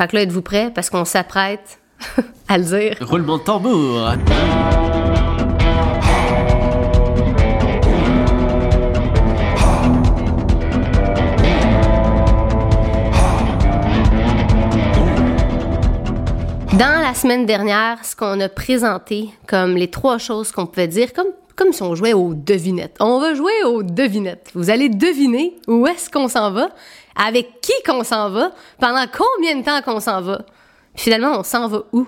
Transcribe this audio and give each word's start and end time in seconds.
Fait 0.00 0.08
que 0.08 0.16
là, 0.16 0.22
êtes-vous 0.22 0.40
prêts? 0.40 0.72
Parce 0.74 0.88
qu'on 0.88 1.04
s'apprête 1.04 1.78
à 2.48 2.56
le 2.56 2.64
dire. 2.64 2.96
Roulement 3.02 3.36
de 3.36 3.42
tambour. 3.42 4.14
Dans 16.78 17.02
la 17.02 17.12
semaine 17.12 17.44
dernière, 17.44 18.02
ce 18.02 18.16
qu'on 18.16 18.40
a 18.40 18.48
présenté 18.48 19.28
comme 19.46 19.76
les 19.76 19.90
trois 19.90 20.16
choses 20.16 20.50
qu'on 20.50 20.64
pouvait 20.64 20.88
dire, 20.88 21.12
comme, 21.12 21.26
comme 21.62 21.72
si 21.72 21.82
on 21.82 21.94
jouait 21.94 22.12
aux 22.14 22.34
devinettes. 22.34 22.96
On 23.00 23.20
va 23.20 23.34
jouer 23.34 23.52
aux 23.64 23.82
devinettes. 23.82 24.50
Vous 24.54 24.70
allez 24.70 24.88
deviner 24.88 25.56
où 25.68 25.86
est-ce 25.86 26.08
qu'on 26.10 26.28
s'en 26.28 26.50
va, 26.50 26.70
avec 27.14 27.60
qui 27.60 27.72
qu'on 27.86 28.02
s'en 28.04 28.30
va, 28.30 28.52
pendant 28.80 29.04
combien 29.12 29.56
de 29.56 29.64
temps 29.64 29.82
qu'on 29.82 30.00
s'en 30.00 30.20
va. 30.22 30.38
Puis 30.94 31.04
finalement, 31.04 31.38
on 31.38 31.42
s'en 31.42 31.68
va 31.68 31.82
où? 31.92 32.06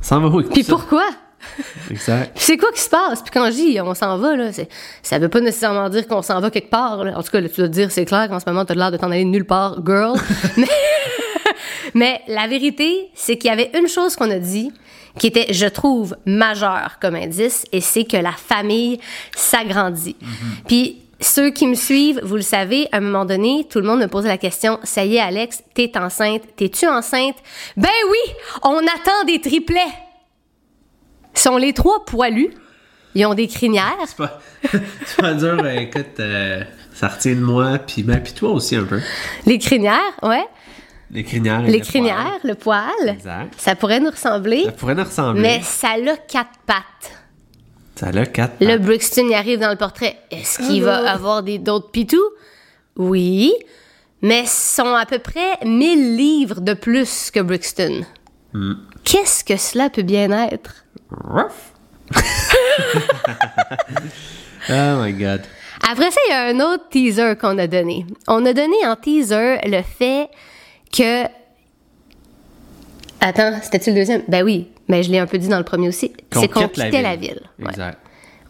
Ça 0.00 0.18
va 0.18 0.26
où 0.26 0.42
Puis 0.42 0.64
ça? 0.64 0.72
pourquoi? 0.72 1.04
Exact. 1.90 2.32
C'est 2.36 2.56
quoi 2.56 2.70
qui 2.72 2.80
se 2.80 2.88
passe? 2.88 3.20
Puis 3.22 3.30
quand 3.32 3.46
je 3.46 3.50
dis 3.52 3.80
on 3.80 3.94
s'en 3.94 4.16
va, 4.18 4.36
là, 4.36 4.52
c'est- 4.52 4.68
ça 5.02 5.18
veut 5.18 5.28
pas 5.28 5.40
nécessairement 5.40 5.88
dire 5.88 6.06
qu'on 6.06 6.22
s'en 6.22 6.40
va 6.40 6.50
quelque 6.50 6.70
part. 6.70 7.04
là. 7.04 7.16
En 7.18 7.22
tout 7.22 7.30
cas, 7.30 7.40
là, 7.40 7.48
tu 7.48 7.56
dois 7.56 7.68
te 7.68 7.72
dire, 7.72 7.90
c'est 7.90 8.04
clair 8.04 8.28
qu'en 8.28 8.38
ce 8.40 8.44
moment, 8.48 8.64
t'as 8.64 8.74
l'air 8.74 8.90
de 8.90 8.96
t'en 8.96 9.10
aller 9.10 9.24
nulle 9.24 9.44
part, 9.46 9.78
girl. 9.84 10.18
mais, 10.56 10.66
mais 11.94 12.20
la 12.28 12.46
vérité, 12.46 13.10
c'est 13.14 13.36
qu'il 13.38 13.50
y 13.50 13.52
avait 13.52 13.70
une 13.78 13.88
chose 13.88 14.16
qu'on 14.16 14.30
a 14.30 14.38
dit 14.38 14.70
qui 15.18 15.26
était, 15.26 15.52
je 15.52 15.66
trouve, 15.66 16.16
majeure 16.26 16.98
comme 17.00 17.14
indice, 17.14 17.64
et 17.72 17.80
c'est 17.80 18.04
que 18.04 18.16
la 18.16 18.32
famille 18.32 18.98
s'agrandit. 19.36 20.16
Puis 20.66 21.00
ceux 21.20 21.50
qui 21.50 21.66
me 21.66 21.74
suivent, 21.74 22.20
vous 22.22 22.36
le 22.36 22.42
savez, 22.42 22.88
à 22.92 22.96
un 22.96 23.00
moment 23.00 23.24
donné, 23.24 23.66
tout 23.70 23.78
le 23.78 23.86
monde 23.86 24.00
me 24.00 24.08
posait 24.08 24.28
la 24.28 24.38
question, 24.38 24.78
ça 24.82 25.04
y 25.04 25.16
est, 25.16 25.20
Alex, 25.20 25.62
t'es 25.74 25.96
enceinte, 25.96 26.42
t'es-tu 26.56 26.86
enceinte? 26.86 27.36
Ben 27.76 27.88
oui, 28.10 28.34
on 28.62 28.78
attend 28.78 29.24
des 29.26 29.40
triplets 29.40 29.92
sont 31.42 31.56
les 31.56 31.72
trois 31.72 32.04
poilus. 32.04 32.50
Ils 33.14 33.26
ont 33.26 33.34
des 33.34 33.46
crinières. 33.46 33.96
C'est 34.06 34.16
pas, 34.16 34.40
pas 35.18 35.34
dur, 35.34 35.56
ben, 35.56 35.78
écoute, 35.78 36.18
euh, 36.20 36.62
ça 36.94 37.08
retient 37.08 37.34
de 37.34 37.40
moi, 37.40 37.78
puis 37.78 38.02
ben, 38.02 38.22
puis 38.22 38.32
toi 38.32 38.50
aussi 38.50 38.76
un 38.76 38.84
peu. 38.84 39.00
Les 39.44 39.58
crinières, 39.58 40.00
ouais. 40.22 40.46
Les 41.12 41.24
crinières. 41.24 41.64
et 41.66 41.70
Les 41.70 41.78
le 41.78 41.84
crinières, 41.84 42.38
poil. 42.40 42.40
le 42.44 42.54
poil. 42.54 43.08
Exact. 43.08 43.54
Ça 43.58 43.74
pourrait 43.76 44.00
nous 44.00 44.10
ressembler, 44.10 44.64
Ça 44.64 44.72
pourrait 44.72 44.94
nous 44.94 45.04
ressembler. 45.04 45.42
mais 45.42 45.60
ça 45.62 45.88
a 45.90 46.16
quatre 46.16 46.58
pattes. 46.66 47.12
Ça 47.96 48.06
a 48.08 48.26
quatre 48.26 48.54
Le 48.60 48.66
pattes. 48.68 48.82
Brixton 48.82 49.28
y 49.28 49.34
arrive 49.34 49.60
dans 49.60 49.70
le 49.70 49.76
portrait. 49.76 50.16
Est-ce 50.30 50.58
qu'il 50.58 50.82
va 50.82 51.10
avoir 51.10 51.42
des 51.42 51.58
d'autres 51.58 51.90
pitous? 51.90 52.18
Oui. 52.96 53.52
Mais 54.22 54.46
sont 54.46 54.94
à 54.94 55.04
peu 55.04 55.18
près 55.18 55.58
1000 55.64 56.16
livres 56.16 56.60
de 56.60 56.74
plus 56.74 57.30
que 57.30 57.40
Brixton. 57.40 58.04
Hmm. 58.52 58.74
Qu'est-ce 59.04 59.44
que 59.44 59.56
cela 59.56 59.90
peut 59.90 60.02
bien 60.02 60.30
être? 60.48 60.84
Ruff. 61.10 61.72
oh 64.70 65.02
my 65.02 65.12
god. 65.12 65.42
Après 65.90 66.10
ça, 66.10 66.20
il 66.28 66.30
y 66.30 66.34
a 66.34 66.42
un 66.44 66.60
autre 66.60 66.88
teaser 66.90 67.34
qu'on 67.40 67.58
a 67.58 67.66
donné. 67.66 68.06
On 68.28 68.46
a 68.46 68.52
donné 68.52 68.76
en 68.86 68.94
teaser 68.96 69.58
le 69.64 69.82
fait 69.82 70.28
que. 70.92 71.24
Attends, 73.20 73.52
c'était-tu 73.62 73.90
le 73.90 73.96
deuxième? 73.96 74.22
Ben 74.28 74.44
oui, 74.44 74.68
mais 74.88 75.02
je 75.02 75.10
l'ai 75.10 75.18
un 75.18 75.26
peu 75.26 75.38
dit 75.38 75.48
dans 75.48 75.58
le 75.58 75.64
premier 75.64 75.88
aussi. 75.88 76.12
C'est 76.32 76.48
qu'on 76.48 76.68
quittait 76.68 77.02
la 77.02 77.16
ville. 77.16 77.40
Exact. 77.60 77.98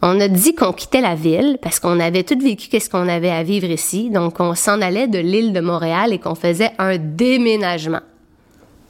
On 0.01 0.19
a 0.19 0.27
dit 0.27 0.53
qu'on 0.53 0.73
quittait 0.73 0.99
la 1.01 1.15
ville 1.15 1.57
parce 1.61 1.79
qu'on 1.79 1.99
avait 1.99 2.23
tout 2.23 2.37
vécu 2.37 2.67
qu'est-ce 2.69 2.89
qu'on 2.89 3.07
avait 3.07 3.29
à 3.29 3.43
vivre 3.43 3.69
ici. 3.69 4.09
Donc, 4.09 4.39
on 4.39 4.53
s'en 4.55 4.81
allait 4.81 5.07
de 5.07 5.19
l'île 5.19 5.53
de 5.53 5.61
Montréal 5.61 6.11
et 6.11 6.19
qu'on 6.19 6.35
faisait 6.35 6.71
un 6.77 6.97
déménagement. 6.97 8.01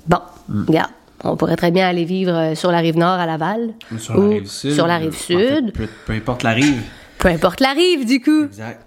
Bon, 0.08 0.18
Hmm. 0.50 0.66
regarde. 0.68 0.92
On 1.26 1.38
pourrait 1.38 1.56
très 1.56 1.72
bien 1.72 1.88
aller 1.88 2.04
vivre 2.04 2.34
euh, 2.34 2.56
sur 2.56 2.70
la 2.72 2.80
rive 2.80 2.98
nord 2.98 3.18
à 3.18 3.26
Laval. 3.26 3.74
Ou 3.94 3.98
sur 3.98 4.16
la 4.18 4.28
rive 4.28 4.50
sud. 4.50 4.74
Sur 4.74 4.88
la 4.88 4.98
rive 4.98 5.10
En 5.10 5.12
fait, 5.12 5.56
sud. 5.56 5.72
peu, 5.74 5.88
peu 6.06 6.14
importe 6.14 6.44
la 6.44 6.52
rive. 6.52 6.82
Peu 7.20 7.30
importe 7.30 7.60
la 7.62 7.72
rive, 7.72 8.06
du 8.06 8.20
coup. 8.20 8.44
Exact. 8.46 8.82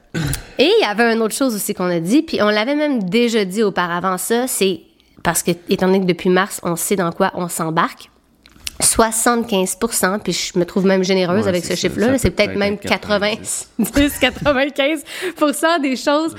Et 0.59 0.65
il 0.65 0.82
y 0.82 0.84
avait 0.84 1.12
une 1.12 1.22
autre 1.22 1.34
chose 1.34 1.54
aussi 1.54 1.75
qu'on 1.75 1.91
a 1.91 2.00
dit, 2.00 2.22
puis 2.22 2.41
on 2.43 2.49
l'avait 2.49 2.75
même 2.75 3.03
déjà 3.03 3.44
dit 3.44 3.62
auparavant, 3.62 4.19
ça, 4.19 4.47
c'est 4.47 4.81
parce 5.22 5.43
que, 5.43 5.50
étant 5.69 5.87
donné 5.87 6.00
que 6.00 6.06
depuis 6.06 6.31
mars, 6.31 6.60
on 6.62 6.77
sait 6.77 6.97
dans 6.97 7.12
quoi 7.12 7.32
on 7.34 7.49
s'embarque. 7.49 8.10
75% 8.81 10.21
puis 10.21 10.32
je 10.32 10.59
me 10.59 10.65
trouve 10.65 10.84
même 10.84 11.03
généreuse 11.03 11.44
Ouais, 11.44 11.49
avec 11.49 11.65
ce 11.65 11.75
chiffre-là. 11.75 12.19
C'est 12.19 12.31
peut 12.31 12.44
peut-être 12.44 12.59
même 12.59 12.75
être 12.75 12.87
90, 12.87 13.69
95 14.21 15.03
des 15.81 15.97
choses 15.97 16.34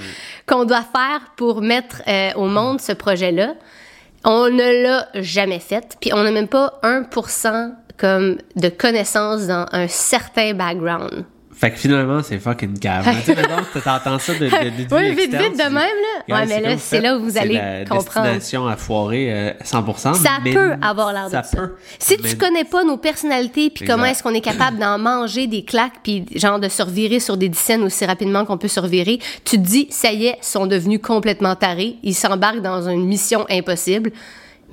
qu'on 0.45 0.65
doit 0.65 0.83
faire 0.83 1.33
pour 1.35 1.61
mettre 1.61 2.01
euh, 2.07 2.31
au 2.35 2.45
monde 2.45 2.79
ce 2.79 2.91
projet-là. 2.91 3.55
On 4.23 4.49
ne 4.49 4.83
l'a 4.83 5.07
jamais 5.15 5.59
fait, 5.59 5.97
puis 5.99 6.11
on 6.13 6.23
n'a 6.23 6.31
même 6.31 6.47
pas 6.47 6.79
1 6.83 7.05
comme 7.97 8.38
de 8.55 8.69
connaissances 8.69 9.47
dans 9.47 9.65
un 9.71 9.88
certain 9.88 10.53
background. 10.53 11.25
Fait 11.59 11.72
que 11.72 11.78
finalement, 11.78 12.22
c'est 12.22 12.38
fucking 12.38 12.78
cave. 12.78 13.03
Tu 13.25 13.34
sais, 13.34 13.81
t'entends 13.84 14.19
ça 14.19 14.34
de, 14.34 14.40
de, 14.40 14.45
de, 14.45 14.95
Oui, 14.95 15.09
vite, 15.16 15.34
externe, 15.34 15.44
vite 15.45 15.57
de 15.57 15.63
même, 15.63 15.73
là. 15.73 15.81
Regarde, 16.28 16.47
Ouais, 16.50 16.62
mais 16.62 16.69
là, 16.69 16.75
c'est 16.78 17.01
là 17.01 17.18
où 17.18 17.23
vous 17.23 17.35
allez 17.38 17.56
la 17.56 17.79
comprendre. 17.85 18.03
destination 18.28 18.68
à 18.68 18.75
foirer 18.78 19.34
euh, 19.34 19.51
100%. 19.63 20.13
Ça 20.13 20.29
mais 20.44 20.53
peut 20.53 20.73
avoir 20.81 21.13
l'air 21.13 21.25
de 21.25 21.31
ça. 21.31 21.41
ça. 21.44 21.57
peut. 21.57 21.73
Si 21.97 22.16
Mais- 22.22 22.29
tu 22.29 22.38
connais 22.38 22.63
pas 22.63 22.84
nos 22.84 22.97
personnalités 22.97 23.72
puis 23.72 23.85
comment 23.85 24.06
est-ce 24.06 24.22
qu'on 24.22 24.35
est 24.35 24.41
capable 24.41 24.78
d'en 24.78 25.00
manger 25.00 25.47
des 25.47 25.63
claques 25.63 26.00
puis 26.03 26.25
genre 26.35 26.59
de 26.59 26.69
se 26.69 26.84
revirer 26.84 27.19
sur 27.19 27.38
des 27.38 27.50
dizaines 27.50 27.81
aussi 27.84 28.06
rapidement 28.06 28.45
qu'on 28.45 28.57
peut 28.59 28.68
se 28.68 28.79
revirer, 28.79 29.18
tu 29.44 29.57
te 29.57 29.62
dis 29.68 29.88
ça 29.89 30.12
y 30.12 30.28
est, 30.28 30.38
ils 30.39 30.45
sont 30.45 30.68
devenus 30.68 31.00
complètement 31.01 31.56
tarés, 31.56 31.95
ils 32.03 32.13
s'embarquent 32.13 32.62
dans 32.62 32.88
une 32.88 33.06
mission 33.06 33.45
impossible. 33.50 34.12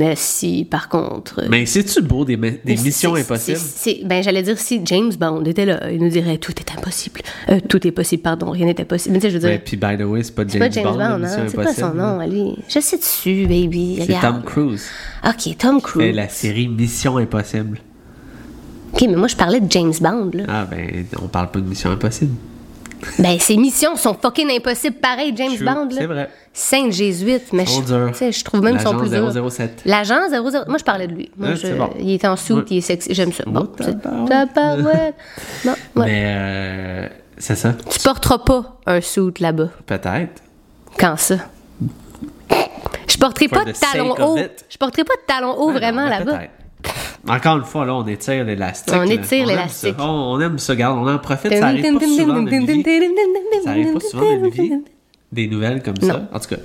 Mais 0.01 0.15
si 0.17 0.65
par 0.69 0.89
contre 0.89 1.41
euh, 1.45 1.47
Mais 1.49 1.67
c'est-tu 1.67 2.03
beau 2.03 2.25
des, 2.25 2.37
des 2.37 2.59
missions 2.67 3.15
c'est- 3.15 3.21
impossibles? 3.21 3.59
c'est- 3.59 3.99
c'est- 3.99 4.05
ben 4.05 4.25
j'allais 4.25 4.43
dire 4.43 4.59
si 4.59 4.81
James 4.85 5.13
Bond 5.19 5.45
était 5.45 5.67
là, 5.67 5.89
il 5.91 6.01
nous 6.01 6.09
dirait 6.09 6.39
tout 6.39 6.53
est 6.59 6.77
impossible. 6.77 7.21
Euh, 7.49 7.61
tout 7.69 7.87
est 7.87 7.93
possible, 7.93 8.23
pardon, 8.23 8.51
rien 8.51 8.67
n'est 8.67 8.81
impossible. 8.81 9.13
Mais 9.13 9.21
tu 9.21 9.27
sais, 9.27 9.31
je 9.31 9.39
veux 9.39 9.49
dire, 9.49 9.61
puis, 9.65 9.77
by 9.77 9.97
the 9.97 10.03
way, 10.03 10.23
c'est 10.25 10.35
pas 10.35 10.43
c'est 10.49 10.59
James, 10.59 10.61
pas 10.61 10.71
James 10.71 10.85
Bond, 10.85 10.93
Bond, 10.99 11.25
hein? 11.25 11.47
C'est 11.47 11.55
pas 11.57 11.73
son 11.73 11.95
nom, 11.95 12.19
lui. 12.27 12.57
Je 12.69 12.81
sais 12.81 12.97
dessus, 12.99 13.47
baby. 13.47 14.03
C'est. 14.05 14.21
Tom 14.21 14.43
Cruise. 14.45 14.87
Ok, 15.25 15.57
Tom 15.59 15.81
Cruise. 15.81 16.15
la 16.15 16.29
série 16.29 16.67
Mission 16.67 17.17
Impossible. 17.19 17.79
Ok, 18.93 19.03
mais 19.03 19.17
moi 19.17 19.29
je 19.29 19.37
parlais 19.37 19.61
de 19.61 19.71
James 19.71 19.93
Bond 20.01 20.31
là. 20.35 20.45
Ah, 20.49 20.67
ben, 20.71 21.05
on 21.23 21.29
parle 21.29 21.51
pas 21.51 21.61
de 21.61 21.67
Mission 21.69 21.91
Impossible. 21.91 22.33
Ben, 23.19 23.39
ses 23.39 23.57
missions 23.57 23.97
sont 23.97 24.15
fucking 24.15 24.51
impossibles, 24.51 24.97
pareil, 24.97 25.33
James 25.37 25.55
True, 25.57 25.65
Bond, 25.65 25.85
là. 25.91 25.97
c'est 25.97 26.07
vrai. 26.07 26.31
Sainte 26.53 26.93
jésuite, 26.93 27.53
mais 27.53 27.65
je, 27.67 27.73
je 28.31 28.45
trouve 28.45 28.63
même 28.63 28.79
sont 28.79 28.97
plus. 28.97 29.11
L'agent 29.11 29.49
007. 29.51 29.83
L'agent 29.85 30.21
00. 30.31 30.65
Moi, 30.69 30.79
je 30.79 30.85
parlais 30.85 31.07
de 31.09 31.13
lui. 31.15 31.31
Moi, 31.37 31.51
Ouais, 31.51 31.57
je- 31.57 31.75
bon. 31.75 31.91
Il 31.99 32.13
est 32.13 32.25
en 32.25 32.35
Ouais. 32.35 32.63
il 32.71 32.77
est 32.79 32.81
sexy. 32.81 33.13
J'aime 33.15 33.33
ça. 33.33 33.43
Bon, 33.47 33.69
Oh, 33.69 33.77
c'est- 33.81 34.01
tabarouette. 34.01 34.55
tabarouette. 34.55 35.15
Bon, 35.65 35.71
ouais. 35.71 36.07
Mais, 36.07 36.25
euh, 36.37 37.09
c'est 37.39 37.57
ça. 37.57 37.73
Tu 37.91 37.99
porteras 38.01 38.39
pas 38.39 38.79
un 38.87 39.01
suit 39.01 39.33
là-bas. 39.41 39.71
Peut-être. 39.87 40.43
Quand 40.99 41.17
ça? 41.17 41.37
Je 43.09 43.17
porterai 43.19 43.49
pas 43.49 43.65
de 43.65 43.73
talons 43.73 44.15
hauts. 44.19 44.39
Je 44.69 44.77
porterai 44.79 45.05
pas 45.05 45.15
de 45.15 45.23
talons 45.27 45.55
hauts 45.59 45.69
Ouais, 45.69 45.79
vraiment 45.79 46.05
mais 46.05 46.11
là-bas. 46.19 46.41
Encore 47.29 47.57
une 47.59 47.65
fois, 47.65 47.87
là, 47.87 47.95
on 47.95 48.07
étire 48.07 48.45
l'élastique. 48.45 48.95
On 48.97 49.05
étire 49.05 49.47
l'élastique. 49.47 49.95
On, 49.99 50.03
on 50.35 50.41
aime 50.41 50.59
ça. 50.59 50.73
Regarde, 50.75 50.99
on 50.99 51.09
en 51.09 51.19
profite. 51.19 51.53
Ça 51.55 51.67
arrive 51.69 51.83
pas 51.95 52.07
souvent 52.07 52.43
dans. 52.43 52.51
Ça 53.65 53.71
arrive 53.71 53.93
pas 53.95 54.01
souvent 54.01 54.25
dans 54.25 54.41
notre 54.41 54.55
vie. 54.57 54.73
Des 55.33 55.49
nouvelles 55.49 55.83
comme 55.83 55.97
ça. 56.01 56.29
En 56.33 56.39
tout 56.39 56.49
cas. 56.51 56.61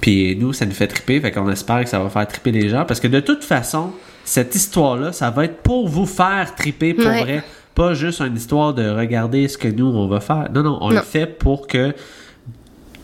Puis 0.00 0.36
nous, 0.36 0.52
ça 0.52 0.66
nous 0.66 0.72
fait 0.72 0.86
triper. 0.86 1.20
Fait 1.20 1.32
qu'on 1.32 1.50
espère 1.50 1.82
que 1.82 1.88
ça 1.88 1.98
va 1.98 2.08
faire 2.10 2.26
triper 2.28 2.52
les 2.52 2.68
gens. 2.68 2.84
Parce 2.84 3.00
que 3.00 3.08
de 3.08 3.20
toute 3.20 3.42
façon, 3.42 3.90
cette 4.24 4.54
histoire-là, 4.54 5.12
ça 5.12 5.30
va 5.30 5.44
être 5.46 5.56
pour 5.62 5.88
vous 5.88 6.06
faire 6.06 6.54
triper 6.56 6.94
pour 6.94 7.06
Ouais. 7.06 7.22
vrai. 7.22 7.44
Pas 7.74 7.94
juste 7.94 8.20
une 8.20 8.36
histoire 8.36 8.72
de 8.74 8.88
regarder 8.88 9.48
ce 9.48 9.58
que 9.58 9.68
nous, 9.68 9.86
on 9.86 10.06
va 10.08 10.20
faire. 10.20 10.48
Non, 10.54 10.62
non. 10.62 10.78
On 10.80 10.90
le 10.90 11.00
fait 11.00 11.26
pour 11.26 11.66
que 11.66 11.94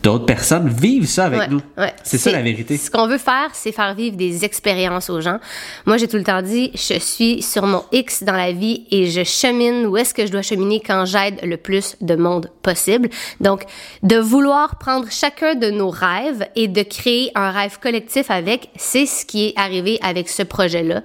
d'autres 0.03 0.25
personnes 0.25 0.67
vivent 0.69 1.07
ça 1.07 1.25
avec 1.25 1.39
Ouais, 1.39 1.47
nous. 1.47 1.61
ouais. 1.77 1.93
C'est 2.03 2.17
ça 2.17 2.31
la 2.31 2.41
vérité. 2.41 2.77
Ce 2.77 2.91
qu'on 2.91 3.07
veut 3.07 3.17
faire, 3.17 3.49
c'est 3.53 3.71
faire 3.71 3.95
vivre 3.95 4.17
des 4.17 4.43
expériences 4.45 5.09
aux 5.09 5.21
gens. 5.21 5.39
Moi, 5.85 5.97
j'ai 5.97 6.07
tout 6.07 6.17
le 6.17 6.23
temps 6.23 6.41
dit, 6.41 6.71
je 6.75 6.99
suis 6.99 7.41
sur 7.41 7.65
mon 7.65 7.83
X 7.93 8.23
dans 8.23 8.33
la 8.35 8.51
vie 8.51 8.85
et 8.91 9.07
je 9.09 9.23
chemine 9.23 9.85
où 9.87 9.95
est-ce 9.97 10.13
que 10.13 10.25
je 10.27 10.31
dois 10.31 10.41
cheminer 10.41 10.81
quand 10.85 11.05
j'aide 11.05 11.39
le 11.43 11.55
plus 11.57 11.95
de 12.01 12.15
monde 12.15 12.51
possible. 12.61 13.09
Donc, 13.39 13.63
de 14.03 14.17
vouloir 14.17 14.77
prendre 14.77 15.09
chacun 15.09 15.55
de 15.55 15.69
nos 15.71 15.89
rêves 15.89 16.45
et 16.55 16.67
de 16.67 16.83
créer 16.83 17.31
un 17.35 17.51
rêve 17.51 17.79
collectif 17.81 18.29
avec, 18.29 18.69
c'est 18.75 19.05
ce 19.05 19.25
qui 19.25 19.47
est 19.47 19.53
arrivé 19.55 19.97
avec 20.03 20.27
ce 20.29 20.43
projet-là. 20.43 21.01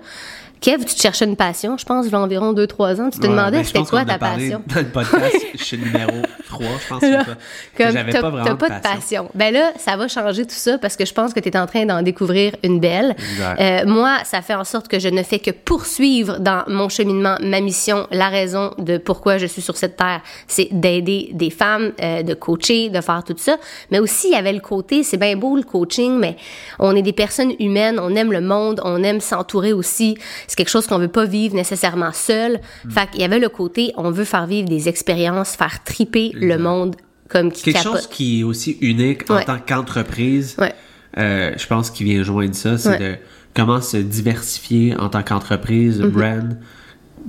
Kev, 0.61 0.85
tu 0.85 0.95
te 0.95 1.01
cherchais 1.01 1.25
une 1.25 1.37
passion, 1.37 1.77
je 1.79 1.85
pense, 1.85 2.07
il 2.07 2.13
y 2.13 2.15
a 2.15 2.21
environ 2.21 2.53
2-3 2.53 3.01
ans. 3.01 3.11
Tu 3.11 3.19
te 3.21 3.27
Ouais, 3.27 3.31
demandais 3.33 3.59
ben, 3.59 3.65
c'était 3.65 3.83
quoi 3.85 4.05
ta 4.05 4.19
passion? 4.19 4.63
Dans 4.67 4.81
le 4.81 4.89
podcast, 4.89 5.37
je 5.59 5.63
suis 5.63 5.79
numéro 5.79 6.11
3, 6.49 6.67
je 6.83 6.89
pense. 6.89 7.01
que 7.01 7.07
Là, 7.07 7.25
pas- 7.25 7.35
que 7.35 7.83
Comme 7.85 7.93
j'avais 7.93 8.13
pas 8.21 8.31
vraiment 8.31 8.57
pas 8.57 8.69
de 8.71 8.81
passion. 8.83 9.31
Ben 9.35 9.53
là, 9.53 9.73
ça 9.79 9.97
va 9.97 10.09
changer 10.09 10.45
tout 10.45 10.55
ça 10.55 10.79
parce 10.79 10.97
que 10.97 11.05
je 11.05 11.15
pense 11.15 11.33
que 11.33 11.41
tu 11.41 11.49
es 11.49 11.57
en 11.57 11.67
train 11.67 11.87
d'en 11.87 12.03
découvrir 12.03 12.55
une 12.65 12.81
belle. 12.81 13.15
Euh, 13.61 13.85
moi, 13.87 14.19
ça 14.25 14.43
fait 14.43 14.55
en 14.55 14.65
sorte 14.65 14.89
que 14.89 14.99
je 14.99 15.09
ne 15.09 15.23
fais 15.23 15.39
que 15.39 15.51
poursuivre 15.51 16.39
dans 16.41 16.65
mon 16.67 16.89
cheminement 16.89 17.37
ma 17.41 17.61
mission, 17.61 18.07
la 18.11 18.29
raison 18.29 18.73
de 18.79 18.99
pourquoi 18.99 19.39
je 19.39 19.47
suis 19.47 19.63
sur 19.63 19.77
cette 19.77 19.97
terre, 19.97 20.23
c'est 20.47 20.69
d'aider 20.73 21.31
des 21.35 21.51
femmes, 21.51 21.93
euh, 22.03 22.23
de 22.23 22.35
coacher, 22.35 22.89
de 22.91 23.01
faire 23.01 23.23
tout 23.25 23.35
ça. 23.39 23.57
Mais 23.91 24.01
aussi, 24.01 24.29
il 24.29 24.33
y 24.33 24.37
avait 24.37 24.53
le 24.53 24.61
côté, 24.61 25.03
c'est 25.03 25.17
bien 25.19 25.37
beau 25.37 25.57
le 25.57 25.63
coaching, 25.63 26.19
mais 26.19 26.37
on 26.79 26.97
est 26.97 27.03
des 27.03 27.13
personnes 27.13 27.53
humaines, 27.61 27.99
on 28.03 28.15
aime 28.17 28.33
le 28.33 28.41
monde, 28.41 28.81
on 28.85 29.03
aime 29.05 29.21
s'entourer 29.21 29.73
aussi. 29.73 30.17
C'est 30.49 30.56
quelque 30.56 30.71
chose 30.71 30.87
qu'on 30.89 30.99
veut 30.99 31.06
pas 31.09 31.27
vivre 31.27 31.55
nécessairement 31.55 32.11
seul. 32.12 32.59
Mm. 32.85 32.91
Fait 32.91 33.11
qu'il 33.11 33.21
y 33.21 33.25
avait 33.25 33.39
le 33.39 33.49
côté, 33.49 33.93
on 33.97 34.11
veut 34.11 34.25
faire 34.25 34.47
vivre 34.49 34.69
des 34.69 34.89
expériences, 34.89 35.55
faire 35.55 35.85
triper 35.85 36.33
le 36.35 36.59
monde 36.59 36.97
comme 37.29 37.53
qui 37.53 37.62
Quelque 37.62 37.77
capote. 37.85 37.93
chose 37.99 38.06
qui 38.09 38.41
est 38.41 38.43
aussi 38.43 38.79
unique 38.81 39.31
en 39.31 39.37
Ouais. 39.37 39.45
tant 39.45 39.59
qu'entreprise, 39.59 40.56
Ouais. 40.59 40.73
euh, 41.19 41.53
je 41.56 41.67
pense 41.67 41.91
qu'il 41.91 42.06
vient 42.06 42.23
joindre 42.25 42.55
ça, 42.55 42.77
c'est 42.79 42.89
Ouais. 42.89 42.99
de 42.99 43.15
comment 43.55 43.81
se 43.83 43.99
diversifier 43.99 44.97
en 44.99 45.09
tant 45.11 45.23
qu'entreprise, 45.23 46.00
Mm-hmm. 46.00 46.09
brand, 46.11 46.59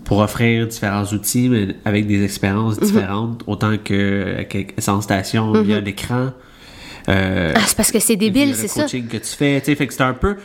pour 0.05 0.19
offrir 0.19 0.67
différents 0.67 1.03
outils, 1.05 1.49
mais 1.49 1.75
avec 1.83 2.07
des 2.07 2.23
expériences 2.23 2.77
Mm-hmm. 2.77 2.85
différentes, 2.85 3.41
autant 3.47 3.75
que, 3.83 4.43
que 4.49 4.59
Essence 4.77 5.03
Station 5.03 5.51
via 5.61 5.81
l'écran. 5.81 6.29
euh, 7.09 7.53
Ah, 7.55 7.59
c'est 7.65 7.75
parce 7.75 7.91
que 7.91 7.99
c'est 7.99 8.15
débile, 8.15 8.49
le 8.49 8.55
c'est 8.55 8.67
ça. 8.67 8.83
coaching 8.83 9.07
que 9.07 9.17
tu 9.17 9.35
fais. 9.35 9.59
tu 9.59 9.65
sais, 9.65 9.75
Fait 9.75 9.87
que 9.87 9.93
c'est 9.93 10.03
un 10.03 10.13
peu 10.13 10.35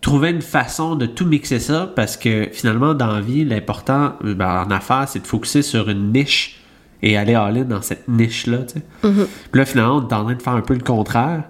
trouver 0.00 0.30
une 0.30 0.42
façon 0.42 0.96
de 0.96 1.06
tout 1.06 1.26
mixer 1.26 1.58
ça 1.58 1.90
parce 1.94 2.16
que 2.16 2.48
finalement, 2.52 2.94
dans 2.94 3.12
la 3.12 3.20
vie, 3.20 3.44
l'important 3.44 4.14
ben, 4.22 4.64
en 4.66 4.70
affaires, 4.70 5.06
c'est 5.08 5.20
de 5.20 5.26
focuser 5.26 5.62
sur 5.62 5.88
une 5.88 6.12
niche 6.12 6.60
et 7.02 7.16
aller 7.16 7.34
all-in 7.34 7.64
dans 7.64 7.82
cette 7.82 8.08
niche-là. 8.08 8.58
tu 8.58 8.74
sais. 8.74 8.82
Puis 9.02 9.58
là, 9.58 9.64
finalement, 9.64 9.96
on 9.96 10.08
est 10.08 10.14
en 10.14 10.24
train 10.24 10.34
de 10.34 10.42
faire 10.42 10.54
un 10.54 10.62
peu 10.62 10.74
le 10.74 10.80
contraire. 10.80 11.44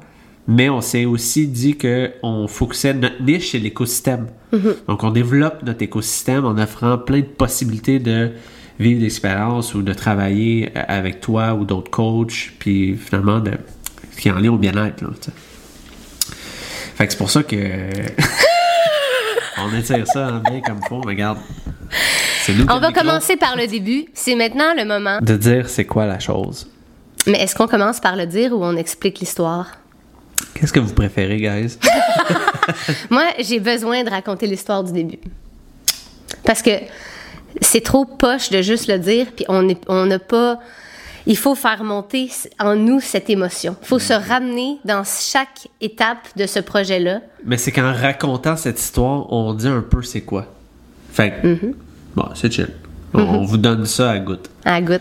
Mais 0.49 0.69
on 0.69 0.81
s'est 0.81 1.05
aussi 1.05 1.47
dit 1.47 1.77
que 1.77 2.11
on 2.23 2.49
focusait 2.49 2.95
notre 2.95 3.23
niche, 3.23 3.53
c'est 3.53 3.59
l'écosystème. 3.59 4.27
Mm-hmm. 4.53 4.87
Donc, 4.89 5.05
on 5.05 5.11
développe 5.11 5.63
notre 5.63 5.83
écosystème 5.83 6.45
en 6.45 6.59
offrant 6.59 6.99
plein 6.99 7.21
de 7.21 7.25
possibilités 7.25 8.01
de 8.01 8.33
vivre 8.81 9.03
l'expérience 9.03 9.75
ou 9.75 9.83
de 9.83 9.93
travailler 9.93 10.71
euh, 10.75 10.83
avec 10.89 11.21
toi 11.21 11.55
ou 11.55 11.65
d'autres 11.65 11.91
coachs, 11.91 12.53
puis 12.59 12.97
finalement, 12.97 13.39
de, 13.39 13.53
qui 14.19 14.29
est 14.29 14.33
en 14.33 14.41
lien 14.41 14.51
au 14.51 14.57
bien-être. 14.57 15.03
là, 15.03 15.11
tu 15.21 15.31
sais. 15.31 15.33
Fait 17.01 17.07
que 17.07 17.13
c'est 17.13 17.19
pour 17.19 17.31
ça 17.31 17.43
que. 17.43 17.57
on 19.59 19.75
étire 19.75 20.07
ça 20.07 20.35
en 20.35 20.39
bien 20.41 20.61
comme 20.61 20.81
faut, 20.87 20.99
mais 21.01 21.13
regarde. 21.13 21.39
C'est 22.43 22.53
nous 22.53 22.67
qui 22.67 22.73
On 22.73 22.79
va 22.79 22.89
micro. 22.89 23.03
commencer 23.03 23.37
par 23.37 23.57
le 23.57 23.67
début. 23.67 24.05
C'est 24.13 24.35
maintenant 24.35 24.75
le 24.77 24.85
moment. 24.85 25.19
De 25.23 25.35
dire 25.37 25.71
c'est 25.71 25.87
quoi 25.87 26.05
la 26.05 26.19
chose. 26.19 26.69
Mais 27.27 27.41
est-ce 27.43 27.55
qu'on 27.55 27.67
commence 27.69 28.01
par 28.01 28.17
le 28.17 28.27
dire 28.27 28.53
ou 28.53 28.63
on 28.63 28.77
explique 28.77 29.19
l'histoire? 29.21 29.69
Qu'est-ce 30.55 30.73
que 30.75 30.81
vous 30.81 30.93
préférez, 30.93 31.39
guys? 31.39 31.79
Moi, 33.11 33.25
j'ai 33.39 33.61
besoin 33.61 34.05
de 34.05 34.11
raconter 34.11 34.47
l'histoire 34.47 34.85
du 34.85 34.93
début. 34.93 35.19
Parce 36.45 36.61
que 36.63 36.71
c'est 37.63 37.83
trop 37.83 38.05
poche 38.05 38.51
de 38.51 38.61
juste 38.63 38.89
le 38.89 38.99
dire, 38.99 39.27
puis 39.35 39.45
on 39.49 39.63
n'est- 39.63 39.81
on 39.89 40.05
n'a 40.07 40.19
pas. 40.19 40.59
Il 41.27 41.37
faut 41.37 41.55
faire 41.55 41.85
monter 41.85 42.31
en 42.59 42.75
nous 42.77 43.01
cette 43.01 43.29
émotion. 43.31 43.77
Il 43.83 43.87
faut 43.87 43.99
se 43.99 44.13
ramener 44.13 44.79
dans 44.85 45.03
chaque 45.05 45.69
étape 45.81 46.29
de 46.37 46.47
ce 46.47 46.61
projet-là. 46.61 47.21
Mais 47.45 47.57
c'est 47.59 47.73
qu'en 47.73 47.93
racontant 47.93 48.57
cette 48.57 48.81
histoire, 48.81 49.31
on 49.33 49.53
dit 49.55 49.69
un 49.69 49.83
peu 49.83 50.03
c'est 50.03 50.23
quoi. 50.23 50.47
Fait 51.13 51.31
que, 51.43 51.47
Mm-hmm. 51.49 51.75
bon, 52.17 52.25
c'est 52.35 52.53
chill. 52.53 52.69
On, 53.13 53.21
on 53.21 53.45
vous 53.45 53.57
donne 53.59 53.85
ça 53.87 54.11
à 54.13 54.19
goutte. 54.19 54.49
À 54.65 54.81
goutte. 54.81 55.01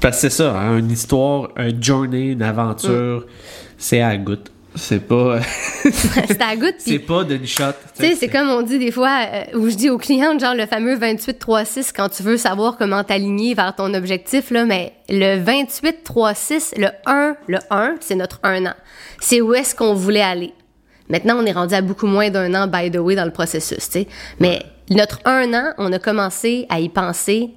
Parce 0.00 0.16
que 0.16 0.20
c'est 0.22 0.30
ça, 0.30 0.56
hein, 0.58 0.78
une 0.78 0.90
histoire, 0.92 1.48
une 1.56 1.82
journée, 1.82 2.30
une 2.32 2.42
aventure, 2.42 3.26
c'est 3.76 4.00
à 4.00 4.16
goutte. 4.16 4.50
C'est 4.78 5.00
pas. 5.06 5.40
C'est 5.82 6.40
à 6.40 6.56
goutte, 6.56 6.74
c'est 6.78 6.98
pas 7.00 7.24
d'une 7.24 7.46
shot. 7.46 7.72
Tu 7.96 8.04
sais, 8.04 8.14
c'est 8.14 8.28
comme 8.28 8.48
on 8.48 8.62
dit 8.62 8.78
des 8.78 8.90
fois, 8.90 9.18
euh, 9.32 9.58
où 9.58 9.68
je 9.68 9.74
dis 9.74 9.90
aux 9.90 9.98
clients, 9.98 10.38
genre 10.38 10.54
le 10.54 10.66
fameux 10.66 10.96
28-3-6 10.96 11.90
quand 11.94 12.08
tu 12.08 12.22
veux 12.22 12.36
savoir 12.36 12.76
comment 12.78 13.04
t'aligner 13.04 13.54
vers 13.54 13.74
ton 13.74 13.92
objectif, 13.94 14.50
là, 14.50 14.64
mais 14.64 14.92
le 15.08 15.42
28-3-6, 15.42 16.80
le 16.80 16.88
1, 17.06 17.36
le 17.48 17.58
1, 17.70 17.96
c'est 18.00 18.14
notre 18.14 18.40
1 18.42 18.66
an. 18.66 18.74
C'est 19.20 19.40
où 19.40 19.52
est-ce 19.54 19.74
qu'on 19.74 19.94
voulait 19.94 20.22
aller. 20.22 20.54
Maintenant, 21.08 21.36
on 21.38 21.46
est 21.46 21.52
rendu 21.52 21.74
à 21.74 21.80
beaucoup 21.80 22.06
moins 22.06 22.30
d'un 22.30 22.54
an, 22.54 22.66
by 22.66 22.90
the 22.90 22.98
way, 22.98 23.14
dans 23.14 23.24
le 23.24 23.32
processus, 23.32 23.90
tu 23.90 24.00
sais. 24.00 24.08
Mais 24.38 24.62
notre 24.90 25.20
1 25.24 25.52
an, 25.54 25.72
on 25.78 25.92
a 25.92 25.98
commencé 25.98 26.66
à 26.68 26.80
y 26.80 26.88
penser 26.88 27.50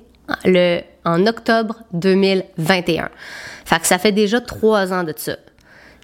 le, 0.45 0.81
en 1.05 1.27
octobre 1.27 1.83
2021. 1.93 3.09
Fait 3.65 3.79
que 3.79 3.87
ça 3.87 3.97
fait 3.97 4.11
déjà 4.11 4.41
trois 4.41 4.93
ans 4.93 5.03
de 5.03 5.13
ça. 5.15 5.35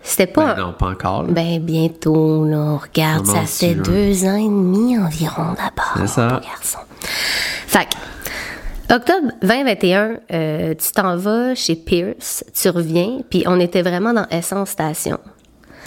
C'était 0.03 0.27
pas... 0.27 0.53
Ben 0.55 0.61
non, 0.61 0.73
pas 0.73 0.87
encore. 0.89 1.23
là. 1.23 1.29
Ben 1.31 1.59
bientôt, 1.59 2.45
là, 2.45 2.57
on 2.57 2.77
regarde, 2.77 3.25
Comment 3.25 3.45
ça 3.45 3.67
fait 3.67 3.75
deux 3.75 4.25
ans 4.25 4.35
et 4.37 4.43
demi 4.45 4.97
environ 4.97 5.53
d'abord, 5.53 5.93
C'est 5.97 6.07
ça. 6.07 6.41
garçon. 6.43 6.79
Fait 7.01 7.85
que, 7.89 8.95
octobre 8.95 9.31
2021, 9.41 10.17
euh, 10.33 10.73
tu 10.75 10.91
t'en 10.93 11.17
vas 11.17 11.55
chez 11.55 11.75
Pierce, 11.75 12.43
tu 12.53 12.69
reviens, 12.69 13.19
puis 13.29 13.43
on 13.47 13.59
était 13.59 13.81
vraiment 13.81 14.13
dans 14.13 14.25
Essence 14.29 14.69
Station, 14.69 15.19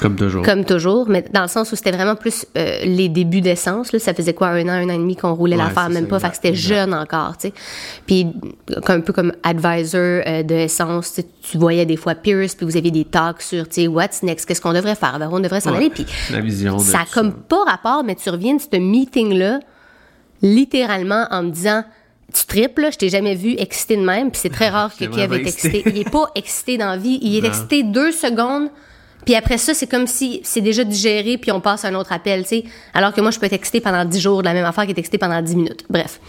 Comme 0.01 0.17
toujours. 0.17 0.43
comme 0.45 0.65
toujours, 0.65 1.09
mais 1.09 1.25
dans 1.33 1.43
le 1.43 1.49
sens 1.49 1.71
où 1.73 1.77
c'était 1.77 1.91
vraiment 1.93 2.17
plus 2.17 2.47
euh, 2.57 2.81
les 2.85 3.09
débuts 3.11 3.43
d'essence. 3.43 3.93
Là, 3.93 3.99
ça 3.99 4.15
faisait 4.15 4.33
quoi, 4.33 4.49
un 4.49 4.65
an, 4.67 4.71
un 4.71 4.87
an 4.89 4.95
et 4.95 4.99
demi 4.99 5.15
qu'on 5.15 5.35
roulait 5.35 5.57
Ouais, 5.57 5.63
l'affaire, 5.63 5.91
même 5.91 6.05
ça, 6.05 6.09
pas, 6.11 6.17
exact, 6.17 6.21
fait 6.21 6.31
que 6.31 6.47
c'était 6.49 6.57
jeune 6.57 6.95
encore, 6.95 7.37
tu 7.37 7.49
sais. 7.49 7.55
Puis 8.07 8.27
un 8.89 9.01
peu 9.01 9.13
comme 9.13 9.33
advisor 9.43 10.23
euh, 10.27 10.43
de 10.43 10.55
essence, 10.55 11.21
tu 11.43 11.59
voyais 11.59 11.85
des 11.85 11.97
fois 11.97 12.15
Pierce, 12.15 12.55
puis 12.55 12.65
vous 12.65 12.77
aviez 12.79 12.91
des 12.91 13.05
talks 13.05 13.43
sur, 13.43 13.69
tu 13.69 13.83
sais, 13.83 13.87
what's 13.89 14.23
next, 14.23 14.47
qu'est-ce 14.47 14.61
qu'on 14.63 14.73
devrait 14.73 14.95
faire, 14.95 15.19
vers 15.19 15.31
on 15.33 15.41
devrait 15.41 15.61
s'en 15.61 15.73
Ouais, 15.73 15.77
aller, 15.77 15.91
puis 15.91 16.07
la 16.33 16.41
vision 16.41 16.77
de 16.77 16.83
ça 16.83 17.01
a 17.01 17.05
tout 17.05 17.11
comme 17.13 17.33
pas 17.35 17.63
rapport, 17.67 18.03
mais 18.03 18.15
tu 18.15 18.31
reviens 18.31 18.55
de 18.57 18.61
ce 18.61 18.77
meeting-là, 18.79 19.61
littéralement 20.43 21.27
en 21.31 21.43
me 21.43 21.51
disant, 21.51 21.85
tu 22.33 22.47
tripes, 22.47 22.79
là, 22.79 22.91
je 22.91 22.97
t'ai 22.99 23.09
jamais 23.09 23.35
vu 23.35 23.55
excité 23.59 23.97
de 23.97 24.03
même, 24.03 24.31
puis 24.31 24.41
c'est 24.41 24.51
très 24.51 24.69
rare 24.71 24.91
que 24.97 25.05
Kev 25.05 25.35
est 25.35 25.41
excité. 25.41 25.79
excité. 25.81 25.91
Il 25.95 25.99
est 25.99 26.11
pas 26.11 26.31
excité 26.35 26.79
dans 26.79 26.87
la 26.91 26.97
vie, 26.97 27.19
il 27.23 27.37
est 27.37 27.43
Non. 27.43 27.49
excité 27.49 27.83
deux 27.83 28.13
secondes, 28.13 28.69
puis 29.25 29.35
après 29.35 29.59
ça, 29.59 29.75
c'est 29.75 29.87
comme 29.87 30.07
si 30.07 30.41
c'est 30.45 30.61
déjà 30.61 30.85
digéré, 30.85 31.39
puis 31.39 31.53
on 31.53 31.61
passe 31.61 31.85
à 31.85 31.89
un 31.89 31.95
autre 31.95 32.13
appel, 32.13 32.43
tu 32.43 32.49
sais. 32.49 32.65
Alors 32.95 33.13
que 33.13 33.21
moi, 33.21 33.31
je 33.31 33.39
peux 33.39 33.47
être 33.47 33.81
pendant 33.81 34.05
dix 34.05 34.21
jours 34.21 34.41
de 34.41 34.47
la 34.47 34.55
même 34.55 34.65
affaire 34.65 34.85
qui 34.85 34.91
est 34.91 34.99
excité 34.99 35.19
pendant 35.19 35.41
dix 35.43 35.55
minutes. 35.55 35.85
Bref. 35.89 36.21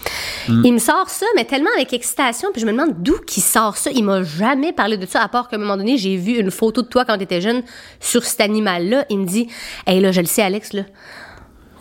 Mm. 0.47 0.61
Il 0.65 0.73
me 0.73 0.79
sort 0.79 1.09
ça, 1.09 1.25
mais 1.35 1.45
tellement 1.45 1.69
avec 1.75 1.93
excitation, 1.93 2.49
puis 2.51 2.61
je 2.61 2.65
me 2.65 2.71
demande 2.71 2.95
d'où 2.99 3.17
qu'il 3.25 3.43
sort 3.43 3.77
ça. 3.77 3.89
Il 3.91 4.03
m'a 4.03 4.23
jamais 4.23 4.73
parlé 4.73 4.97
de 4.97 5.05
ça, 5.05 5.21
à 5.21 5.27
part 5.27 5.47
qu'à 5.47 5.55
un 5.55 5.59
moment 5.59 5.77
donné, 5.77 5.97
j'ai 5.97 6.17
vu 6.17 6.38
une 6.38 6.51
photo 6.51 6.81
de 6.81 6.88
toi 6.88 7.05
quand 7.05 7.17
t'étais 7.17 7.41
jeune 7.41 7.63
sur 7.99 8.23
cet 8.23 8.41
animal-là. 8.41 9.05
Il 9.09 9.19
me 9.19 9.25
dit, 9.25 9.47
hey 9.87 9.99
là, 9.99 10.11
je 10.11 10.21
le 10.21 10.27
sais, 10.27 10.41
Alex, 10.41 10.73
là. 10.73 10.83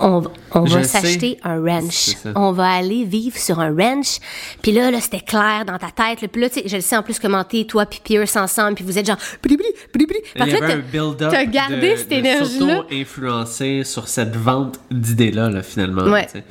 On, 0.03 0.21
va- 0.21 0.31
on 0.53 0.67
s'acheter 0.83 1.39
un 1.45 1.61
ranch. 1.63 2.17
On 2.35 2.53
va 2.53 2.69
aller 2.71 3.05
vivre 3.05 3.37
sur 3.37 3.61
un 3.61 3.75
ranch. 3.75 4.19
Puis 4.63 4.73
là, 4.73 4.91
là 4.91 5.01
c'était 5.01 5.21
clair 5.21 5.65
dans 5.67 5.77
ta 5.79 5.91
tête. 5.91 6.23
là. 6.23 6.29
Puis 6.29 6.41
là, 6.41 6.49
tu 6.49 6.61
sais, 6.61 6.69
je 6.69 6.77
le 6.77 6.83
sais 6.83 6.97
en 6.97 7.03
plus 7.03 7.19
comment 7.19 7.45
t'es, 7.45 7.65
toi 7.65 7.85
puis 7.87 8.01
Pierce 8.03 8.37
ensemble. 8.37 8.75
Puis 8.77 8.85
vous 8.85 8.97
êtes 8.99 9.07
genre... 9.07 9.19
Bli, 9.43 9.57
bli, 9.57 9.67
bli, 9.93 10.07
bli. 10.07 10.17
Il 10.37 10.47
y 10.47 10.51
Fait 10.51 10.57
que 10.59 10.65
là, 10.65 10.73
avait 10.73 10.99
un 10.99 11.13
t'as- 11.13 11.45
gardé 11.45 11.93
de, 11.93 11.97
cette 11.97 12.13
énergie-là. 12.13 12.77
s'auto-influencer 12.79 13.83
sur 13.85 14.09
cette 14.09 14.37
vente 14.37 14.81
d'idées-là, 14.91 15.51
là, 15.51 15.63
finalement. 15.63 16.05
Ouais. 16.05 16.27
sais. 16.33 16.45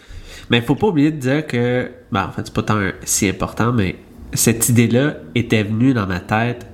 Mais 0.49 0.57
il 0.59 0.63
faut 0.63 0.75
pas 0.75 0.87
oublier 0.87 1.11
de 1.11 1.17
dire 1.17 1.45
que, 1.45 1.89
ben, 2.11 2.25
en 2.27 2.31
fait, 2.31 2.41
c'est 2.45 2.53
pas 2.53 2.63
tant 2.63 2.79
si 3.03 3.27
important, 3.27 3.71
mais 3.71 3.95
cette 4.33 4.69
idée-là 4.69 5.15
était 5.35 5.63
venue 5.63 5.93
dans 5.93 6.07
ma 6.07 6.19
tête 6.19 6.65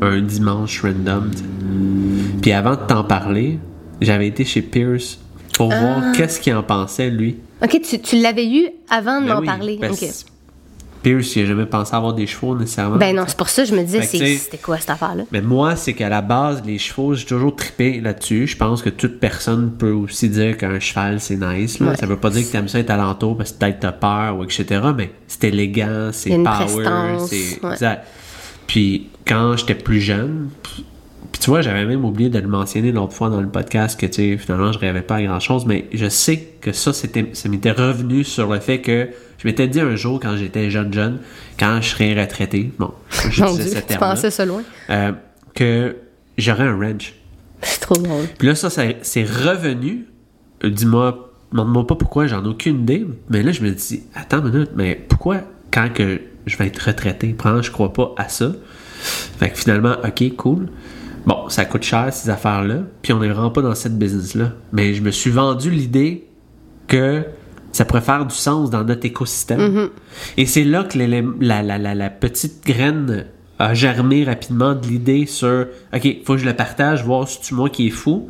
un 0.00 0.20
dimanche 0.20 0.82
random. 0.82 1.30
Puis 2.42 2.52
avant 2.52 2.72
de 2.72 2.80
t'en 2.86 3.04
parler, 3.04 3.58
j'avais 4.00 4.26
été 4.26 4.44
chez 4.44 4.62
Pierce 4.62 5.18
pour 5.54 5.72
Ah. 5.72 5.80
voir 5.80 6.12
qu'est-ce 6.12 6.40
qu'il 6.40 6.54
en 6.54 6.62
pensait, 6.62 7.10
lui. 7.10 7.36
OK, 7.62 7.80
tu, 7.82 7.98
tu 8.00 8.20
l'avais 8.20 8.46
eu 8.48 8.66
avant 8.90 9.20
de 9.20 9.26
Ben 9.26 9.34
m'en 9.34 9.40
oui, 9.40 9.46
parler. 9.46 9.78
parce 9.80 10.02
OK. 10.02 10.08
que 10.08 10.14
Pierce, 11.02 11.36
il 11.36 11.42
a 11.42 11.46
jamais 11.46 11.66
pensé 11.66 11.94
avoir 11.94 12.14
des 12.14 12.26
chevaux 12.26 12.56
nécessairement. 12.56 12.96
Ben 12.96 13.14
non, 13.14 13.24
c'est 13.26 13.36
pour 13.36 13.50
ça 13.50 13.62
que 13.62 13.68
je 13.68 13.74
me 13.74 13.82
disais, 13.82 14.00
c'était 14.02 14.56
quoi 14.56 14.78
cette 14.78 14.88
affaire-là? 14.88 15.24
Mais 15.32 15.42
moi, 15.42 15.76
c'est 15.76 15.92
qu'à 15.92 16.08
la 16.08 16.22
base, 16.22 16.62
les 16.64 16.78
chevaux, 16.78 17.12
j'ai 17.14 17.26
toujours 17.26 17.54
trippé 17.54 18.00
là-dessus. 18.00 18.46
Je 18.46 18.56
pense 18.56 18.80
que 18.80 18.88
toute 18.88 19.20
personne 19.20 19.72
peut 19.72 19.90
aussi 19.92 20.30
dire 20.30 20.56
qu'un 20.56 20.80
cheval, 20.80 21.20
c'est 21.20 21.36
nice. 21.36 21.78
Là. 21.78 21.88
Ouais. 21.90 21.96
Ça 21.96 22.06
veut 22.06 22.16
pas 22.16 22.30
dire 22.30 22.46
que 22.46 22.50
t'aimes 22.52 22.68
ça 22.68 22.78
être 22.78 22.88
alentour 22.88 23.36
parce 23.36 23.52
que 23.52 23.58
peut-être 23.58 23.80
t'as 23.80 23.92
peur 23.92 24.38
ou 24.38 24.44
etc. 24.44 24.64
Mais 24.96 25.12
c'est 25.28 25.44
élégant, 25.44 26.08
c'est 26.12 26.30
power, 26.38 27.18
c'est... 27.28 27.62
ouais. 27.62 27.72
Exact. 27.72 28.06
Puis 28.66 29.08
quand 29.28 29.58
j'étais 29.58 29.74
plus 29.74 30.00
jeune, 30.00 30.48
puis 31.34 31.40
tu 31.40 31.50
vois, 31.50 31.62
j'avais 31.62 31.84
même 31.84 32.04
oublié 32.04 32.30
de 32.30 32.38
le 32.38 32.46
mentionner 32.46 32.92
l'autre 32.92 33.12
fois 33.12 33.28
dans 33.28 33.40
le 33.40 33.48
podcast 33.48 33.98
que, 33.98 34.06
tu 34.06 34.12
sais, 34.12 34.38
finalement, 34.38 34.70
je 34.70 34.78
rêvais 34.78 35.02
pas 35.02 35.16
à 35.16 35.22
grand-chose, 35.24 35.66
mais 35.66 35.88
je 35.92 36.08
sais 36.08 36.36
que 36.60 36.70
ça, 36.70 36.92
c'était, 36.92 37.28
ça 37.32 37.48
m'était 37.48 37.72
revenu 37.72 38.22
sur 38.22 38.52
le 38.52 38.60
fait 38.60 38.80
que 38.80 39.08
je 39.38 39.48
m'étais 39.48 39.66
dit 39.66 39.80
un 39.80 39.96
jour, 39.96 40.20
quand 40.20 40.36
j'étais 40.36 40.70
jeune, 40.70 40.92
jeune, 40.94 41.18
quand 41.58 41.80
je 41.82 41.88
serais 41.88 42.20
retraité, 42.20 42.70
bon, 42.78 42.92
j'utilisais 43.30 43.62
Dieu, 43.64 43.72
ce 43.72 43.78
tu 43.80 43.82
terme-là, 43.86 44.10
pensais 44.10 44.30
ça 44.30 44.44
loin? 44.46 44.62
euh, 44.90 45.10
que 45.56 45.96
j'aurais 46.38 46.62
un 46.68 46.78
ranch. 46.78 47.14
C'est 47.62 47.80
trop 47.80 47.96
drôle. 47.96 48.26
Puis 48.38 48.46
là, 48.46 48.54
ça, 48.54 48.70
ça- 48.70 48.84
c'est 49.02 49.24
revenu, 49.24 50.06
euh, 50.62 50.70
dis-moi 50.70 51.32
demande-moi 51.50 51.84
pas 51.86 51.96
pourquoi, 51.96 52.28
j'en 52.28 52.44
ai 52.44 52.48
aucune 52.48 52.82
idée. 52.82 53.04
Mais 53.28 53.42
là, 53.42 53.50
je 53.50 53.60
me 53.62 53.70
dis, 53.72 54.04
attends 54.14 54.38
une 54.46 54.52
minute, 54.52 54.70
mais 54.76 54.94
pourquoi 55.08 55.38
quand 55.72 55.92
que 55.92 56.20
je 56.46 56.56
vais 56.56 56.66
être 56.68 56.78
retraité, 56.78 57.34
prends, 57.36 57.60
je 57.60 57.70
crois 57.72 57.92
pas 57.92 58.12
à 58.16 58.28
ça. 58.28 58.52
Fait 59.38 59.50
que 59.50 59.58
finalement, 59.58 59.96
ok, 60.04 60.36
cool. 60.36 60.68
Bon, 61.26 61.48
ça 61.48 61.64
coûte 61.64 61.82
cher 61.82 62.12
ces 62.12 62.28
affaires-là, 62.28 62.80
puis 63.02 63.12
on 63.12 63.20
n'est 63.20 63.28
vraiment 63.28 63.50
pas 63.50 63.62
dans 63.62 63.74
cette 63.74 63.98
business-là. 63.98 64.52
Mais 64.72 64.94
je 64.94 65.02
me 65.02 65.10
suis 65.10 65.30
vendu 65.30 65.70
l'idée 65.70 66.26
que 66.86 67.24
ça 67.72 67.84
pourrait 67.84 68.02
faire 68.02 68.26
du 68.26 68.34
sens 68.34 68.70
dans 68.70 68.84
notre 68.84 69.06
écosystème. 69.06 69.88
Et 70.36 70.46
c'est 70.46 70.64
là 70.64 70.84
que 70.84 70.98
la, 70.98 71.62
la, 71.62 71.78
la, 71.78 71.94
la 71.94 72.10
petite 72.10 72.64
graine 72.64 73.26
a 73.58 73.72
germé 73.74 74.24
rapidement 74.24 74.74
de 74.74 74.86
l'idée 74.86 75.26
sur 75.26 75.66
OK, 75.94 76.08
faut 76.24 76.34
que 76.34 76.40
je 76.40 76.44
le 76.44 76.54
partage, 76.54 77.04
voir 77.04 77.26
si 77.28 77.40
tu 77.40 77.54
moi 77.54 77.70
qui 77.70 77.86
est 77.86 77.90
fou. 77.90 78.28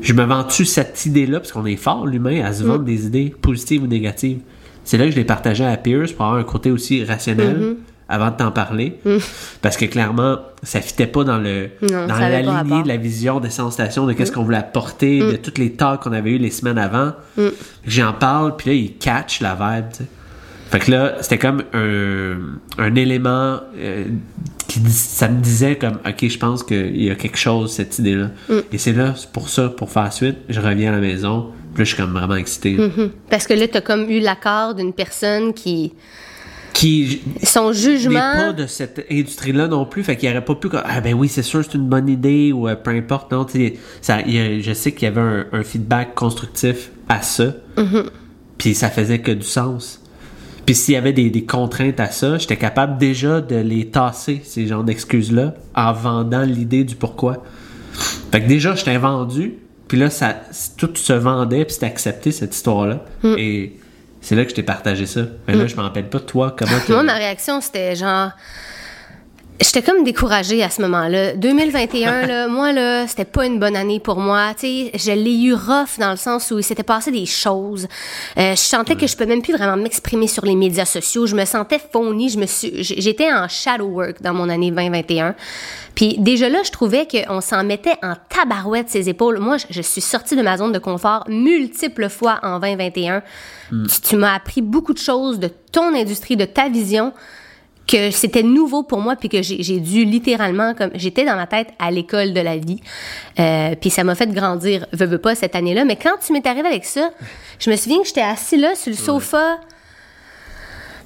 Je 0.00 0.12
me 0.12 0.24
vends-tu 0.24 0.64
cette 0.64 1.04
idée-là, 1.06 1.40
parce 1.40 1.52
qu'on 1.52 1.66
est 1.66 1.76
fort, 1.76 2.06
l'humain, 2.06 2.44
à 2.44 2.52
se 2.52 2.62
vendre 2.62 2.84
des 2.84 3.06
idées 3.06 3.34
positives 3.40 3.82
ou 3.82 3.86
négatives. 3.86 4.38
C'est 4.84 4.98
là 4.98 5.04
que 5.04 5.10
je 5.10 5.16
l'ai 5.16 5.24
partagé 5.24 5.64
à 5.64 5.76
Pierce 5.76 6.12
pour 6.12 6.26
avoir 6.26 6.40
un 6.40 6.44
côté 6.44 6.70
aussi 6.70 7.04
rationnel 7.04 7.76
avant 8.08 8.30
de 8.30 8.36
t'en 8.36 8.50
parler. 8.52 8.98
Parce 9.62 9.76
que 9.76 9.84
clairement, 9.84 10.38
ça 10.62 10.80
fitait 10.80 11.06
pas 11.06 11.24
dans 11.24 11.38
le 11.38 11.70
Non, 11.82 12.06
dans 12.06 12.18
la 12.18 12.40
lignée 12.40 12.82
de 12.82 12.88
la 12.88 12.96
vision 12.96 13.40
de 13.40 13.48
Sensation, 13.48 14.06
de 14.06 14.12
qu'est-ce 14.12 14.32
qu'on 14.32 14.44
voulait 14.44 14.58
apporter, 14.58 15.20
de 15.20 15.36
toutes 15.36 15.58
les 15.58 15.72
talks 15.72 16.02
qu'on 16.02 16.12
avait 16.12 16.32
eu 16.32 16.38
les 16.38 16.50
semaines 16.50 16.78
avant. 16.78 17.12
J'en 17.86 18.12
parle, 18.12 18.56
puis 18.56 18.70
là, 18.70 18.76
il 18.76 18.96
catch 18.96 19.40
la 19.40 19.54
vibe, 19.54 19.86
tu 19.90 19.98
sais. 19.98 20.08
Fait 20.70 20.80
que 20.80 20.90
là, 20.90 21.14
c'était 21.20 21.38
comme 21.38 21.62
un, 21.74 22.38
un 22.78 22.94
élément 22.96 23.60
euh, 23.78 24.04
qui 24.66 24.80
ça 24.90 25.28
me 25.28 25.40
disait 25.40 25.76
comme 25.76 25.98
OK, 26.04 26.28
je 26.28 26.38
pense 26.38 26.64
qu'il 26.64 27.00
y 27.02 27.08
a 27.08 27.14
quelque 27.14 27.38
chose 27.38 27.72
cette 27.72 27.98
idée-là. 28.00 28.30
Et 28.72 28.78
c'est 28.78 28.92
là, 28.92 29.14
c'est 29.16 29.30
pour 29.30 29.48
ça, 29.48 29.68
pour 29.68 29.92
faire 29.92 30.12
suite, 30.12 30.38
je 30.48 30.60
reviens 30.60 30.92
à 30.92 30.96
la 30.96 31.00
maison, 31.00 31.52
puis 31.72 31.82
là, 31.82 31.84
je 31.84 31.94
suis 31.94 31.96
comme 31.96 32.12
vraiment 32.12 32.34
excité. 32.34 32.76
Parce 33.30 33.46
que 33.46 33.54
là, 33.54 33.68
t'as 33.68 33.80
comme 33.80 34.10
eu 34.10 34.18
l'accord 34.18 34.74
d'une 34.74 34.92
personne 34.92 35.54
qui. 35.54 35.92
Qui 36.76 37.22
Son 37.42 37.68
n'est 37.68 37.74
jugement. 37.74 38.12
pas 38.36 38.52
de 38.52 38.66
cette 38.66 39.06
industrie-là 39.10 39.66
non 39.66 39.86
plus, 39.86 40.04
fait 40.04 40.14
qu'il 40.14 40.28
aurait 40.28 40.44
pas 40.44 40.54
pu 40.56 40.68
ah 40.74 41.00
ben 41.00 41.14
oui, 41.14 41.26
c'est 41.26 41.42
sûr, 41.42 41.64
c'est 41.64 41.72
une 41.72 41.88
bonne 41.88 42.06
idée 42.06 42.52
ou 42.52 42.68
euh, 42.68 42.74
peu 42.76 42.90
importe, 42.90 43.32
non, 43.32 43.46
ça, 44.02 44.20
il 44.26 44.62
je 44.62 44.72
sais 44.74 44.92
qu'il 44.92 45.04
y 45.04 45.06
avait 45.06 45.22
un, 45.22 45.46
un 45.52 45.62
feedback 45.62 46.14
constructif 46.14 46.90
à 47.08 47.22
ça, 47.22 47.54
puis 48.58 48.74
ça 48.74 48.90
faisait 48.90 49.20
que 49.20 49.32
du 49.32 49.46
sens. 49.46 50.02
Puis 50.66 50.74
s'il 50.74 50.92
y 50.92 50.96
avait 50.98 51.14
des, 51.14 51.30
des 51.30 51.46
contraintes 51.46 51.98
à 51.98 52.10
ça, 52.10 52.36
j'étais 52.36 52.56
capable 52.58 52.98
déjà 52.98 53.40
de 53.40 53.56
les 53.56 53.86
tasser, 53.88 54.42
ces 54.44 54.66
genres 54.66 54.84
d'excuses-là, 54.84 55.54
en 55.74 55.92
vendant 55.94 56.42
l'idée 56.42 56.84
du 56.84 56.94
pourquoi. 56.96 57.42
Fait 58.30 58.42
que 58.42 58.48
déjà, 58.48 58.74
j'étais 58.74 58.98
vendu, 58.98 59.54
puis 59.88 59.98
là, 59.98 60.10
ça, 60.10 60.36
tout 60.76 60.90
se 60.94 61.14
vendait, 61.14 61.64
puis 61.64 61.72
c'était 61.72 61.86
accepté, 61.86 62.32
cette 62.32 62.54
histoire-là. 62.54 63.02
Et 63.38 63.76
c'est 64.26 64.34
là 64.34 64.42
que 64.44 64.50
je 64.50 64.56
t'ai 64.56 64.64
partagé 64.64 65.06
ça. 65.06 65.20
Mais 65.46 65.54
là, 65.54 65.66
je 65.68 65.76
m'en 65.76 65.82
rappelle 65.82 66.08
pas, 66.08 66.18
toi, 66.18 66.54
comment 66.58 66.72
t'as- 66.84 66.92
Moi, 66.94 67.02
ma 67.04 67.14
réaction, 67.14 67.60
c'était 67.60 67.94
genre. 67.94 68.30
J'étais 69.58 69.80
comme 69.80 70.04
découragée 70.04 70.62
à 70.62 70.68
ce 70.68 70.82
moment-là. 70.82 71.32
2021, 71.34 72.26
là, 72.26 72.48
moi, 72.48 72.72
là, 72.72 73.06
c'était 73.06 73.24
pas 73.24 73.46
une 73.46 73.58
bonne 73.58 73.74
année 73.74 74.00
pour 74.00 74.18
moi. 74.18 74.52
Tu 74.54 74.66
sais, 74.66 74.90
je 74.94 75.12
l'ai 75.12 75.34
eu 75.34 75.54
rough 75.54 75.98
dans 75.98 76.10
le 76.10 76.16
sens 76.16 76.50
où 76.50 76.58
il 76.58 76.62
s'était 76.62 76.82
passé 76.82 77.10
des 77.10 77.24
choses. 77.24 77.88
Euh, 78.36 78.50
je 78.50 78.60
sentais 78.60 78.96
que 78.96 79.06
je 79.06 79.16
peux 79.16 79.24
même 79.24 79.40
plus 79.40 79.54
vraiment 79.54 79.76
m'exprimer 79.76 80.26
sur 80.26 80.44
les 80.44 80.54
médias 80.54 80.84
sociaux. 80.84 81.26
Je 81.26 81.34
me 81.34 81.44
sentais 81.46 81.78
phonie. 81.78 82.28
Je 82.28 82.38
me 82.38 82.44
suis, 82.44 82.84
j'étais 82.84 83.32
en 83.32 83.48
shadow 83.48 83.86
work 83.86 84.20
dans 84.20 84.34
mon 84.34 84.50
année 84.50 84.70
2021. 84.70 85.34
Puis 85.94 86.16
déjà 86.18 86.50
là, 86.50 86.58
je 86.62 86.70
trouvais 86.70 87.06
qu'on 87.06 87.40
s'en 87.40 87.64
mettait 87.64 87.96
en 88.02 88.12
tabarouette 88.28 88.90
ses 88.90 89.08
épaules. 89.08 89.38
Moi, 89.38 89.56
je, 89.70 89.80
suis 89.80 90.02
sortie 90.02 90.36
de 90.36 90.42
ma 90.42 90.58
zone 90.58 90.72
de 90.72 90.78
confort 90.78 91.24
multiples 91.28 92.10
fois 92.10 92.40
en 92.42 92.60
2021. 92.60 93.22
Tu, 93.70 94.00
tu 94.02 94.16
m'as 94.16 94.34
appris 94.34 94.60
beaucoup 94.60 94.92
de 94.92 94.98
choses 94.98 95.38
de 95.38 95.48
ton 95.72 95.94
industrie, 95.94 96.36
de 96.36 96.44
ta 96.44 96.68
vision 96.68 97.14
que 97.86 98.10
c'était 98.10 98.42
nouveau 98.42 98.82
pour 98.82 98.98
moi 99.00 99.16
puis 99.16 99.28
que 99.28 99.42
j'ai 99.42 99.80
dû 99.80 100.04
littéralement 100.04 100.74
comme 100.74 100.90
j'étais 100.94 101.24
dans 101.24 101.36
ma 101.36 101.46
tête 101.46 101.68
à 101.78 101.90
l'école 101.90 102.32
de 102.32 102.40
la 102.40 102.56
vie 102.56 102.80
euh, 103.38 103.74
puis 103.80 103.90
ça 103.90 104.04
m'a 104.04 104.14
fait 104.14 104.26
grandir 104.26 104.86
veux, 104.92 105.06
veux 105.06 105.18
pas 105.18 105.34
cette 105.34 105.54
année-là 105.54 105.84
mais 105.84 105.96
quand 105.96 106.16
tu 106.24 106.32
m'es 106.32 106.46
arrivé 106.46 106.68
avec 106.68 106.84
ça 106.84 107.10
je 107.58 107.70
me 107.70 107.76
souviens 107.76 108.00
que 108.00 108.06
j'étais 108.06 108.22
assis 108.22 108.56
là 108.56 108.74
sur 108.74 108.90
le 108.90 108.96
sofa 108.96 109.58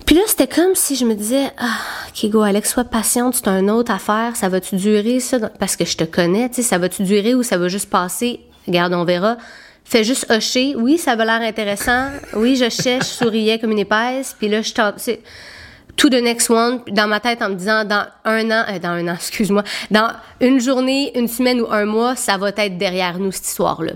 puis 0.07 0.17
là 0.17 0.23
c'était 0.27 0.49
comme 0.49 0.75
si 0.75 0.97
je 0.97 1.05
me 1.05 1.15
disais 1.15 1.51
ah 1.59 1.79
ok 2.09 2.31
go 2.31 2.41
Alex 2.41 2.73
sois 2.73 2.85
patiente 2.85 3.35
c'est 3.35 3.49
une 3.49 3.71
autre 3.71 3.93
affaire 3.93 4.37
ça 4.37 4.49
va-tu 4.49 4.77
durer 4.77 5.21
ça 5.21 5.39
parce 5.59 5.77
que 5.77 5.85
je 5.85 5.97
te 5.97 6.05
connais 6.05 6.49
tu 6.49 6.57
sais 6.57 6.63
ça 6.63 6.79
va-tu 6.79 7.03
durer 7.03 7.35
ou 7.35 7.43
ça 7.43 7.59
va 7.59 7.69
juste 7.69 7.91
passer? 7.91 8.41
Regarde 8.67 8.95
on 8.95 9.05
verra 9.05 9.37
Fais 9.91 10.05
juste 10.05 10.31
hocher. 10.31 10.77
Oui, 10.77 10.99
ça 10.99 11.13
avait 11.13 11.25
l'air 11.25 11.43
intéressant. 11.43 12.11
Oui, 12.35 12.55
je 12.55 12.69
cherche, 12.71 13.09
je 13.09 13.25
souriais 13.25 13.59
comme 13.59 13.73
une 13.73 13.81
épaisse. 13.81 14.37
Puis 14.39 14.49
là, 14.49 14.63
je 14.63 14.73
tente. 14.73 15.01
To 15.97 16.09
the 16.09 16.23
next 16.23 16.51
one 16.51 16.81
dans 16.91 17.07
ma 17.09 17.21
tête 17.21 17.43
en 17.43 17.51
me 17.51 17.55
disant 17.55 17.85
dans 17.85 18.07
un 18.25 18.51
an 18.51 18.65
euh, 18.69 18.79
dans 18.79 18.91
un 18.91 19.09
an 19.09 19.15
excuse-moi 19.15 19.63
dans 19.91 20.11
une 20.41 20.61
journée 20.61 21.17
une 21.19 21.29
semaine 21.29 21.61
ou 21.61 21.67
un 21.71 21.85
mois 21.85 22.17
ça 22.17 22.37
va 22.37 22.51
être 22.51 22.79
derrière 22.79 23.19
nous 23.19 23.33
cette 23.33 23.47
histoire 23.47 23.83
là 23.83 23.93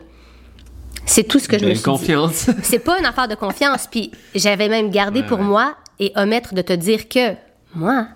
c'est 1.06 1.24
tout 1.24 1.38
ce 1.38 1.48
que 1.48 1.58
je 1.58 1.64
me 1.64 1.70
J'ai 1.70 1.74
suis 1.76 1.84
confiance. 1.84 2.48
c'est 2.62 2.78
pas 2.78 2.98
une 2.98 3.04
affaire 3.04 3.28
de 3.28 3.34
confiance 3.34 3.86
puis 3.90 4.10
j'avais 4.34 4.68
même 4.68 4.90
gardé 4.90 5.22
pour 5.22 5.38
moi 5.38 5.74
et 6.00 6.12
omettre 6.16 6.54
de 6.54 6.62
te 6.62 6.72
dire 6.72 7.08
que 7.08 7.34
moi 7.74 8.08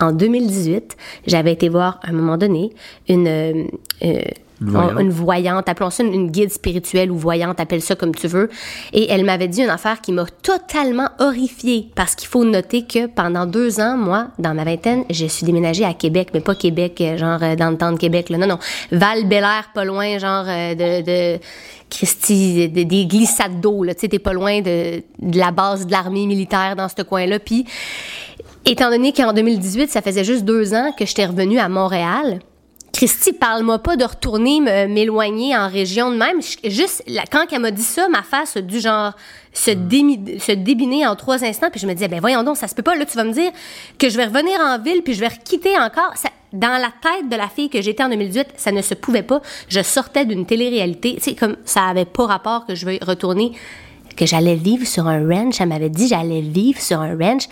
en 0.00 0.12
2018 0.12 0.96
j'avais 1.26 1.52
été 1.52 1.68
voir 1.68 2.00
à 2.02 2.10
un 2.10 2.12
moment 2.12 2.36
donné 2.36 2.72
une 3.08 3.28
euh, 3.28 3.64
euh, 4.04 4.20
Une 4.62 4.70
voyante. 4.70 5.00
une 5.00 5.10
voyante, 5.10 5.68
appelons 5.68 5.90
ça 5.90 6.02
une, 6.02 6.14
une 6.14 6.30
guide 6.30 6.50
spirituelle 6.50 7.10
ou 7.10 7.16
voyante, 7.18 7.60
appelle 7.60 7.82
ça 7.82 7.94
comme 7.96 8.14
tu 8.14 8.26
veux. 8.28 8.48
Et 8.92 9.10
elle 9.10 9.24
m'avait 9.24 9.48
dit 9.48 9.62
une 9.62 9.70
affaire 9.70 10.00
qui 10.00 10.12
m'a 10.12 10.24
totalement 10.42 11.08
horrifiée 11.18 11.88
parce 11.94 12.14
qu'il 12.14 12.28
faut 12.28 12.44
noter 12.44 12.86
que 12.86 13.06
pendant 13.06 13.46
deux 13.46 13.80
ans, 13.80 13.96
moi, 13.96 14.28
dans 14.38 14.54
ma 14.54 14.64
vingtaine, 14.64 15.04
je 15.10 15.26
suis 15.26 15.44
déménagée 15.44 15.84
à 15.84 15.94
Québec, 15.94 16.28
mais 16.32 16.40
pas 16.40 16.54
Québec, 16.54 17.00
euh, 17.00 17.16
genre 17.16 17.38
euh, 17.42 17.56
dans 17.56 17.70
le 17.70 17.76
temps 17.76 17.92
de 17.92 17.98
Québec, 17.98 18.30
là. 18.30 18.38
Non, 18.38 18.46
non. 18.46 18.58
val 18.92 19.26
bélair 19.26 19.70
pas 19.74 19.84
loin, 19.84 20.18
genre 20.18 20.44
euh, 20.48 20.74
de, 20.74 21.36
de 21.36 21.40
Christy, 21.90 22.68
de- 22.68 22.82
des 22.84 23.06
glissades 23.06 23.60
d'eau, 23.60 23.84
là. 23.84 23.94
Tu 23.94 24.00
sais, 24.02 24.08
t'es 24.08 24.18
pas 24.18 24.32
loin 24.32 24.60
de, 24.60 25.02
de 25.20 25.38
la 25.38 25.50
base 25.50 25.86
de 25.86 25.92
l'armée 25.92 26.26
militaire 26.26 26.74
dans 26.76 26.88
ce 26.88 27.02
coin-là. 27.02 27.38
Puis, 27.38 27.64
étant 28.64 28.90
donné 28.90 29.12
qu'en 29.12 29.32
2018, 29.32 29.90
ça 29.90 30.00
faisait 30.02 30.24
juste 30.24 30.44
deux 30.44 30.72
ans 30.74 30.92
que 30.96 31.04
j'étais 31.04 31.26
revenue 31.26 31.58
à 31.58 31.68
Montréal, 31.68 32.40
Christy, 32.92 33.32
parle-moi 33.32 33.78
pas 33.78 33.96
de 33.96 34.04
retourner 34.04 34.60
me- 34.60 34.86
m'éloigner 34.86 35.56
en 35.56 35.68
région 35.68 36.10
de 36.10 36.16
même. 36.16 36.40
Juste, 36.64 37.02
la- 37.06 37.24
quand 37.24 37.46
elle 37.50 37.60
m'a 37.60 37.70
dit 37.70 37.82
ça, 37.82 38.08
ma 38.08 38.22
face 38.22 38.56
a 38.56 38.60
dû 38.60 38.80
genre 38.80 39.12
se, 39.52 39.70
démi- 39.70 40.38
se 40.38 40.52
débiner 40.52 41.06
en 41.06 41.16
trois 41.16 41.42
instants. 41.42 41.68
Puis 41.70 41.80
je 41.80 41.86
me 41.86 41.94
disais, 41.94 42.08
ben 42.08 42.20
voyons 42.20 42.42
donc, 42.42 42.56
ça 42.58 42.68
se 42.68 42.74
peut 42.74 42.82
pas. 42.82 42.94
Là, 42.94 43.06
tu 43.06 43.16
vas 43.16 43.24
me 43.24 43.32
dire 43.32 43.50
que 43.98 44.08
je 44.10 44.16
vais 44.16 44.26
revenir 44.26 44.60
en 44.60 44.78
ville 44.78 45.02
puis 45.02 45.14
je 45.14 45.20
vais 45.20 45.30
quitter 45.42 45.76
encore. 45.78 46.12
Ça- 46.16 46.28
dans 46.52 46.68
la 46.80 46.92
tête 47.00 47.30
de 47.30 47.36
la 47.36 47.48
fille 47.48 47.70
que 47.70 47.80
j'étais 47.80 48.02
en 48.04 48.10
2018, 48.10 48.48
ça 48.56 48.72
ne 48.72 48.82
se 48.82 48.92
pouvait 48.92 49.22
pas. 49.22 49.40
Je 49.68 49.80
sortais 49.82 50.26
d'une 50.26 50.44
télé-réalité. 50.44 51.14
Tu 51.14 51.22
sais, 51.22 51.34
comme 51.34 51.56
ça 51.64 51.84
avait 51.84 52.04
pas 52.04 52.26
rapport 52.26 52.66
que 52.66 52.74
je 52.74 52.84
vais 52.84 52.98
retourner, 53.00 53.52
que 54.18 54.26
j'allais 54.26 54.56
vivre 54.56 54.86
sur 54.86 55.06
un 55.08 55.26
ranch. 55.26 55.62
Elle 55.62 55.68
m'avait 55.70 55.88
dit 55.88 56.08
j'allais 56.08 56.42
vivre 56.42 56.78
sur 56.78 57.00
un 57.00 57.16
ranch. 57.16 57.44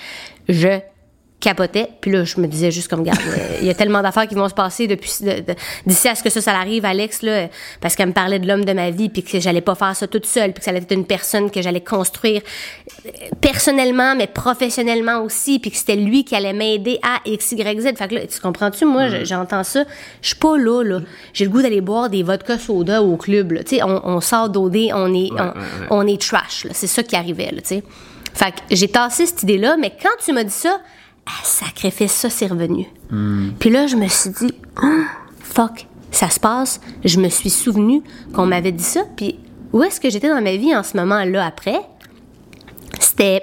Je 0.50 0.80
capotais. 1.40 1.88
Puis 2.00 2.11
là, 2.11 2.25
je 2.25 2.38
me 2.40 2.47
disais 2.47 2.70
juste 2.70 2.88
comme, 2.88 3.00
regarde, 3.00 3.18
il 3.61 3.66
y 3.66 3.70
a 3.70 3.75
tellement 3.75 4.02
d'affaires 4.02 4.28
qui 4.28 4.35
vont 4.35 4.49
se 4.49 4.54
passer 4.54 4.87
depuis 4.87 5.11
de- 5.23 5.40
de- 5.40 5.54
d'ici 5.87 6.06
à 6.09 6.14
ce 6.14 6.23
que 6.23 6.28
ça, 6.30 6.40
ça 6.40 6.52
arrive, 6.56 6.85
Alex, 6.85 7.23
là, 7.23 7.49
parce 7.80 7.97
qu'elle 7.97 8.09
me 8.09 8.12
parlait 8.12 8.38
de 8.38 8.47
l'homme 8.47 8.64
de 8.64 8.73
ma 8.73 8.90
vie, 8.90 9.09
puis 9.09 9.23
que 9.23 9.40
j'allais 9.40 9.61
pas 9.62 9.75
faire 9.75 9.97
ça 9.97 10.06
toute 10.06 10.26
seule, 10.26 10.52
puis 10.52 10.59
que 10.61 10.64
ça 10.64 10.70
allait 10.70 10.80
être 10.82 10.92
une 10.92 11.06
personne 11.06 11.50
que 11.50 11.62
j'allais 11.62 11.80
construire 11.80 12.42
personnellement, 13.40 14.14
mais 14.14 14.26
professionnellement 14.26 15.23
aussi, 15.23 15.59
puis 15.59 15.70
que 15.70 15.76
c'était 15.76 15.97
lui 15.97 16.25
qui 16.25 16.35
allait 16.35 16.52
m'aider 16.52 16.99
à 17.02 17.20
X, 17.25 17.52
Y, 17.52 17.80
Z. 17.80 17.97
Fait 17.97 18.09
que 18.09 18.14
là, 18.14 18.20
tu 18.26 18.40
comprends-tu? 18.40 18.85
Moi, 18.85 19.09
je- 19.09 19.25
j'entends 19.25 19.64
ça. 19.64 19.85
Je 20.23 20.28
suis 20.28 20.37
pas 20.37 20.56
là, 20.56 20.82
là. 20.82 21.00
J'ai 21.32 21.44
le 21.44 21.50
goût 21.50 21.62
d'aller 21.62 21.80
boire 21.80 22.11
des 22.11 22.23
vodka 22.23 22.59
soda 22.59 23.02
au 23.02 23.16
club, 23.16 23.52
là. 23.52 23.62
Tu 23.64 23.76
sais, 23.76 23.82
on, 23.82 24.06
on 24.06 24.20
sort 24.20 24.49
d'OD, 24.50 24.76
on 24.94 25.14
est, 25.14 25.30
on, 25.32 25.35
ouais, 25.35 25.40
ouais. 25.42 25.87
on 25.90 26.06
est 26.06 26.20
trash, 26.20 26.64
là. 26.64 26.70
C'est 26.75 26.87
ça 26.87 27.02
qui 27.02 27.16
arrivait, 27.16 27.50
là, 27.52 27.61
tu 27.62 27.68
sais. 27.76 27.82
Fait 28.32 28.52
que 28.52 28.59
j'ai 28.70 28.88
tassé 28.88 29.26
cette 29.26 29.42
idée-là, 29.42 29.76
mais 29.76 29.92
quand 30.00 30.09
tu 30.25 30.32
m'as 30.32 30.44
dit 30.44 30.50
ça, 30.52 30.80
ah, 31.30 31.44
sacrifice, 31.44 32.12
ça, 32.12 32.30
c'est 32.30 32.46
revenu. 32.46 32.87
Puis 33.58 33.70
là, 33.70 33.87
je 33.87 33.96
me 33.96 34.08
suis 34.08 34.30
dit, 34.30 34.52
Ah, 34.76 35.04
fuck, 35.40 35.87
ça 36.10 36.28
se 36.28 36.40
passe. 36.40 36.80
Je 37.04 37.20
me 37.20 37.28
suis 37.28 37.50
souvenu 37.50 38.02
qu'on 38.32 38.46
m'avait 38.46 38.72
dit 38.72 38.84
ça. 38.84 39.02
Puis 39.16 39.38
où 39.72 39.82
est-ce 39.82 40.00
que 40.00 40.10
j'étais 40.10 40.28
dans 40.28 40.42
ma 40.42 40.56
vie 40.56 40.75
en 40.75 40.82
ce 40.82 40.96
moment-là 40.96 41.46
après? 41.46 41.80
C'était. 42.99 43.42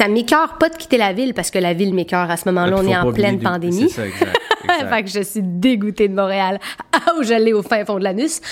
Ça 0.00 0.08
m'écœure 0.08 0.56
pas 0.56 0.70
de 0.70 0.76
quitter 0.76 0.96
la 0.96 1.12
ville 1.12 1.34
parce 1.34 1.50
que 1.50 1.58
la 1.58 1.74
ville 1.74 1.92
m'écœure 1.92 2.30
à 2.30 2.38
ce 2.38 2.48
moment-là. 2.48 2.76
On 2.78 2.86
est 2.86 2.96
en 2.96 3.12
pleine 3.12 3.38
pandémie. 3.38 3.90
C'est 3.90 3.96
ça, 3.96 4.06
exact. 4.06 4.34
exact. 4.64 4.88
fait 4.94 5.02
que 5.02 5.10
je 5.10 5.22
suis 5.22 5.42
dégoûtée 5.42 6.08
de 6.08 6.14
Montréal. 6.14 6.58
Ah, 6.92 7.12
où 7.18 7.22
j'allais 7.22 7.54
au 7.54 7.62
fin 7.62 7.82
fond 7.84 7.98
de 7.98 8.04
l'anus. 8.04 8.42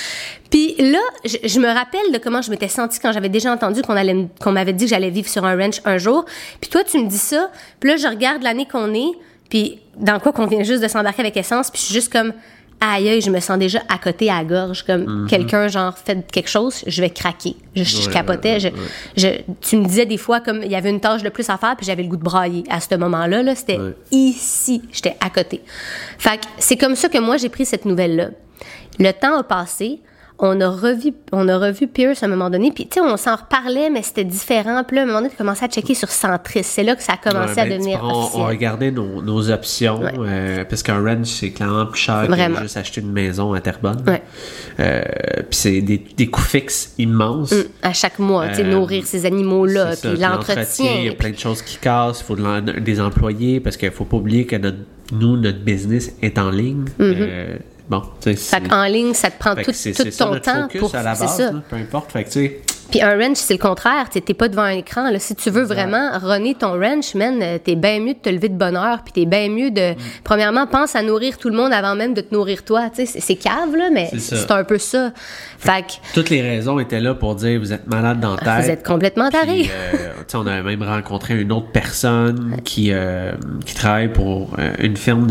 Puis 0.48 0.74
là, 0.78 1.00
je, 1.24 1.36
je 1.44 1.60
me 1.60 1.66
rappelle 1.66 2.12
de 2.12 2.18
comment 2.18 2.40
je 2.40 2.50
m'étais 2.50 2.68
sentie 2.68 2.98
quand 2.98 3.12
j'avais 3.12 3.28
déjà 3.28 3.52
entendu 3.52 3.82
qu'on 3.82 3.96
allait, 3.96 4.28
qu'on 4.40 4.52
m'avait 4.52 4.72
dit 4.72 4.84
que 4.84 4.90
j'allais 4.90 5.10
vivre 5.10 5.28
sur 5.28 5.44
un 5.44 5.54
ranch 5.54 5.82
un 5.84 5.98
jour. 5.98 6.24
Puis 6.60 6.70
toi, 6.70 6.82
tu 6.82 6.98
me 6.98 7.08
dis 7.08 7.18
ça. 7.18 7.50
Puis 7.78 7.90
là, 7.90 7.96
je 7.96 8.06
regarde 8.06 8.42
l'année 8.42 8.66
qu'on 8.66 8.94
est. 8.94 9.10
Puis 9.50 9.80
dans 9.96 10.18
quoi 10.20 10.32
qu'on 10.32 10.46
vient 10.46 10.62
juste 10.62 10.82
de 10.82 10.88
s'embarquer 10.88 11.22
avec 11.22 11.36
essence. 11.36 11.70
Puis 11.70 11.80
je 11.80 11.86
suis 11.86 11.94
juste 11.94 12.12
comme, 12.12 12.32
aïe, 12.80 13.08
aïe, 13.08 13.20
je 13.20 13.30
me 13.30 13.40
sens 13.40 13.58
déjà 13.58 13.80
à 13.88 13.98
côté 13.98 14.30
à 14.30 14.38
la 14.38 14.44
gorge, 14.44 14.84
comme 14.84 15.26
quelqu'un, 15.28 15.68
genre, 15.68 15.96
fait 15.98 16.24
quelque 16.30 16.48
chose, 16.48 16.84
je 16.86 17.00
vais 17.00 17.10
craquer. 17.10 17.56
Je, 17.74 17.82
je 17.84 17.98
Mhm. 18.00 18.06
Ouais, 18.06 18.12
capotais. 18.12 18.52
ouais, 18.54 18.60
je- 18.60 18.68
ouais. 18.68 18.74
je- 19.16 19.52
tu 19.68 19.76
me 19.76 19.84
disais 19.84 20.06
des 20.06 20.16
fois, 20.16 20.40
comme 20.40 20.62
il 20.62 20.70
y 20.70 20.76
avait 20.76 20.90
une 20.90 21.00
tâche 21.00 21.22
de 21.22 21.28
plus 21.28 21.48
à 21.50 21.56
faire, 21.56 21.74
puis 21.76 21.86
j'avais 21.86 22.02
le 22.02 22.08
goût 22.08 22.16
de 22.16 22.22
brailler. 22.24 22.64
À 22.70 22.80
ce 22.80 22.94
moment-là, 22.94 23.42
là, 23.42 23.54
c'était 23.54 23.78
ici, 24.12 24.82
j'étais 24.92 25.16
à 25.20 25.30
côté. 25.30 25.62
Fait 26.18 26.38
que 26.38 26.44
c'est 26.58 26.76
comme 26.76 26.94
ça 26.94 27.08
que 27.08 27.18
moi, 27.18 27.36
j'ai 27.36 27.48
pris 27.48 27.64
cette 27.66 27.84
nouvelle-là. 27.84 28.28
Le 28.98 29.12
temps 29.12 29.38
a 29.38 29.42
passé. 29.42 30.00
On 30.40 30.60
a 30.60 30.68
revu, 30.68 31.12
on 31.32 31.48
a 31.48 31.58
revu 31.58 31.88
Pierce 31.88 32.22
à 32.22 32.26
un 32.26 32.28
moment 32.28 32.48
donné, 32.48 32.70
puis 32.70 32.86
tu 32.86 32.94
sais, 32.94 33.00
on 33.00 33.16
s'en 33.16 33.34
reparlait, 33.34 33.90
mais 33.90 34.02
c'était 34.02 34.22
différent. 34.22 34.84
Puis 34.86 34.94
là, 34.94 35.02
à 35.02 35.04
un 35.04 35.06
moment 35.08 35.18
donné, 35.18 35.30
tu 35.30 35.36
commençais 35.36 35.64
à 35.64 35.68
checker 35.68 35.94
sur 35.94 36.08
Centris. 36.10 36.62
C'est 36.62 36.84
là 36.84 36.94
que 36.94 37.02
ça 37.02 37.14
a 37.14 37.16
commencé 37.16 37.54
Ouais, 37.54 37.60
à 37.60 37.64
ben, 37.64 37.72
devenir 37.78 38.00
on, 38.04 38.20
officiel. 38.22 38.42
on 38.42 38.46
regardait 38.46 38.90
nos, 38.92 39.20
nos 39.20 39.50
options, 39.50 40.00
euh, 40.04 40.64
parce 40.64 40.84
qu'un 40.84 41.02
ranch, 41.02 41.26
c'est 41.26 41.50
clairement 41.50 41.86
plus 41.86 41.98
cher 42.00 42.26
Vraiment. 42.28 42.56
que 42.58 42.62
juste 42.62 42.76
acheter 42.76 43.00
une 43.00 43.10
maison 43.10 43.52
à 43.52 43.60
Terrebonne. 43.60 44.04
Ouais. 44.06 44.22
Euh, 44.78 45.02
Puis 45.50 45.58
c'est 45.58 45.80
des, 45.80 45.98
des 46.16 46.26
coûts 46.28 46.40
fixes 46.40 46.94
immenses. 46.98 47.50
Mm, 47.52 47.62
à 47.82 47.92
chaque 47.92 48.20
mois, 48.20 48.48
tu 48.50 48.54
sais, 48.56 48.64
Euh, 48.64 48.70
nourrir 48.70 49.04
ces 49.06 49.26
animaux-là, 49.26 49.94
puis 50.00 50.16
l'entretien. 50.20 50.92
Il 50.98 51.04
y 51.06 51.08
a 51.08 51.14
plein 51.14 51.30
de 51.30 51.38
choses 51.38 51.62
qui 51.62 51.78
cassent. 51.78 52.20
Il 52.20 52.24
faut 52.24 52.36
de 52.36 52.78
des 52.78 53.00
employés 53.00 53.58
parce 53.58 53.76
qu'il 53.76 53.90
faut 53.90 54.04
pas 54.04 54.16
oublier 54.18 54.46
que 54.46 54.54
notre, 54.54 54.78
nous, 55.12 55.36
notre 55.36 55.58
business 55.58 56.12
est 56.22 56.38
en 56.38 56.50
ligne. 56.50 56.84
Euh, 57.00 57.56
bon. 57.88 58.02
Fait 58.20 58.60
qu'en 58.68 58.84
ligne, 58.84 59.14
ça 59.14 59.30
te 59.30 59.38
prend 59.38 59.54
tout, 59.54 59.72
ça 59.72 59.90
ton 60.24 60.32
notre 60.32 60.40
temps 60.42 60.62
focus 60.62 60.80
pour. 60.80 60.94
à 60.94 61.02
la 61.02 61.14
base, 61.14 61.36
ça. 61.36 61.52
là, 61.52 61.62
peu 61.68 61.76
importe. 61.76 62.12
Fait 62.12 62.24
que, 62.24 62.28
tu 62.30 62.32
sais, 62.46 62.60
Puis 62.90 63.02
un 63.02 63.18
ranch, 63.18 63.36
c'est 63.36 63.54
le 63.54 63.58
contraire. 63.58 64.08
Tu 64.10 64.18
n'es 64.26 64.34
pas 64.34 64.48
devant 64.48 64.62
un 64.62 64.70
écran. 64.70 65.10
Là. 65.10 65.18
Si 65.18 65.34
tu 65.34 65.50
veux 65.50 65.62
vraiment 65.64 66.10
runner 66.22 66.54
ton 66.54 66.80
ranch, 66.80 67.14
man, 67.14 67.38
euh, 67.42 67.58
t'es 67.62 67.74
bien 67.74 68.00
mieux 68.00 68.14
de 68.14 68.18
te 68.18 68.30
lever 68.30 68.48
de 68.48 68.56
bonne 68.56 68.76
heure. 68.78 69.02
Puis 69.04 69.12
t'es 69.12 69.26
bien 69.26 69.50
mieux 69.50 69.68
Mm. 69.68 69.74
de. 69.74 69.94
Premièrement, 70.24 70.66
pense 70.66 70.96
à 70.96 71.02
nourrir 71.02 71.36
tout 71.36 71.50
le 71.50 71.56
monde 71.56 71.72
avant 71.74 71.94
même 71.94 72.14
de 72.14 72.22
te 72.22 72.34
nourrir 72.34 72.64
toi. 72.64 72.88
C'est- 72.94 73.36
cave, 73.36 73.76
là, 73.76 73.90
mais 73.92 74.10
C'est 74.18 74.50
un 74.50 74.64
peu 74.64 74.78
ça. 74.78 75.12
Fait 75.58 75.82
que 75.82 75.92
toutes 76.14 76.30
les 76.30 76.40
raisons 76.40 76.78
étaient 76.78 77.00
là 77.00 77.14
pour 77.14 77.34
dire 77.34 77.60
vous 77.60 77.72
êtes 77.74 77.86
malade 77.86 78.20
dans 78.20 78.36
la 78.36 78.38
tête. 78.38 78.64
vous 78.64 78.70
êtes 78.70 78.86
complètement 78.86 79.28
taré. 79.28 79.64
Puis, 79.64 79.70
euh, 79.70 80.07
on 80.36 80.46
a 80.46 80.62
même 80.62 80.82
rencontré 80.82 81.40
une 81.40 81.52
autre 81.52 81.68
personne 81.72 82.56
qui, 82.64 82.90
euh, 82.92 83.32
qui 83.64 83.74
travaille 83.74 84.12
pour 84.12 84.54
euh, 84.58 84.72
une 84.80 84.96
firme 84.96 85.26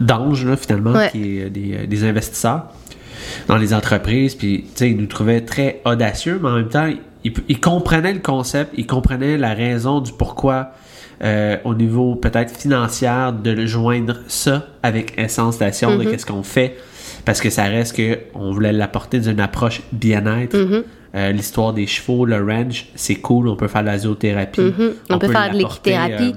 d'anges, 0.00 0.46
finalement, 0.56 0.92
Ouais. 0.92 1.10
qui 1.10 1.38
est 1.38 1.50
des, 1.50 1.74
euh, 1.74 1.86
des 1.86 2.04
investisseurs 2.04 2.66
dans 3.48 3.56
les 3.56 3.72
entreprises. 3.74 4.34
Puis, 4.34 4.62
tu 4.64 4.70
sais, 4.74 4.90
ils 4.90 4.96
nous 4.96 5.06
trouvaient 5.06 5.40
très 5.42 5.80
audacieux, 5.84 6.38
mais 6.42 6.48
en 6.48 6.56
même 6.56 6.68
temps, 6.68 6.88
ils, 7.24 7.32
ils 7.48 7.60
comprenaient 7.60 8.12
le 8.12 8.20
concept, 8.20 8.72
ils 8.76 8.86
comprenaient 8.86 9.38
la 9.38 9.54
raison 9.54 10.00
du 10.00 10.12
pourquoi. 10.12 10.72
euh, 11.22 11.56
au 11.64 11.74
niveau 11.76 12.16
peut-être 12.16 12.50
financier 12.54 13.08
de 13.42 13.50
le 13.52 13.66
joindre 13.66 14.16
ça 14.26 14.66
avec 14.82 15.14
Essence 15.16 15.54
Station 15.54 15.96
de 15.96 16.02
qu'est-ce 16.10 16.26
qu'on 16.26 16.42
fait 16.42 16.76
parce 17.24 17.40
que 17.40 17.50
ça 17.50 17.62
reste 17.64 17.96
que 17.96 18.18
on 18.34 18.50
voulait 18.50 18.72
l'apporter 18.72 19.20
d'une 19.20 19.38
approche 19.38 19.80
bien-être 19.92 20.56
Euh, 21.14 21.30
l'histoire 21.30 21.72
des 21.72 21.86
chevaux 21.86 22.24
le 22.26 22.42
ranch 22.44 22.86
c'est 22.96 23.14
cool 23.16 23.46
on 23.48 23.54
peut 23.54 23.68
faire 23.68 23.82
de 23.82 23.86
la 23.86 23.98
zoothérapie 23.98 24.60
Mhm. 24.60 24.94
On, 25.10 25.18
peut, 25.18 25.28
faire 25.30 25.50
de 25.52 25.58
l'équithérapie. 25.58 26.34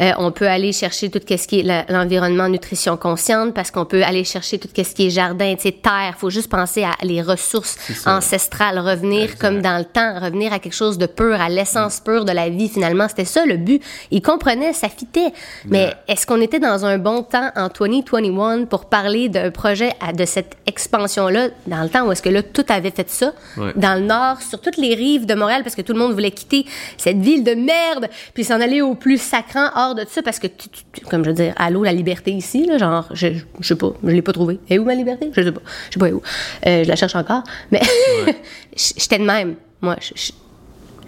Euh, 0.00 0.12
on 0.18 0.30
peut 0.30 0.46
aller 0.48 0.72
chercher 0.72 1.10
tout 1.10 1.20
ce 1.28 1.46
qui 1.48 1.60
est 1.60 1.90
l'environnement 1.90 2.48
nutrition 2.48 2.96
consciente 2.96 3.54
parce 3.54 3.70
qu'on 3.70 3.84
peut 3.84 4.02
aller 4.04 4.22
chercher 4.24 4.58
tout 4.58 4.68
ce 4.74 4.94
qui 4.94 5.06
est 5.08 5.10
jardin, 5.10 5.54
tu 5.56 5.62
sais, 5.62 5.72
terre. 5.72 6.14
faut 6.16 6.30
juste 6.30 6.48
penser 6.48 6.84
à 6.84 6.92
les 7.02 7.20
ressources 7.22 7.76
ancestrales, 8.06 8.78
revenir 8.78 9.36
comme 9.38 9.60
dans 9.62 9.78
le 9.78 9.84
temps, 9.84 10.20
revenir 10.20 10.52
à 10.52 10.58
quelque 10.58 10.74
chose 10.74 10.96
de 10.96 11.06
pur, 11.06 11.40
à 11.40 11.48
l'essence 11.48 12.00
pure 12.00 12.24
de 12.24 12.32
la 12.32 12.48
vie 12.50 12.68
finalement. 12.68 13.08
C'était 13.08 13.24
ça 13.24 13.44
le 13.44 13.56
but. 13.56 13.82
Ils 14.10 14.22
comprenaient, 14.22 14.72
ça 14.72 14.88
fitait. 14.88 15.32
Mais 15.66 15.92
est-ce 16.08 16.26
qu'on 16.26 16.40
était 16.40 16.60
dans 16.60 16.84
un 16.84 16.98
bon 16.98 17.22
temps 17.22 17.50
en 17.56 17.68
2021 17.68 18.66
pour 18.66 18.84
parler 18.86 19.28
d'un 19.28 19.50
projet, 19.50 19.90
à- 20.00 20.12
de 20.12 20.24
cette 20.24 20.56
expansion-là, 20.66 21.48
dans 21.66 21.82
le 21.82 21.88
temps 21.88 22.06
où 22.06 22.12
est-ce 22.12 22.22
que 22.22 22.28
là, 22.28 22.42
tout 22.42 22.64
avait 22.68 22.90
fait 22.92 23.10
ça? 23.10 23.32
Ouais. 23.56 23.72
Dans 23.76 23.94
le 23.98 24.06
nord, 24.06 24.19
sur 24.40 24.60
toutes 24.60 24.76
les 24.76 24.94
rives 24.94 25.26
de 25.26 25.34
Montréal, 25.34 25.62
parce 25.62 25.74
que 25.74 25.82
tout 25.82 25.92
le 25.92 25.98
monde 25.98 26.12
voulait 26.12 26.30
quitter 26.30 26.64
cette 26.96 27.18
ville 27.18 27.44
de 27.44 27.54
merde, 27.54 28.08
puis 28.34 28.44
s'en 28.44 28.60
aller 28.60 28.80
au 28.82 28.94
plus 28.94 29.20
sacrant 29.20 29.68
hors 29.74 29.94
de 29.94 30.04
ça, 30.08 30.22
parce 30.22 30.38
que, 30.38 30.46
tu- 30.46 30.68
tu- 30.68 30.82
tu- 30.92 31.00
comme 31.06 31.24
je 31.24 31.30
veux 31.30 31.34
dire, 31.36 31.54
allô, 31.56 31.82
la 31.84 31.92
liberté 31.92 32.30
ici, 32.32 32.66
là, 32.66 32.78
genre, 32.78 33.08
je, 33.12 33.28
je 33.60 33.66
sais 33.68 33.76
pas, 33.76 33.92
je 34.04 34.08
l'ai 34.10 34.22
pas 34.22 34.32
trouvée. 34.32 34.58
Et 34.68 34.78
où 34.78 34.84
ma 34.84 34.94
liberté? 34.94 35.30
Je 35.34 35.42
sais 35.42 35.52
pas. 35.52 35.62
Je 35.88 35.94
sais 35.94 36.00
pas 36.00 36.08
où. 36.10 36.22
Euh, 36.66 36.84
je 36.84 36.88
la 36.88 36.96
cherche 36.96 37.14
encore. 37.16 37.42
Mais 37.70 37.80
j'étais 38.76 39.18
de 39.18 39.24
même. 39.24 39.54
Moi, 39.80 39.96
je- 40.00 40.12
je- 40.14 40.32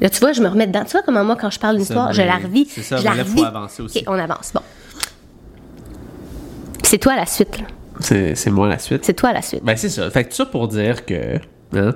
Là, 0.01 0.11
tu 0.11 0.19
vois, 0.19 0.33
je 0.33 0.43
me 0.43 0.49
remets 0.49 0.67
dedans. 0.67 0.85
Tu 0.85 0.93
vois 0.93 1.03
comment 1.03 1.23
moi, 1.23 1.37
quand 1.41 1.51
je 1.51 1.61
parle 1.61 1.77
d'une 1.77 1.83
histoire, 1.85 2.13
je 2.13 2.23
mais 2.23 2.27
la 2.27 2.37
revis. 2.37 2.67
c'est 2.69 2.83
ça, 2.83 2.97
je 2.97 3.05
la 3.05 3.13
faut 3.13 3.19
revis. 3.31 3.45
avancer 3.45 3.83
aussi. 3.83 3.99
OK, 3.99 4.05
on 4.09 4.19
avance. 4.19 4.51
Bon. 4.53 4.61
C'est 6.83 6.99
toi 6.99 7.15
la 7.17 7.27
suite, 7.27 7.59
là. 7.59 7.67
c'est, 8.01 8.35
c'est 8.35 8.51
moi 8.51 8.69
la 8.69 8.79
suite 8.79 9.05
C'est 9.05 9.15
toi 9.15 9.33
la 9.33 9.43
suite. 9.43 9.63
Ben, 9.63 9.77
c'est 9.77 9.89
ça. 9.89 10.11
Fait 10.11 10.25
que 10.25 10.35
ça 10.35 10.45
pour 10.47 10.69
dire 10.69 11.07
que 11.07 11.37
hein, 11.75 11.93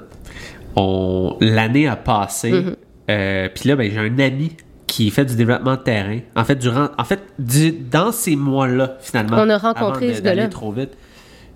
on, 0.77 1.37
l'année 1.41 1.89
a 1.89 1.97
passé. 1.97 2.53
Euh, 3.11 3.49
Puis 3.55 3.69
là, 3.69 3.77
ben, 3.77 3.91
j'ai 3.91 3.99
un 3.99 4.19
ami 4.19 4.53
qui 4.87 5.11
fait 5.11 5.25
du 5.25 5.37
développement 5.37 5.73
de 5.77 5.81
terrain. 5.83 6.19
En 6.37 6.45
fait, 6.45 6.57
durant, 6.57 6.89
en 6.97 7.05
fait 7.05 7.21
du- 7.39 7.73
dans 7.73 8.13
ces 8.13 8.37
mois-là, 8.37 8.97
finalement. 9.01 9.37
On 9.41 9.49
a 9.51 9.59
rencontré 9.59 10.07
avant 10.07 10.17
ce 10.17 10.21
gars-là. 10.23 10.49
trop 10.49 10.73
vite. 10.73 10.91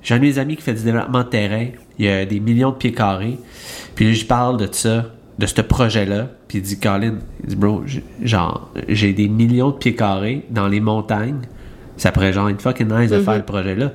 J'ai 0.03 0.15
un 0.15 0.19
de 0.19 0.23
mes 0.23 0.39
amis 0.39 0.57
qui 0.57 0.63
fait 0.63 0.75
du 0.75 0.83
développement 0.83 1.19
de 1.23 1.29
terrain. 1.29 1.67
Il 1.99 2.07
y 2.07 2.09
a 2.09 2.25
des 2.25 2.41
millions 2.41 2.71
de 2.71 2.77
pieds 2.77 2.93
carrés. 2.93 3.39
Puis 3.95 4.07
là, 4.07 4.13
je 4.15 4.25
parle 4.25 4.57
de 4.57 4.69
ça, 4.73 5.07
de 5.39 5.47
ce 5.47 5.61
projet-là. 5.61 6.29
Puis 6.49 6.59
il 6.59 6.63
dit, 6.63 6.81
Colin, 6.81 7.17
il 7.43 7.49
dit, 7.51 7.57
bro, 7.57 7.83
j'ai- 7.87 8.03
genre, 8.23 8.71
j'ai 8.89 9.13
des 9.13 9.29
millions 9.29 9.71
de 9.71 9.77
pieds 9.77 9.95
carrés 9.95 10.45
dans 10.51 10.69
les 10.69 10.81
montagnes. 10.81 11.41
Ça 11.97 12.13
pourrait 12.13 12.33
genre 12.33 12.49
être 12.49 12.63
fucking 12.63 12.89
nice 12.89 13.11
de 13.11 13.19
Mm-hmm. 13.19 13.25
faire 13.25 13.37
le 13.37 13.43
projet-là. 13.45 13.93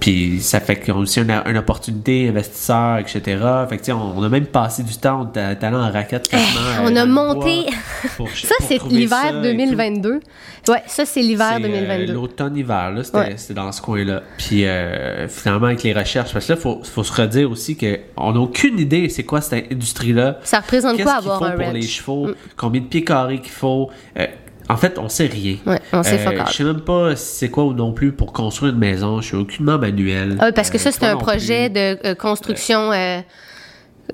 Puis 0.00 0.40
ça 0.40 0.60
fait 0.60 0.76
qu'on 0.76 0.94
a 0.94 0.96
aussi 0.96 1.20
une, 1.20 1.30
une 1.46 1.58
opportunité, 1.58 2.28
investisseur, 2.30 2.98
etc. 2.98 3.20
Fait 3.68 3.76
que 3.76 3.82
tu 3.82 3.86
sais, 3.86 3.92
on, 3.92 4.16
on 4.18 4.22
a 4.22 4.28
même 4.28 4.46
passé 4.46 4.82
du 4.82 4.96
temps, 4.96 5.30
allé 5.34 5.76
en 5.76 5.90
raquette 5.92 6.26
quasiment, 6.28 6.60
euh, 6.60 6.74
Eh, 6.80 6.92
on 6.92 6.96
a 6.96 7.04
monté. 7.06 7.66
pour- 8.16 8.28
ça, 8.30 8.54
c'est 8.60 8.82
l'hiver 8.84 9.18
ça 9.20 9.28
et 9.28 9.32
tout. 9.32 9.42
2022. 9.42 10.20
Ouais, 10.68 10.82
ça, 10.86 11.04
c'est 11.04 11.20
l'hiver 11.20 11.54
C'est, 11.58 11.64
euh, 11.64 11.68
2022. 11.68 12.12
L'automne-hiver, 12.14 12.90
là, 12.92 13.04
c'était, 13.04 13.18
Ouais. 13.18 13.36
dans 13.54 13.70
ce 13.72 13.82
coin-là. 13.82 14.22
Puis 14.38 14.64
euh, 14.66 15.28
finalement, 15.28 15.66
avec 15.66 15.82
les 15.82 15.92
recherches, 15.92 16.32
parce 16.32 16.46
que 16.46 16.52
là, 16.52 16.58
il 16.58 16.62
faut, 16.62 16.80
faut 16.82 17.04
se 17.04 17.12
redire 17.12 17.50
aussi 17.50 17.76
qu'on 17.76 18.32
n'a 18.32 18.40
aucune 18.40 18.78
idée 18.78 19.08
c'est 19.10 19.24
quoi 19.24 19.40
cette 19.40 19.70
industrie-là. 19.72 20.38
Ça 20.44 20.60
représente 20.60 20.96
Qu'est-ce 20.96 21.04
quoi 21.08 21.18
qu'il 21.20 21.30
avoir 21.30 21.38
faut 21.40 21.44
un 21.44 21.50
pour 21.52 21.64
ranch? 21.66 21.72
Mm. 21.74 21.76
les 21.76 21.82
chevaux, 21.86 22.30
combien 22.56 22.80
de 22.80 22.86
pieds 22.86 23.04
carrés 23.04 23.40
qu'il 23.40 23.50
faut? 23.52 23.90
Euh, 24.18 24.26
en 24.72 24.76
fait, 24.76 24.98
on 24.98 25.08
sait 25.08 25.26
rien. 25.26 25.56
Euh, 25.66 25.72
Ouais, 25.72 25.80
on 25.92 26.02
sait 26.02 26.24
all. 26.26 26.44
Je 26.48 26.52
sais 26.54 26.64
même 26.64 26.80
pas 26.80 27.16
c'est 27.16 27.50
quoi 27.50 27.64
ou 27.64 27.72
non 27.74 27.92
plus 27.92 28.12
pour 28.12 28.32
construire 28.32 28.72
une 28.72 28.78
maison. 28.78 29.20
Je 29.20 29.26
suis 29.26 29.36
aucunement 29.36 29.78
manuel. 29.78 30.36
Ah 30.40 30.46
oui, 30.46 30.52
parce 30.54 30.70
que 30.70 30.76
Euh, 30.76 30.80
ça, 30.80 30.92
c'est 30.92 31.00
toi 31.00 31.08
un 31.10 31.16
projet 31.16 31.68
plus. 31.68 31.74
de 31.80 31.98
euh, 32.08 32.14
construction. 32.14 32.92
euh, 32.92 33.20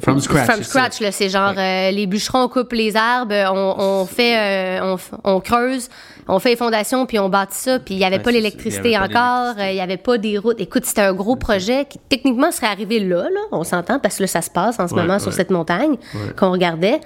From 0.02 0.20
scratch. 0.20 0.44
From 0.44 0.56
c'est 0.58 0.64
ça. 0.64 0.68
scratch, 0.70 1.00
là, 1.00 1.10
c'est 1.10 1.30
genre 1.30 1.54
euh, 1.56 1.90
les 1.90 2.06
bûcherons 2.06 2.48
coupent 2.48 2.72
les 2.74 2.96
arbres, 2.96 3.32
on, 3.50 3.74
on 4.02 4.04
fait, 4.04 4.78
euh, 4.78 4.96
on, 5.24 5.40
creuse, 5.40 5.88
on 6.28 6.38
fait 6.38 6.50
les 6.50 6.56
fondations, 6.56 7.06
puis 7.06 7.18
on 7.18 7.30
bâtit 7.30 7.56
ça, 7.56 7.78
puis 7.78 7.94
il 7.94 7.98
n'y 7.98 8.04
avait 8.04 8.16
Ouais, 8.16 8.22
pas 8.22 8.30
c'est 8.30 8.36
l'électricité 8.36 8.98
encore, 8.98 9.54
euh, 9.58 9.70
il 9.70 9.74
n'y 9.74 9.80
avait 9.80 9.96
pas 9.96 10.18
des 10.18 10.36
routes. 10.36 10.60
Écoute, 10.60 10.84
c'était 10.84 11.00
un 11.00 11.14
gros 11.14 11.36
projet 11.36 11.86
qui 11.88 11.98
techniquement 12.10 12.52
serait 12.52 12.66
arrivé 12.66 13.00
là, 13.00 13.22
là, 13.22 13.40
on 13.52 13.64
s'entend, 13.64 13.98
parce 13.98 14.16
que 14.16 14.24
là, 14.24 14.26
ça 14.26 14.42
se 14.42 14.50
passe 14.50 14.78
en 14.78 14.86
ce 14.86 14.94
moment 14.94 15.18
sur 15.18 15.32
cette 15.32 15.50
montagne 15.50 15.96
qu'on 16.36 16.50
regardait. 16.50 17.00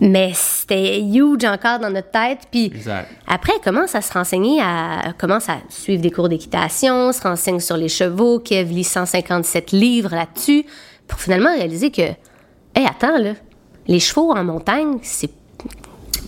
Mais 0.00 0.32
c'était 0.34 1.00
huge 1.00 1.44
encore 1.44 1.78
dans 1.80 1.90
notre 1.90 2.10
tête. 2.10 2.40
Puis 2.50 2.66
Exact. 2.66 3.08
après, 3.26 3.52
elle 3.56 3.62
commence 3.62 3.94
à 3.94 4.00
se 4.00 4.12
renseigner, 4.12 4.60
à, 4.60 5.02
elle 5.06 5.14
commence 5.14 5.48
à 5.48 5.58
suivre 5.68 6.02
des 6.02 6.10
cours 6.10 6.28
d'équitation, 6.28 7.12
se 7.12 7.22
renseigne 7.22 7.60
sur 7.60 7.76
les 7.76 7.88
chevaux, 7.88 8.38
Kev 8.38 8.72
lit 8.72 8.84
157 8.84 9.72
livres 9.72 10.14
là-dessus, 10.14 10.64
pour 11.06 11.18
finalement 11.18 11.52
réaliser 11.52 11.90
que, 11.90 12.02
hé, 12.02 12.84
attends, 12.86 13.18
là, 13.18 13.32
les 13.88 14.00
chevaux 14.00 14.32
en 14.32 14.44
montagne, 14.44 14.98
c'est. 15.02 15.30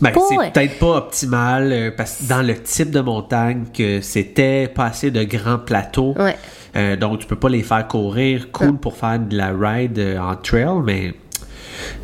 Ben, 0.00 0.12
c'est 0.14 0.52
peut-être 0.52 0.78
pas 0.78 0.96
optimal 0.96 1.72
euh, 1.72 1.90
parce 1.94 2.16
que 2.16 2.28
dans 2.28 2.40
le 2.40 2.54
type 2.54 2.90
de 2.90 3.00
montagne 3.00 3.64
que 3.76 4.00
c'était 4.00 4.66
pas 4.66 4.86
assez 4.86 5.10
de 5.10 5.24
grands 5.24 5.58
plateaux. 5.58 6.14
Ouais. 6.18 6.36
Euh, 6.74 6.96
donc 6.96 7.18
tu 7.18 7.26
peux 7.26 7.36
pas 7.36 7.50
les 7.50 7.62
faire 7.62 7.86
courir 7.86 8.50
cool 8.50 8.78
pour 8.78 8.96
faire 8.96 9.18
de 9.18 9.36
la 9.36 9.48
ride 9.48 9.98
euh, 9.98 10.18
en 10.18 10.36
trail, 10.36 10.80
mais 10.82 11.12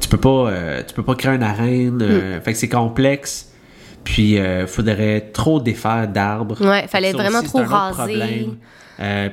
tu 0.01 0.09
peux 0.09 0.19
pas 0.19 0.51
euh, 0.51 0.83
tu 0.87 0.95
peux 0.95 1.03
pas 1.03 1.15
créer 1.15 1.35
une 1.35 1.43
arène. 1.43 1.97
Mm. 1.97 2.03
euh, 2.03 2.41
Fait 2.41 2.53
que 2.53 2.59
c'est 2.59 2.69
complexe. 2.69 3.53
Puis 4.05 4.39
euh, 4.39 4.67
faudrait 4.67 5.31
trop 5.33 5.61
défaire 5.61 6.07
d'arbres. 6.07 6.65
Ouais, 6.65 6.87
fallait 6.87 7.11
Ça 7.11 7.19
vraiment 7.19 7.41
aussi, 7.41 7.49
trop 7.49 7.65
raser. 7.65 8.51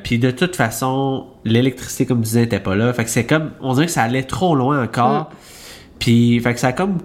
puis 0.04 0.18
de 0.18 0.32
toute 0.32 0.56
façon, 0.56 1.28
l'électricité, 1.46 2.06
comme 2.08 2.20
tu 2.20 2.26
disais, 2.26 2.42
n'était 2.42 2.60
pas 2.60 2.76
là. 2.76 2.92
Fait 2.94 3.04
que 3.04 3.10
c'est 3.10 3.26
comme, 3.26 3.52
on 3.62 3.74
dirait 3.74 3.86
que 3.86 3.92
ça 3.92 4.02
allait 4.02 4.24
trop 4.24 4.56
loin 4.56 4.84
encore. 4.84 5.32
Puis, 6.00 6.40
fait 6.40 6.56
que 6.56 6.60
ça 6.60 6.70
a 6.70 6.74
comme 6.74 6.98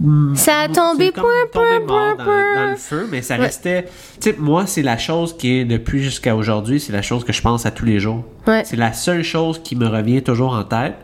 Mm. 0.00 0.34
Ça 0.34 0.60
a 0.60 0.68
tombé 0.68 1.12
point, 1.12 1.22
tombé 1.52 1.86
point, 1.86 2.16
point, 2.16 2.24
dans, 2.24 2.64
dans 2.64 2.70
le 2.70 2.76
feu, 2.76 3.06
mais 3.10 3.22
ça 3.22 3.36
restait. 3.36 3.84
Tu 4.20 4.30
sais, 4.30 4.36
moi, 4.38 4.66
c'est 4.66 4.82
la 4.82 4.98
chose 4.98 5.36
qui 5.36 5.58
est 5.58 5.64
depuis 5.64 6.02
jusqu'à 6.02 6.34
aujourd'hui, 6.34 6.80
c'est 6.80 6.92
la 6.92 7.02
chose 7.02 7.24
que 7.24 7.32
je 7.32 7.40
pense 7.40 7.64
à 7.64 7.70
tous 7.70 7.84
les 7.84 8.00
jours. 8.00 8.24
Ouais. 8.46 8.62
C'est 8.64 8.76
la 8.76 8.92
seule 8.92 9.22
chose 9.22 9.60
qui 9.62 9.76
me 9.76 9.86
revient 9.86 10.22
toujours 10.22 10.52
en 10.52 10.64
tête. 10.64 10.96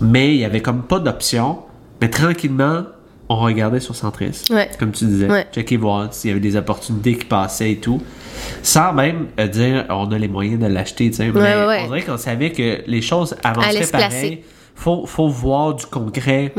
Mais 0.00 0.34
il 0.34 0.40
y 0.40 0.44
avait 0.44 0.60
comme 0.62 0.82
pas 0.82 0.98
d'option. 0.98 1.58
Mais 2.00 2.08
tranquillement, 2.08 2.84
on 3.28 3.36
regardait 3.36 3.80
sur 3.80 3.94
Centris, 3.94 4.42
Ouais. 4.50 4.68
comme 4.78 4.90
tu 4.90 5.04
disais, 5.04 5.28
Ouais. 5.30 5.46
checker 5.54 5.76
voir 5.76 6.12
s'il 6.12 6.28
y 6.28 6.32
avait 6.32 6.40
des 6.40 6.56
opportunités 6.56 7.14
qui 7.16 7.26
passaient 7.26 7.72
et 7.72 7.76
tout, 7.76 8.00
sans 8.62 8.92
même 8.92 9.26
euh, 9.38 9.46
dire 9.46 9.84
on 9.90 10.10
a 10.10 10.18
les 10.18 10.26
moyens 10.28 10.60
de 10.60 10.66
l'acheter, 10.66 11.10
tu 11.10 11.16
sais. 11.18 11.26
mais 11.30 11.40
ouais, 11.40 11.66
ouais. 11.66 11.80
on 11.84 11.86
dirait 11.88 12.02
qu'on 12.02 12.16
savait 12.16 12.50
que 12.50 12.80
les 12.86 13.02
choses 13.02 13.30
se 13.30 13.92
pareil. 13.92 14.42
Faut, 14.74 15.04
faut 15.06 15.28
voir 15.28 15.74
du 15.74 15.86
concret. 15.86 16.52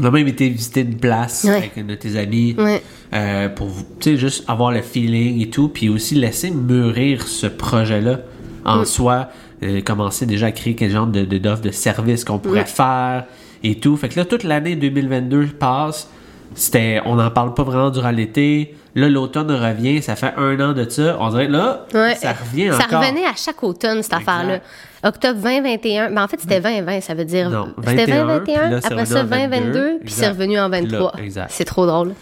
On 0.00 0.04
a 0.04 0.10
même 0.10 0.28
été 0.28 0.48
visiter 0.48 0.80
une 0.82 0.96
place 0.96 1.44
Ouais. 1.44 1.56
avec 1.56 1.78
un 1.78 1.84
de 1.84 1.94
tes 1.94 2.16
amis 2.18 2.54
Ouais. 2.58 2.82
euh, 3.14 3.48
pour 3.48 3.68
tu 4.00 4.10
sais, 4.10 4.16
juste 4.16 4.44
avoir 4.48 4.72
le 4.72 4.82
feeling 4.82 5.40
et 5.40 5.48
tout, 5.50 5.68
puis 5.68 5.88
aussi 5.88 6.14
laisser 6.16 6.50
mûrir 6.50 7.26
ce 7.26 7.46
projet-là 7.46 8.20
en 8.64 8.84
soi, 8.84 9.28
euh, 9.62 9.80
commencer 9.82 10.26
déjà 10.26 10.46
à 10.46 10.52
créer 10.52 10.74
quel 10.74 10.90
genre 10.90 11.06
de, 11.06 11.24
de, 11.24 11.38
d'offre 11.38 11.62
de 11.62 11.70
service 11.70 12.24
qu'on 12.24 12.38
pourrait 12.38 12.64
faire 12.66 13.24
et 13.62 13.76
tout. 13.76 13.96
Fait 13.96 14.08
que 14.08 14.18
là, 14.18 14.24
toute 14.24 14.44
l'année 14.44 14.76
2022 14.76 15.46
passe, 15.58 16.08
c'était, 16.54 17.00
on 17.04 17.16
n'en 17.16 17.30
parle 17.30 17.54
pas 17.54 17.62
vraiment 17.62 17.90
durant 17.90 18.10
l'été. 18.10 18.74
Là, 18.94 19.08
l'automne 19.08 19.50
revient, 19.52 20.02
ça 20.02 20.16
fait 20.16 20.32
un 20.36 20.58
an 20.60 20.72
de 20.72 20.88
ça. 20.88 21.16
On 21.20 21.28
dirait 21.30 21.46
là, 21.48 21.86
Ouais. 21.94 22.14
ça 22.16 22.32
revient 22.32 22.70
Ça 22.72 22.86
encore. 22.86 23.02
revenait 23.02 23.26
à 23.26 23.34
chaque 23.36 23.62
automne, 23.62 24.02
cette 24.02 24.14
affaire-là. 24.14 24.60
Octobre 25.04 25.38
2021. 25.40 26.10
Ben, 26.10 26.22
en 26.24 26.26
fait, 26.28 26.40
c'était 26.40 26.60
2020, 26.60 27.00
ça 27.02 27.14
veut 27.14 27.24
dire. 27.24 27.50
Non, 27.50 27.68
C'était 27.86 28.06
21, 28.06 28.26
2021, 28.26 28.40
puis 28.42 28.54
là, 28.70 28.80
c'est 28.80 28.92
après 28.92 29.06
ça 29.06 29.20
en 29.20 29.24
22, 29.26 29.48
2022, 29.50 29.98
puis 30.04 30.12
c'est 30.12 30.28
revenu 30.28 30.58
en 30.58 30.70
Puis 30.70 30.80
là, 30.80 30.98
23. 30.98 31.12
exact. 31.22 31.46
C'est 31.50 31.64
trop 31.64 31.86
drôle. 31.86 32.14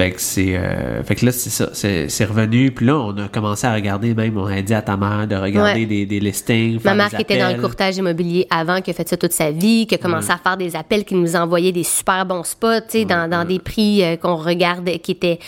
Fait 0.00 0.12
que 0.12 0.20
c'est 0.20 0.56
euh, 0.56 1.02
fait 1.02 1.14
que 1.14 1.26
là 1.26 1.32
c'est 1.32 1.50
ça, 1.50 1.68
c'est 1.74 2.24
revenu 2.24 2.70
puis 2.70 2.86
là 2.86 2.96
on 2.96 3.16
a 3.18 3.28
commencé 3.28 3.66
à 3.66 3.74
regarder 3.74 4.14
même 4.14 4.34
on 4.38 4.46
a 4.46 4.62
dit 4.62 4.72
à 4.72 4.80
ta 4.80 4.96
mère 4.96 5.26
de 5.26 5.36
regarder 5.36 5.80
Ouais. 5.80 5.86
des, 5.86 6.06
des 6.06 6.20
listings, 6.20 6.80
Ma 6.84 6.94
mère 6.94 7.10
qui 7.10 7.20
était 7.20 7.38
dans 7.38 7.54
le 7.54 7.60
courtage 7.60 7.98
immobilier 7.98 8.46
avant, 8.50 8.80
qui 8.80 8.90
a 8.90 8.94
fait 8.94 9.06
ça 9.06 9.16
toute 9.18 9.32
sa 9.32 9.50
vie, 9.50 9.86
qui 9.86 9.94
a 9.94 9.98
commencé 9.98 10.30
à 10.30 10.38
faire 10.38 10.56
des 10.56 10.74
appels, 10.74 11.04
qui 11.04 11.14
nous 11.14 11.36
envoyait 11.36 11.72
des 11.72 11.82
super 11.84 12.24
bons 12.24 12.44
spots, 12.44 12.80
tu 12.88 13.00
sais, 13.00 13.04
dans, 13.04 13.28
dans 13.28 13.44
des 13.44 13.58
prix 13.58 14.02
euh, 14.02 14.16
qu'on 14.16 14.36
regardait, 14.36 14.98
qui 15.00 15.12
étaient, 15.12 15.38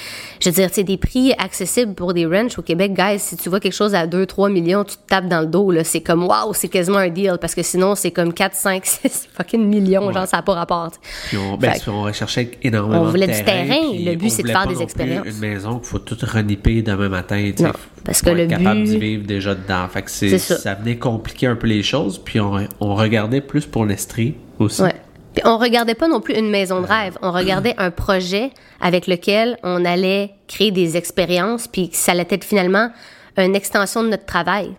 je 0.41 0.51
veux 0.51 0.55
dire, 0.55 0.85
des 0.85 0.97
prix 0.99 1.33
accessibles 1.39 1.95
pour 1.95 2.13
des 2.13 2.27
ranchs 2.27 2.59
au 2.59 2.63
Québec. 2.63 2.93
Guys, 2.93 3.21
si 3.21 3.37
tu 3.39 3.49
vois 3.49 3.59
quelque 3.61 3.73
chose 3.75 3.95
à 3.95 4.07
2, 4.07 4.27
3 4.27 4.51
millions, 4.51 4.85
tu 4.85 4.97
te 4.97 5.07
tapes 5.09 5.29
dans 5.29 5.41
le 5.41 5.47
dos, 5.47 5.71
là. 5.71 5.83
C'est 5.85 6.01
comme, 6.03 6.25
waouh, 6.27 6.53
c'est 6.53 6.69
quasiment 6.69 6.99
un 6.99 7.09
deal, 7.09 7.39
parce 7.41 7.55
que 7.55 7.63
sinon, 7.63 7.95
c'est 7.95 8.11
comme 8.11 8.33
4, 8.35 8.55
5, 8.55 8.85
6 8.85 9.29
fucking 9.35 9.65
millions, 9.67 10.13
genre, 10.13 10.27
ça 10.27 10.37
n'a 10.39 10.43
pas 10.43 10.55
rapport. 10.55 10.91
Puis 11.29 11.39
on, 11.39 11.57
ben, 11.57 11.73
on 11.89 12.03
recherchait 12.03 12.51
énormément 12.63 13.03
On 13.03 13.05
voulait 13.07 13.27
de 13.29 13.33
du 13.33 13.43
terrain. 13.45 13.65
terrain, 13.67 13.91
puis 13.93 14.05
le 14.05 14.15
but, 14.17 14.42
c'est 14.43 14.53
de 14.53 14.59
faire 14.59 14.67
des 14.67 14.83
expériences. 14.83 15.27
Une 15.27 15.39
maison 15.39 15.79
qu'il 15.79 15.89
faut 15.89 15.99
tout 15.99 16.17
reniper 16.23 16.83
demain 16.83 17.09
matin. 17.09 17.51
Non, 17.61 17.73
parce 18.05 18.23
que 18.23 18.31
le 18.31 18.41
être 18.41 18.51
capable 18.51 18.83
but- 18.83 18.91
d'y 18.91 18.99
vivre 18.99 19.27
déjà 19.27 19.55
dedans. 19.55 19.89
Fait 19.89 20.03
que 20.03 20.11
c'est, 20.11 20.39
ça. 20.39 20.57
ça. 20.57 20.75
venait 20.75 20.97
compliquer 20.97 21.47
un 21.47 21.57
peu 21.57 21.67
les 21.67 21.83
choses. 21.83 22.19
Puis 22.19 22.41
on, 22.41 22.67
on 22.81 22.95
regardait 22.95 23.41
plus 23.41 23.67
pour 23.67 23.85
l'Estrie 23.87 24.35
aussi. 24.59 24.83
Ouais. 24.83 24.95
Puis 25.35 25.43
on 25.47 25.57
regardait 25.57 25.95
pas 25.95 26.09
non 26.09 26.21
plus 26.21 26.35
une 26.35 26.51
maison 26.51 26.83
de 26.83 26.87
rêve, 26.87 27.17
on 27.23 27.33
regardait 27.33 27.75
un 27.79 27.91
projet 27.91 28.51
avec 28.83 29.07
lequel 29.07 29.57
on 29.63 29.83
allait 29.85 30.35
créer 30.47 30.71
des 30.71 30.99
expériences, 30.99 31.69
puis 31.69 31.89
ça 31.93 32.13
allait 32.13 32.27
être 32.29 32.45
finalement 32.45 32.91
une 33.39 33.57
extension 33.57 34.03
de 34.03 34.11
notre 34.11 34.27
travail. 34.27 34.73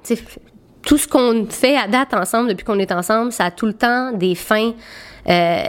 Tout 0.84 0.97
ce 0.99 1.08
qu'on 1.08 1.47
fait 1.49 1.76
à 1.76 1.88
date 1.88 2.13
ensemble 2.13 2.49
depuis 2.49 2.65
qu'on 2.65 2.78
est 2.78 2.91
ensemble, 2.91 3.32
ça 3.32 3.45
a 3.45 3.52
tout 3.52 3.65
le 3.65 3.73
temps 3.73 4.12
des 4.12 4.36
fins 4.36 4.73
euh, 5.29 5.63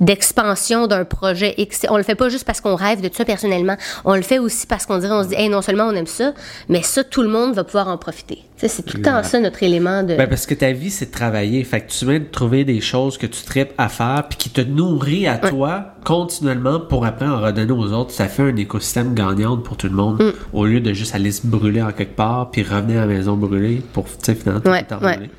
d'expansion 0.00 0.86
d'un 0.86 1.04
projet 1.04 1.54
X. 1.58 1.86
On 1.90 1.96
le 1.96 2.02
fait 2.02 2.14
pas 2.14 2.28
juste 2.28 2.44
parce 2.44 2.60
qu'on 2.60 2.74
rêve 2.74 3.00
de 3.00 3.10
ça 3.12 3.24
personnellement, 3.24 3.76
on 4.04 4.14
le 4.14 4.22
fait 4.22 4.38
aussi 4.38 4.66
parce 4.66 4.86
qu'on 4.86 4.98
dirait, 4.98 5.12
on 5.12 5.22
se 5.22 5.28
dit, 5.28 5.34
hey, 5.36 5.48
non 5.48 5.62
seulement 5.62 5.84
on 5.84 5.92
aime 5.94 6.06
ça, 6.06 6.32
mais 6.68 6.82
ça, 6.82 7.04
tout 7.04 7.22
le 7.22 7.28
monde 7.28 7.54
va 7.54 7.64
pouvoir 7.64 7.88
en 7.88 7.96
profiter. 7.98 8.42
C'est 8.56 8.84
tout 8.84 8.96
le 8.96 9.02
temps 9.04 9.22
ça 9.22 9.38
notre 9.38 9.62
élément 9.62 10.02
de... 10.02 10.16
Ben, 10.16 10.28
parce 10.28 10.44
que 10.44 10.54
ta 10.54 10.72
vie, 10.72 10.90
c'est 10.90 11.06
de 11.06 11.10
travailler. 11.12 11.62
Fait 11.62 11.80
que 11.80 11.90
tu 11.92 12.04
viens 12.06 12.18
de 12.18 12.24
trouver 12.24 12.64
des 12.64 12.80
choses 12.80 13.16
que 13.16 13.26
tu 13.26 13.44
tripes 13.44 13.72
à 13.78 13.88
faire 13.88 14.24
puis 14.28 14.36
qui 14.36 14.50
te 14.50 14.60
nourrit 14.60 15.28
à 15.28 15.38
toi 15.38 15.94
continuellement 16.04 16.80
pour 16.80 17.06
après 17.06 17.26
en 17.26 17.40
redonner 17.40 17.70
aux 17.70 17.92
autres. 17.92 18.10
Ça 18.10 18.26
fait 18.26 18.42
un 18.42 18.56
écosystème 18.56 19.14
gagnant 19.14 19.56
pour 19.58 19.76
tout 19.76 19.86
le 19.86 19.94
monde 19.94 20.20
Mm. 20.20 20.32
au 20.52 20.64
lieu 20.66 20.80
de 20.80 20.92
juste 20.92 21.14
aller 21.14 21.30
se 21.30 21.46
brûler 21.46 21.82
en 21.82 21.92
quelque 21.92 22.16
part 22.16 22.50
puis 22.50 22.62
revenir 22.64 22.98
à 23.02 23.06
la 23.06 23.12
maison 23.14 23.36
brûlée 23.36 23.80
pour, 23.92 24.06
tu 24.06 24.12
sais, 24.22 24.34
finalement, 24.34 24.60
tout 24.60 24.68
Ouais, 24.70 24.80
le 24.80 24.86
temps 24.86 24.98
ouais. 25.04 25.14
brûler. 25.16 25.30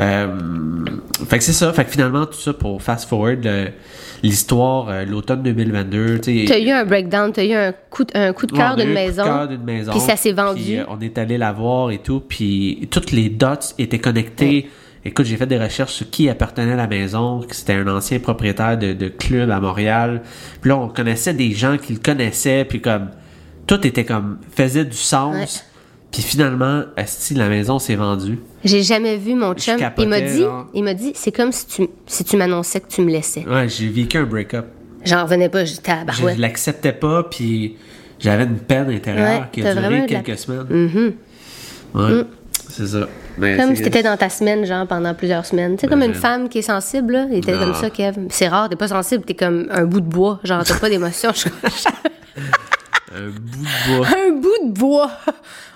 Euh, 0.00 0.26
fait 1.28 1.38
que 1.38 1.44
c'est 1.44 1.52
ça. 1.52 1.72
Fait 1.72 1.84
que 1.84 1.90
finalement, 1.90 2.26
tout 2.26 2.38
ça 2.38 2.52
pour 2.52 2.80
fast 2.82 3.08
forward 3.08 3.46
l'histoire, 4.22 4.88
euh, 4.88 5.04
l'automne 5.04 5.42
2022, 5.42 6.20
tu 6.20 6.40
sais. 6.40 6.44
T'as 6.46 6.58
eu 6.58 6.70
un 6.70 6.84
breakdown, 6.84 7.32
t'as 7.32 7.44
eu 7.44 7.52
un 7.52 7.72
coup 7.90 8.04
de, 8.04 8.16
un 8.16 8.32
coup 8.32 8.46
de 8.46 8.52
cœur 8.52 8.76
d'une 8.76 8.86
un 8.86 8.88
coup 8.88 8.88
de 8.90 8.94
maison. 8.94 9.24
cœur 9.24 9.48
d'une 9.48 9.64
maison. 9.64 9.92
Puis 9.92 10.00
ça 10.00 10.16
s'est 10.16 10.32
vendu. 10.32 10.78
Euh, 10.78 10.84
on 10.88 11.00
est 11.00 11.18
allé 11.18 11.38
la 11.38 11.52
voir 11.52 11.90
et 11.90 11.98
tout. 11.98 12.20
Puis 12.20 12.88
toutes 12.90 13.12
les 13.12 13.28
dots 13.28 13.54
étaient 13.78 13.98
connectés. 13.98 14.70
Écoute, 15.04 15.26
j'ai 15.26 15.36
fait 15.36 15.46
des 15.46 15.58
recherches 15.58 15.92
sur 15.92 16.10
qui 16.10 16.28
appartenait 16.28 16.72
à 16.72 16.76
la 16.76 16.88
maison, 16.88 17.40
que 17.40 17.54
c'était 17.54 17.74
un 17.74 17.86
ancien 17.86 18.18
propriétaire 18.18 18.76
de, 18.76 18.92
de 18.92 19.08
club 19.08 19.50
à 19.50 19.60
Montréal. 19.60 20.22
Puis 20.60 20.70
là, 20.70 20.76
on 20.76 20.88
connaissait 20.88 21.34
des 21.34 21.52
gens 21.52 21.76
qui 21.78 21.94
le 21.94 22.00
connaissaient. 22.00 22.64
Puis 22.64 22.80
comme, 22.80 23.10
tout 23.66 23.86
était 23.86 24.04
comme, 24.04 24.38
faisait 24.50 24.84
du 24.84 24.96
sens. 24.96 25.64
Puis 26.12 26.22
finalement, 26.22 26.84
esti, 26.96 27.34
la 27.34 27.48
maison 27.48 27.78
s'est 27.78 27.94
vendue. 27.94 28.38
J'ai 28.64 28.82
jamais 28.82 29.16
vu 29.16 29.34
mon 29.34 29.54
chum. 29.54 29.76
capotais, 29.76 30.02
Il 30.04 30.08
m'a 30.08 30.20
dit, 30.20 30.38
genre. 30.40 30.66
il 30.74 30.82
m'a 30.82 30.94
dit, 30.94 31.12
c'est 31.14 31.32
comme 31.32 31.52
si 31.52 31.66
tu, 31.66 31.86
si 32.06 32.24
tu 32.24 32.36
m'annonçais 32.36 32.80
que 32.80 32.88
tu 32.88 33.02
me 33.02 33.10
laissais. 33.10 33.44
Ouais, 33.46 33.68
j'ai 33.68 33.88
vécu 33.88 34.16
un 34.16 34.24
break-up. 34.24 34.66
J'en 35.04 35.22
revenais 35.24 35.48
pas, 35.48 35.64
j'étais 35.64 35.92
à 35.92 36.04
Je 36.10 36.40
l'acceptais 36.40 36.92
pas, 36.92 37.22
puis 37.24 37.76
j'avais 38.18 38.44
une 38.44 38.58
peine 38.58 38.90
intérieure 38.90 39.40
Ouais, 39.42 39.46
qui 39.52 39.64
a 39.64 39.74
duré 39.74 40.00
la- 40.00 40.06
quelques 40.06 40.38
semaines. 40.38 40.66
Mhm. 40.68 41.12
Ouais, 41.94 42.24
c'est 42.68 42.86
ça. 42.86 43.06
Mais 43.36 43.56
Comme 43.56 43.70
c'est- 43.70 43.76
si 43.76 43.82
t'étais 43.82 44.02
dans 44.02 44.16
ta 44.16 44.28
semaine, 44.30 44.64
genre, 44.64 44.86
pendant 44.86 45.14
plusieurs 45.14 45.44
semaines. 45.46 45.76
Tu 45.76 45.82
sais, 45.82 45.86
comme 45.88 46.02
une 46.02 46.14
je- 46.14 46.18
femme 46.18 46.48
qui 46.48 46.58
est 46.58 46.62
sensible, 46.62 47.12
là. 47.12 47.26
Il 47.30 47.38
était 47.38 47.52
Non. 47.52 47.58
comme 47.60 47.74
ça, 47.74 47.90
Kev. 47.90 48.16
C'est 48.30 48.48
rare, 48.48 48.68
t'es 48.68 48.76
pas 48.76 48.88
sensible, 48.88 49.24
t'es 49.24 49.34
comme 49.34 49.68
un 49.70 49.84
bout 49.84 50.00
de 50.00 50.06
bois. 50.08 50.40
Genre, 50.42 50.64
t'as 50.64 50.78
pas 50.78 50.88
d'émotion. 50.90 51.30
Un 53.14 53.28
bout 53.30 53.64
de 53.64 53.96
bois. 53.96 54.06
un 54.26 54.30
bout 54.32 54.68
de 54.68 54.72
bois. 54.72 55.10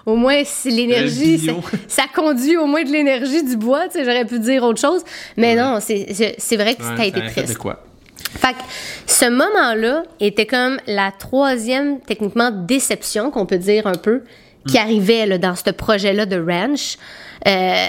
Au 0.05 0.17
moins, 0.17 0.43
si 0.45 0.71
l'énergie, 0.71 1.39
ça, 1.39 1.53
ça 1.89 2.03
conduit 2.15 2.57
au 2.57 2.67
moins 2.67 2.83
de 2.83 2.91
l'énergie 2.91 3.43
du 3.45 3.57
bois, 3.57 3.87
tu 3.89 3.99
sais, 3.99 4.05
j'aurais 4.05 4.25
pu 4.25 4.39
dire 4.39 4.63
autre 4.65 4.81
chose. 4.81 5.03
Mais 5.37 5.55
non, 5.55 5.79
c'est 5.81 6.57
vrai 6.57 6.75
que 6.75 6.83
Ouais, 6.83 6.97
ça 6.97 7.03
a 7.03 7.05
été 7.07 7.21
ça 7.21 7.29
fait 7.29 7.43
triste. 7.43 7.55
de 7.55 7.59
quoi? 7.59 7.85
Fait 8.35 8.53
que 8.53 8.59
ce 9.07 9.27
moment-là 9.27 10.03
était 10.21 10.47
comme 10.47 10.79
la 10.87 11.13
troisième, 11.13 12.01
techniquement, 12.01 12.51
déception, 12.51 13.31
qu'on 13.31 13.47
peut 13.47 13.59
dire 13.59 13.87
un 13.87 13.95
peu, 13.95 14.23
qui 14.67 14.79
arrivait 14.79 15.27
là, 15.27 15.39
dans 15.39 15.55
ce 15.55 15.71
projet-là 15.71 16.27
de 16.27 16.39
ranch. 16.41 16.97
Euh, 17.47 17.87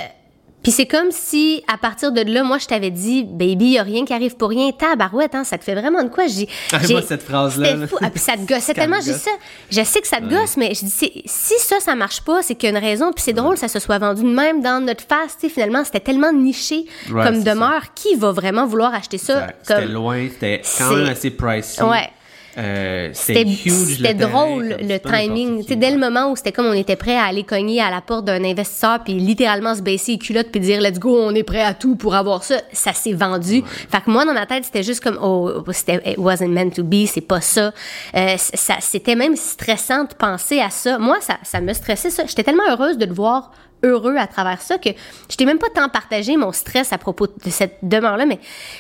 puis 0.64 0.72
c'est 0.72 0.86
comme 0.86 1.12
si, 1.12 1.64
à 1.72 1.78
partir 1.78 2.12
de 2.12 2.22
là, 2.22 2.44
moi, 2.44 2.58
je 2.58 2.66
t'avais 2.68 2.90
dit, 2.90 3.24
baby, 3.24 3.72
y 3.72 3.78
a 3.80 3.84
rien 3.84 4.06
qui 4.06 4.14
arrive 4.14 4.36
pour 4.38 4.50
rien. 4.50 4.72
Tabarouette, 4.72 5.36
hein, 5.36 5.44
ça 5.44 5.58
te 5.58 5.64
fait 5.64 5.76
vraiment 5.76 6.02
de 6.04 6.10
quoi? 6.10 6.26
J'ai, 6.28 6.48
Ah, 6.72 6.78
j'ai- 6.82 6.94
moi, 6.94 7.04
cette 7.06 7.22
phrase-là, 7.24 7.86
fou. 7.88 7.98
Ah, 8.02 8.10
puis 8.10 8.20
ça 8.20 8.34
te 8.34 8.42
gossait 8.52 8.74
tellement. 8.74 8.96
Gosse. 8.98 9.06
ça. 9.18 9.32
Je 9.70 9.84
sais 9.84 10.02
que 10.02 10.08
ça 10.08 10.18
te 10.18 10.26
gosse, 10.26 10.58
mais 10.58 10.74
je 10.74 10.86
dis, 10.86 10.92
si 11.26 11.54
ça, 11.60 11.80
ça 11.80 11.94
marche 11.96 12.22
pas, 12.22 12.42
c'est 12.42 12.56
qu'il 12.56 12.70
y 12.72 12.74
a 12.74 12.78
une 12.80 12.84
raison. 12.84 13.12
Puis 13.14 13.24
c'est 13.26 13.34
drôle, 13.34 13.58
ça 13.58 13.68
se 13.68 13.80
soit 13.80 13.98
vendu 14.00 14.24
de 14.24 14.30
même 14.30 14.62
dans 14.62 14.84
notre 14.84 15.04
face. 15.04 15.36
Tu 15.40 15.48
sais, 15.48 15.54
finalement, 15.54 15.84
c'était 15.84 16.00
tellement 16.00 16.32
niché 16.34 16.86
Ouais, 17.12 17.24
comme 17.26 17.44
ça. 17.44 17.54
demeure. 17.54 17.94
Qui 17.94 18.16
va 18.16 18.32
vraiment 18.32 18.66
vouloir 18.66 18.94
acheter 18.94 19.18
ça? 19.18 19.48
C'était 19.62 19.82
Comme... 19.82 19.92
loin, 19.94 20.28
c'était 20.32 20.62
quand 20.78 20.96
même 20.96 21.08
assez 21.08 21.30
pricey. 21.32 21.84
Ouais. 21.84 22.10
Euh, 22.58 23.10
C'était 23.14 24.14
drôle 24.14 24.78
le 24.80 24.98
timing. 25.00 25.66
dès 25.66 25.76
le 25.76 25.94
ouais. 25.94 25.98
moment 25.98 26.32
où 26.32 26.36
c'était 26.36 26.52
comme 26.52 26.68
on 26.68 26.74
était 26.74 26.96
prêt 26.96 27.16
à 27.16 27.24
aller 27.24 27.44
cogner 27.44 27.82
à 27.82 27.90
la 27.90 28.02
porte 28.02 28.26
d'un 28.26 28.44
investisseur 28.44 29.00
puis 29.04 29.14
littéralement 29.16 29.74
se 29.74 29.82
baisser 29.82 30.14
les 30.14 30.18
culottes 30.20 30.50
puis 30.52 30.60
dire 30.60 30.80
let's 30.80 31.00
go, 31.00 31.18
on 31.20 31.34
est 31.34 31.44
prêt 31.44 31.64
à 31.64 31.74
tout 31.74 31.96
pour 31.96 32.16
avoir 32.16 32.44
ça, 32.44 32.62
ça 32.72 32.94
s'est 32.94 33.14
vendu. 33.14 33.64
Fait 33.90 34.02
que 34.02 34.10
moi 34.10 34.26
dans 34.26 34.34
ma 34.34 34.46
tête 34.46 34.66
c'était 34.66 34.84
juste 34.84 35.02
comme 35.04 35.18
oh 35.22 35.64
c'était 35.72 36.02
it 36.06 36.18
wasn't 36.18 36.50
meant 36.50 36.70
to 36.72 36.84
be, 36.84 37.06
c'est 37.08 37.22
pas 37.22 37.42
ça. 37.42 37.74
Euh, 38.16 38.36
ça 38.38 38.76
c'était 38.80 39.16
même 39.16 39.36
stressant 39.36 40.04
de 40.04 40.14
penser 40.14 40.60
à 40.60 40.70
ça. 40.70 41.00
Moi 41.00 41.18
ça 41.22 41.38
ça 41.44 41.60
me 41.60 41.74
stressait 41.74 42.10
ça. 42.10 42.26
J'étais 42.28 42.44
tellement 42.44 42.70
heureuse 42.70 42.98
de 42.98 43.06
le 43.06 43.14
voir 43.14 43.52
heureux 43.84 44.16
à 44.18 44.28
travers 44.28 44.62
ça 44.62 44.78
que 44.78 44.90
je 45.30 45.36
t'ai 45.36 45.46
même 45.46 45.60
pas 45.60 45.70
tant 45.74 45.90
partagé 45.90 46.38
mon 46.38 46.52
stress 46.52 46.94
à 46.94 46.98
propos 46.98 47.28
de 47.28 47.50
cette 47.50 47.78
demeure-là, 47.84 48.26
mais 48.26 48.40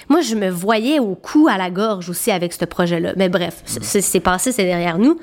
moi, 0.09 0.21
je 0.21 0.35
me 0.35 0.49
voyais 0.49 0.99
au 0.99 1.15
cou, 1.15 1.47
à 1.49 1.57
la 1.57 1.69
gorge 1.69 2.09
aussi 2.09 2.31
avec 2.31 2.53
ce 2.53 2.65
projet-là. 2.65 3.13
Mais 3.17 3.29
bref, 3.29 3.61
c'est 3.65 4.01
c'est 4.01 4.19
passé, 4.19 4.51
c'est 4.51 4.65
derrière 4.65 4.97
nous. 4.97 5.19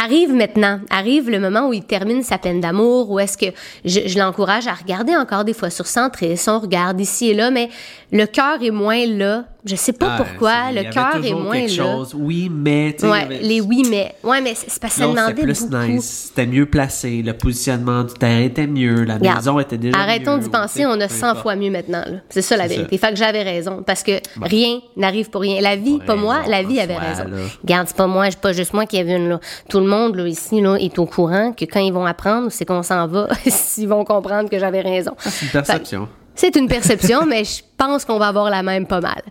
Arrive 0.00 0.32
maintenant, 0.32 0.80
arrive 0.90 1.30
le 1.30 1.40
moment 1.40 1.68
où 1.68 1.72
il 1.72 1.82
termine 1.82 2.22
sa 2.22 2.38
peine 2.38 2.60
d'amour, 2.60 3.10
où 3.10 3.18
est-ce 3.18 3.38
que 3.38 3.46
je, 3.84 4.00
je 4.06 4.18
l'encourage 4.18 4.66
à 4.68 4.74
regarder 4.74 5.16
encore 5.16 5.44
des 5.44 5.54
fois 5.54 5.70
sur 5.70 5.86
Centris, 5.86 6.40
on 6.46 6.58
regarde 6.60 7.00
ici 7.00 7.30
et 7.30 7.34
là, 7.34 7.50
mais 7.50 7.68
le 8.12 8.26
cœur 8.26 8.62
est 8.62 8.70
moins 8.70 9.06
là. 9.06 9.44
Je 9.68 9.76
sais 9.76 9.92
pas 9.92 10.16
Ah, 10.18 10.22
pourquoi, 10.24 10.72
le 10.72 10.90
cœur 10.90 11.22
est 11.24 11.32
moins 11.34 11.52
quelque 11.52 11.76
là. 11.76 11.84
chose. 11.84 12.14
Oui, 12.18 12.50
mais. 12.50 12.96
Ouais, 13.04 13.20
avait- 13.22 13.38
les 13.40 13.60
oui 13.60 13.82
mais. 13.90 14.14
Ouais, 14.24 14.40
mais 14.40 14.54
c'est 14.54 14.80
parce 14.80 14.94
que 14.94 15.00
ça 15.00 15.06
demandait 15.06 15.26
c'était 15.32 15.42
plus 15.42 15.66
beaucoup. 15.66 15.82
nice. 15.86 16.28
C'était 16.28 16.46
mieux 16.46 16.66
placé. 16.66 17.22
Le 17.22 17.32
positionnement 17.34 18.02
du 18.04 18.14
terrain 18.14 18.40
était 18.40 18.66
mieux. 18.66 19.04
La 19.04 19.18
maison 19.18 19.58
était 19.60 19.76
déjà 19.78 19.98
Arrêtons 19.98 20.38
d'y 20.38 20.48
penser, 20.48 20.86
on 20.86 20.92
a 21.00 21.06
peu 21.08 21.14
100 21.14 21.26
importe. 21.28 21.42
fois 21.42 21.56
mieux 21.56 21.70
maintenant. 21.70 22.02
C'est 22.30 22.42
ça 22.42 22.56
la 22.56 22.66
vérité. 22.66 22.96
Fait 22.98 23.10
que 23.10 23.16
j'avais 23.16 23.42
raison. 23.42 23.82
Parce 23.86 24.02
que 24.02 24.12
Bon. 24.36 24.46
rien 24.46 24.80
n'arrive 24.96 25.28
pour 25.30 25.42
rien. 25.42 25.60
La 25.60 25.76
vie, 25.76 25.98
Pas 26.06 26.16
moi, 26.16 26.40
la 26.48 26.62
vie 26.62 26.80
avait 26.80 26.94
soi, 26.94 27.02
raison. 27.02 27.24
là. 27.30 27.84
C'est 27.86 27.96
pas 27.96 28.06
moi, 28.06 28.26
pas 28.40 28.52
juste 28.52 28.72
moi, 28.72 28.86
Kevin. 28.86 29.28
Là. 29.28 29.40
Tout 29.68 29.80
le 29.80 29.86
monde 29.86 30.16
là, 30.16 30.26
ici 30.26 30.60
là, 30.60 30.76
est 30.76 30.98
au 30.98 31.06
courant 31.06 31.52
que 31.52 31.64
quand 31.64 31.80
ils 31.80 31.92
vont 31.92 32.06
apprendre, 32.06 32.48
c'est 32.50 32.64
qu'on 32.64 32.82
s'en 32.82 33.06
va, 33.06 33.28
s'ils 33.46 33.88
vont 33.88 34.04
comprendre 34.04 34.48
que 34.48 34.58
j'avais 34.58 34.80
raison. 34.80 35.12
C'est 35.18 35.46
une 35.46 35.50
perception. 35.52 36.08
C'est 36.38 36.54
une 36.54 36.68
perception, 36.68 37.26
mais 37.26 37.42
je 37.42 37.62
pense 37.76 38.04
qu'on 38.04 38.16
va 38.16 38.28
avoir 38.28 38.48
la 38.48 38.62
même 38.62 38.86
pas 38.86 39.00
mal. 39.00 39.22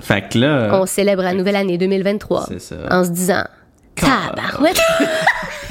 Fait 0.00 0.28
que 0.28 0.36
là. 0.36 0.70
On 0.72 0.84
célèbre 0.84 1.22
la 1.22 1.32
nouvelle 1.32 1.54
année 1.54 1.78
2023. 1.78 2.46
C'est 2.48 2.58
ça. 2.58 2.74
En 2.90 3.04
se 3.04 3.10
disant. 3.10 3.44
Tabarouette! 3.94 4.80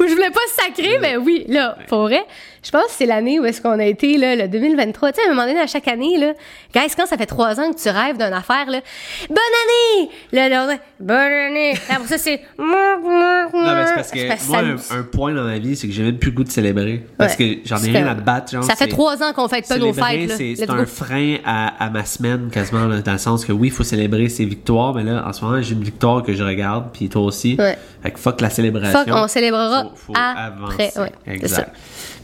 je 0.00 0.14
voulais 0.14 0.30
pas 0.30 0.40
sacrer, 0.56 0.98
mais 1.02 1.18
oui, 1.18 1.44
là, 1.48 1.76
pour 1.88 2.04
vrai, 2.04 2.24
je 2.64 2.70
pense 2.70 2.84
que 2.86 2.92
c'est 2.92 3.06
l'année 3.06 3.38
où 3.38 3.44
est-ce 3.44 3.60
qu'on 3.60 3.78
a 3.78 3.84
été, 3.84 4.16
là, 4.18 4.34
le 4.36 4.48
2023. 4.48 5.12
Tu 5.12 5.20
sais, 5.20 5.26
à 5.28 5.30
un 5.30 5.34
moment 5.34 5.46
donné, 5.46 5.60
à 5.60 5.66
chaque 5.66 5.86
année, 5.88 6.16
là, 6.18 6.32
guys, 6.74 6.92
quand 6.96 7.06
ça 7.06 7.16
fait 7.16 7.26
trois 7.26 7.60
ans 7.60 7.70
que 7.72 7.80
tu 7.80 7.88
rêves 7.88 8.16
d'une 8.16 8.32
affaire, 8.32 8.66
là, 8.70 8.80
bonne 9.28 9.36
année! 9.98 10.10
Là, 10.32 10.48
là, 10.48 10.76
bonne 10.98 11.10
année! 11.16 11.74
Là, 11.88 11.96
pour 11.96 12.06
ça, 12.06 12.18
c'est. 12.18 12.40
Non, 13.54 13.72
mais 13.76 13.86
c'est 13.86 13.94
parce 13.94 14.10
que 14.10 14.48
moi, 14.48 14.58
un, 14.58 14.98
un, 14.98 15.02
point 15.02 15.32
dans 15.32 15.44
ma 15.44 15.58
vie, 15.58 15.76
c'est 15.76 15.86
que 15.86 15.92
j'ai 15.92 16.02
même 16.02 16.18
plus 16.18 16.30
le 16.30 16.36
goût 16.36 16.44
de 16.44 16.50
célébrer. 16.50 17.04
Parce 17.16 17.36
Ouais. 17.36 17.60
que 17.62 17.68
j'en 17.68 17.76
ai 17.82 17.90
rien 17.90 18.06
à 18.06 18.14
battre. 18.14 18.52
Genre, 18.52 18.64
Ça 18.64 18.74
fait 18.74 18.88
trois 18.88 19.22
ans 19.22 19.32
qu'on 19.32 19.48
fête 19.48 19.68
pas 19.68 19.78
nos 19.78 19.92
fêtes, 19.92 20.28
là. 20.28 20.36
c'est- 20.36 20.70
un 20.70 20.86
frein 20.86 21.36
à, 21.44 21.84
à 21.84 21.90
ma 21.90 22.04
semaine, 22.04 22.48
quasiment, 22.50 22.86
là, 22.86 23.00
dans 23.00 23.12
le 23.12 23.18
sens 23.18 23.44
que 23.44 23.52
oui, 23.52 23.68
il 23.68 23.70
faut 23.70 23.84
célébrer 23.84 24.28
ses 24.28 24.44
victoires, 24.44 24.94
mais 24.94 25.04
là, 25.04 25.24
en 25.26 25.32
ce 25.32 25.44
moment, 25.44 25.60
j'ai 25.62 25.74
une 25.74 25.84
victoire 25.84 26.22
que 26.22 26.34
je 26.34 26.42
regarde, 26.42 26.86
puis 26.92 27.08
toi 27.08 27.22
aussi. 27.22 27.56
Ouais. 27.58 27.78
Fait 28.02 28.10
que 28.10 28.18
fuck 28.18 28.40
la 28.40 28.50
célébration. 28.50 28.98
Fuck, 29.04 29.14
on 29.14 29.28
célébrera 29.28 29.84
Faut- 29.84 29.96
faut 29.96 30.12
après. 30.16 30.42
avancer. 30.86 31.00
Ouais, 31.00 31.12
exact. 31.26 31.70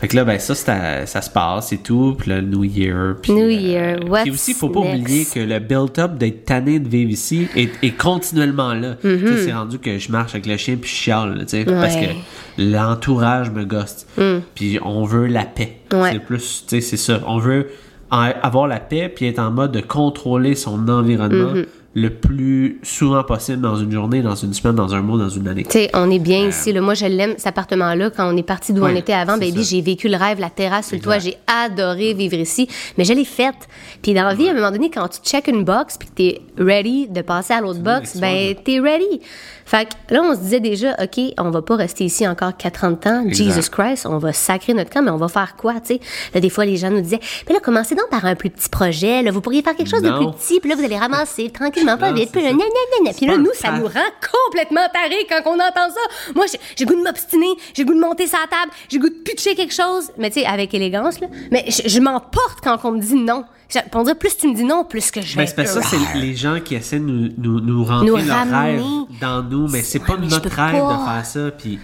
Ça. 0.01 0.07
Fait 0.07 0.09
que 0.09 0.17
là, 0.17 0.25
ben 0.25 0.39
ça, 0.39 0.55
à- 0.73 1.07
ça 1.07 1.21
se 1.23 1.31
passe 1.31 1.73
et 1.73 1.79
tout, 1.79 2.15
puis 2.19 2.31
le 2.31 2.41
New 2.41 2.65
Year. 2.65 3.17
Puis, 3.23 3.33
New 3.33 3.45
euh, 3.45 3.51
Year, 3.53 3.99
what's 4.09 4.23
Puis 4.23 4.31
aussi, 4.33 4.55
faut 4.55 4.69
pas 4.71 4.81
next? 4.81 5.01
oublier 5.01 5.25
que 5.27 5.41
le 5.41 5.59
build-up 5.59 6.17
d'être 6.17 6.45
tanné 6.47 6.79
de 6.79 6.89
vivre 6.89 7.11
ici 7.11 7.49
est, 7.55 7.71
est 7.83 7.97
continuellement 7.97 8.73
là. 8.75 8.97
Tu 9.03 9.19
sais, 9.27 9.45
c'est 9.45 9.53
rendu 9.53 9.79
que 9.79 9.99
je 9.99 10.11
marche 10.11 10.35
avec 10.35 10.47
le 10.47 10.57
chien 10.57 10.77
puis 10.81 10.89
je 10.91 10.95
chiale, 10.95 11.37
tu 11.41 11.49
sais, 11.49 11.65
parce 11.65 11.97
que 11.97 12.01
Mm-hmm. 12.59 12.73
L'entourage 12.73 13.51
me 13.51 13.65
gosse. 13.65 14.07
Puis 14.55 14.79
on 14.85 15.05
veut 15.05 15.27
la 15.27 15.45
paix. 15.45 15.79
Mm. 15.93 15.97
Ouais. 15.97 16.11
C'est 16.13 16.19
plus, 16.21 16.65
tu 16.69 16.77
sais, 16.77 16.81
c'est 16.81 16.97
ça. 16.97 17.21
On 17.27 17.39
veut 17.39 17.69
avoir 18.11 18.67
la 18.67 18.81
paix 18.81 19.09
puis 19.15 19.27
être 19.27 19.39
en 19.39 19.51
mode 19.51 19.73
de 19.73 19.81
contrôler 19.81 20.55
son 20.55 20.89
environnement 20.89 21.55
Mm-hmm. 21.55 21.67
Le 21.93 22.11
plus 22.11 22.79
souvent 22.85 23.25
possible 23.25 23.61
dans 23.61 23.75
une 23.75 23.91
journée, 23.91 24.23
dans 24.23 24.37
une 24.37 24.55
semaine, 24.55 24.77
dans 24.77 24.95
un 24.95 25.03
mois, 25.03 25.19
dans 25.19 25.29
une 25.29 25.49
année. 25.49 25.65
Tu 25.65 25.73
sais, 25.73 25.91
on 25.93 26.09
est 26.09 26.21
bien 26.21 26.47
ici. 26.49 26.73
Là. 26.73 26.81
Moi, 26.81 26.95
je 26.95 27.07
l'aime, 27.07 27.35
cet 27.37 27.49
appartement-là. 27.49 28.11
Quand 28.11 28.33
on 28.33 28.37
est 28.37 28.45
parti 28.45 28.73
d'où 28.73 28.83
Ouais, 28.85 28.93
on 28.93 28.97
était 28.97 29.13
avant, 29.13 29.37
baby, 29.39 29.65
ça. 29.65 29.71
j'ai 29.71 29.83
vécu 29.83 30.09
le 30.09 30.17
rêve, 30.17 30.39
la 30.39 30.51
terrasse 30.51 30.89
sur 30.89 30.97
le 30.97 31.03
toit. 31.03 31.19
J'ai 31.19 31.37
adoré 31.49 32.15
vivre 32.15 32.37
ici. 32.37 32.69
Mais 32.97 33.05
je 33.05 33.13
l'ai 33.13 33.25
faite. 33.25 33.69
Puis 34.03 34.15
dans 34.15 34.23
la 34.23 34.35
vie, 34.35 34.49
à 34.49 34.53
un 34.53 34.55
moment 34.55 34.71
donné, 34.71 34.89
quand 34.89 35.09
tu 35.09 35.19
check 35.23 35.49
une 35.49 35.65
box 35.65 35.99
puis 35.99 36.09
que 36.09 36.15
t'es 36.15 36.41
ready 36.59 37.09
de 37.09 37.23
passer 37.23 37.55
à 37.55 37.61
l'autre 37.61 37.81
box, 37.81 38.19
ben, 38.19 38.55
t'es 38.65 38.79
ready. 38.79 39.21
Fait 39.71 39.85
que 39.87 40.13
là, 40.15 40.23
on 40.25 40.35
se 40.35 40.41
disait 40.41 40.59
déjà, 40.59 40.97
OK, 41.01 41.21
on 41.39 41.51
va 41.51 41.63
pas 41.63 41.77
rester 41.77 42.03
ici 42.05 42.27
encore 42.27 42.57
40 42.57 42.99
temps. 43.01 43.23
Exact. 43.25 43.45
Jesus 43.55 43.71
Christ, 43.71 44.05
on 44.05 44.19
va 44.19 44.33
sacrer 44.33 44.75
notre 44.75 44.91
camp, 44.91 45.01
mais 45.03 45.13
on 45.13 45.17
va 45.17 45.29
faire 45.29 45.55
quoi, 45.57 45.75
tu 45.75 45.95
sais? 45.95 46.01
Là, 46.35 46.41
des 46.41 46.51
fois, 46.51 46.65
les 46.65 46.77
gens 46.77 46.91
nous 46.91 47.01
disaient, 47.03 47.21
mais 47.47 47.55
là, 47.55 47.61
commencez 47.61 47.95
donc 47.95 48.09
par 48.11 48.25
un 48.25 48.35
plus 48.35 48.51
petit 48.51 48.69
projet. 48.69 49.23
Là, 49.23 49.31
vous 49.31 49.41
pourriez 49.41 49.63
faire 49.63 49.77
quelque 49.77 49.89
chose 49.91 50.03
de 50.03 50.11
plus 50.17 50.27
petit, 50.33 50.59
puis 50.59 50.71
là, 50.71 50.75
vous 50.75 50.83
allez 50.85 50.99
ramasser 50.99 51.51
tranquillement, 51.51 51.97
pas 51.97 52.13
vite. 52.13 52.33
Puis 52.33 52.43
là. 52.43 52.49
Puis 53.17 53.27
là, 53.27 53.37
nous, 53.39 53.53
ça 53.55 53.69
nous 53.79 53.87
rend 53.87 54.11
complètement 54.47 54.89
tarés 54.93 55.27
quand 55.29 55.49
on 55.51 55.55
entend 55.55 55.89
ça. 55.95 56.33
Moi, 56.35 56.47
j'ai- 56.77 56.85
goût 56.85 56.97
de 56.97 57.03
m'obstiner, 57.05 57.47
j'ai 57.73 57.85
goût 57.85 57.95
de 57.95 58.01
monter 58.01 58.27
sa 58.27 58.39
table, 58.51 58.73
j'ai 58.89 58.99
goût 58.99 59.09
de 59.09 59.15
pitcher 59.15 59.55
quelque 59.55 59.73
chose, 59.75 60.11
mais 60.19 60.31
tu 60.31 60.41
sais, 60.41 60.47
avec 60.47 60.75
élégance, 60.75 61.21
là. 61.21 61.29
Mais 61.53 61.65
je 61.69 62.01
m'emporte 62.01 62.59
quand 62.65 62.77
on 62.85 62.91
me 62.93 63.01
dit 63.01 63.15
non. 63.15 63.45
Pour 63.91 64.05
dire, 64.05 64.17
plus 64.17 64.37
tu 64.37 64.49
me 64.49 64.55
dis 64.55 64.65
non, 64.65 64.85
plus 64.85 65.11
que 65.11 65.21
je 65.21 65.35
vais. 65.37 65.43
Ben, 65.43 65.47
c'est 65.47 65.57
parce 65.57 65.75
que 65.75 65.83
ça, 65.83 65.89
c'est 65.89 66.19
les 66.19 66.35
gens 66.35 66.59
qui 66.65 66.75
essaient 66.75 66.99
de 66.99 67.05
nous, 67.05 67.29
nous, 67.39 67.61
nous 67.61 67.85
rentrer 67.85 68.07
Nous 68.07 68.17
leur 68.17 68.49
rêve 68.51 68.83
dans 69.21 69.43
nous, 69.43 69.69
mais 69.69 69.83
c'est 69.83 70.01
Ouais, 70.01 70.07
pas 70.07 70.17
mais 70.21 70.27
notre 70.27 70.49
rêve 70.49 70.81
pas. 70.81 70.97
de 70.99 71.05
faire 71.15 71.27
ça. 71.27 71.51
Puis 71.53 71.79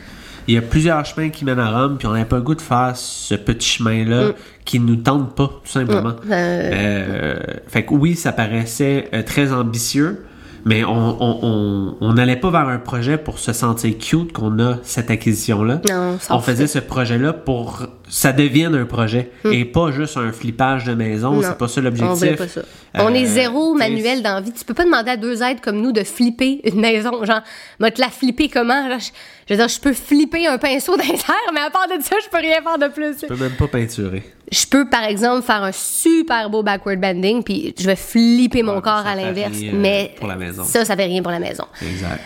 il 0.48 0.54
y 0.54 0.58
a 0.58 0.62
plusieurs 0.62 1.04
chemins 1.04 1.28
qui 1.30 1.44
mènent 1.44 1.58
à 1.58 1.70
Rome, 1.70 1.96
puis 1.98 2.06
on 2.06 2.12
n'avait 2.12 2.24
pas 2.24 2.36
le 2.36 2.42
goût 2.42 2.54
de 2.54 2.60
faire 2.60 2.92
ce 2.94 3.34
petit 3.34 3.68
chemin-là 3.68 4.30
qui 4.64 4.78
nous 4.80 4.96
tente 4.96 5.34
pas, 5.34 5.46
tout 5.64 5.70
simplement. 5.70 6.10
Mm. 6.24 6.30
Euh, 6.32 6.70
Euh, 6.72 7.36
fait 7.68 7.84
que 7.84 7.94
oui, 7.94 8.14
ça 8.16 8.32
paraissait 8.32 9.08
euh, 9.14 9.22
très 9.22 9.52
ambitieux, 9.52 10.24
mais 10.66 10.84
on 10.84 11.16
on- 11.22 11.38
on- 11.42 11.96
on 12.02 12.12
n'allait 12.12 12.36
pas 12.36 12.50
vers 12.50 12.68
un 12.68 12.78
projet 12.78 13.16
pour 13.16 13.38
se 13.38 13.54
sentir 13.54 13.96
cute 13.96 14.32
qu'on 14.34 14.58
a 14.58 14.76
cette 14.82 15.10
acquisition-là. 15.10 15.80
Non, 15.88 16.18
on 16.28 16.34
on 16.36 16.40
faisait 16.40 16.66
ce 16.66 16.80
projet-là 16.80 17.32
pour 17.32 17.86
ça 18.08 18.32
devienne 18.32 18.74
un 18.74 18.84
projet 18.84 19.30
et 19.44 19.64
pas 19.64 19.90
juste 19.92 20.16
un 20.18 20.30
flippage 20.32 20.84
de 20.84 20.94
maison. 20.94 21.32
Hmm. 21.38 21.42
C'est 21.42 21.56
pas 21.58 21.68
ça 21.68 21.80
On 21.80 21.84
l'objectif. 21.84 22.36
pas 22.36 22.48
ça. 22.48 22.60
on 22.94 23.14
est 23.14 23.24
Euh, 23.24 23.28
zéro 23.28 23.74
manuel 23.74 24.22
dans 24.22 24.34
la 24.34 24.40
vie. 24.42 24.52
Tu 24.52 24.64
peux 24.64 24.74
pas 24.74 24.84
demander 24.84 25.10
à 25.12 25.16
deux 25.16 25.42
êtres 25.42 25.60
comme 25.60 25.80
nous 25.80 25.92
de 25.92 26.02
flipper 26.04 26.60
une 26.64 26.80
maison. 26.80 27.24
Genre, 27.24 27.40
te 27.80 28.00
la 28.00 28.08
flipper 28.10 28.48
comment? 28.48 28.88
Genre, 28.90 29.00
je, 29.48 29.54
veux 29.54 29.58
dire, 29.58 29.68
je 29.68 29.80
peux 29.80 29.92
flipper 29.92 30.46
un 30.46 30.58
pinceau 30.58 30.96
d'inter, 30.96 31.16
mais 31.54 31.60
à 31.60 31.70
part 31.70 31.86
de 31.88 32.02
ça, 32.02 32.16
je 32.24 32.28
peux 32.30 32.38
rien 32.38 32.60
faire 32.62 32.78
de 32.78 32.88
plus. 32.92 33.16
Je 33.22 33.26
peux 33.26 33.36
même 33.36 33.52
pas 33.56 33.68
peinturer. 33.68 34.22
Je 34.50 34.66
peux, 34.66 34.88
par 34.88 35.04
exemple, 35.04 35.44
faire 35.44 35.62
un 35.62 35.72
super 35.72 36.50
beau 36.50 36.62
backward 36.62 37.00
bending, 37.00 37.42
puis 37.42 37.74
je 37.78 37.86
vais 37.86 37.96
flipper 37.96 38.62
mon 38.62 38.76
Ouais, 38.76 38.82
corps 38.82 39.06
à 39.06 39.14
l'inverse. 39.16 39.56
mais 39.72 40.14
pour 40.18 40.28
la 40.28 40.36
maison. 40.36 40.64
ça, 40.64 40.84
ça 40.84 40.96
fait 40.96 41.04
rien 41.06 41.22
pour 41.22 41.32
la 41.32 41.38
maison. 41.40 41.64
Exact. 41.82 42.20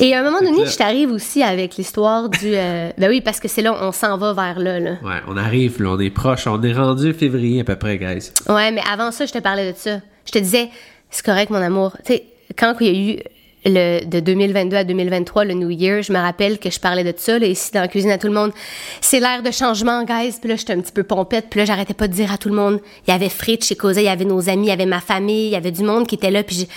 Et 0.00 0.14
à 0.14 0.20
un 0.20 0.22
moment 0.24 0.40
donné, 0.40 0.66
je 0.66 0.76
t'arrive 0.76 1.10
aussi 1.12 1.42
avec 1.42 1.76
l'histoire 1.76 2.28
du... 2.30 2.38
euh, 2.54 2.90
ben 2.98 3.08
oui, 3.10 3.20
parce 3.20 3.38
que 3.38 3.46
c'est 3.46 3.60
là, 3.62 3.76
on 3.84 3.92
s'en 3.92 4.16
va 4.16 4.32
vers 4.32 4.58
là, 4.58 4.80
là. 4.80 4.92
Ouais, 5.02 5.20
on 5.28 5.36
arrive, 5.36 5.82
là, 5.82 5.90
on 5.90 6.00
est 6.00 6.10
proche. 6.10 6.46
On 6.46 6.60
est 6.62 6.72
rendu 6.72 7.12
février 7.12 7.60
à 7.60 7.64
peu 7.64 7.76
près, 7.76 7.98
guys. 7.98 8.30
Ouais, 8.48 8.72
mais 8.72 8.80
avant 8.90 9.10
ça, 9.10 9.26
je 9.26 9.32
te 9.32 9.38
parlais 9.38 9.70
de 9.72 9.76
ça. 9.76 10.00
Je 10.24 10.32
te 10.32 10.38
disais, 10.38 10.70
c'est 11.10 11.24
correct, 11.24 11.50
mon 11.50 11.58
amour. 11.60 11.94
Tu 12.04 12.14
sais, 12.14 12.24
quand 12.58 12.74
il 12.80 12.86
y 12.86 12.90
a 12.90 13.12
eu 13.14 13.18
le, 13.64 14.04
de 14.04 14.20
2022 14.20 14.76
à 14.76 14.84
2023, 14.84 15.44
le 15.44 15.54
New 15.54 15.70
Year, 15.70 16.02
je 16.02 16.12
me 16.12 16.18
rappelle 16.18 16.58
que 16.58 16.70
je 16.70 16.80
parlais 16.80 17.04
de 17.04 17.14
ça, 17.16 17.38
là, 17.38 17.46
ici, 17.46 17.70
dans 17.72 17.80
la 17.80 17.88
cuisine 17.88 18.10
à 18.10 18.18
tout 18.18 18.26
le 18.26 18.32
monde. 18.34 18.52
C'est 19.00 19.20
l'ère 19.20 19.42
de 19.42 19.50
changement, 19.50 20.02
guys. 20.04 20.34
Puis 20.40 20.48
là, 20.50 20.56
j'étais 20.56 20.72
un 20.72 20.80
petit 20.80 20.92
peu 20.92 21.04
pompette. 21.04 21.46
Puis 21.50 21.58
là, 21.58 21.64
j'arrêtais 21.64 21.94
pas 21.94 22.08
de 22.08 22.12
dire 22.12 22.32
à 22.32 22.38
tout 22.38 22.48
le 22.48 22.54
monde. 22.56 22.80
Il 23.06 23.10
y 23.10 23.14
avait 23.14 23.28
Fritz 23.28 23.66
chez 23.66 23.76
Cosé, 23.76 24.02
il 24.02 24.06
y 24.06 24.08
avait 24.08 24.24
nos 24.24 24.48
amis, 24.48 24.66
il 24.66 24.70
y 24.70 24.72
avait 24.72 24.86
ma 24.86 25.00
famille, 25.00 25.46
il 25.46 25.52
y 25.52 25.56
avait 25.56 25.70
du 25.70 25.82
monde 25.84 26.06
qui 26.06 26.16
était 26.16 26.30
là. 26.30 26.42
Puis 26.42 26.56
j'ai- 26.56 26.68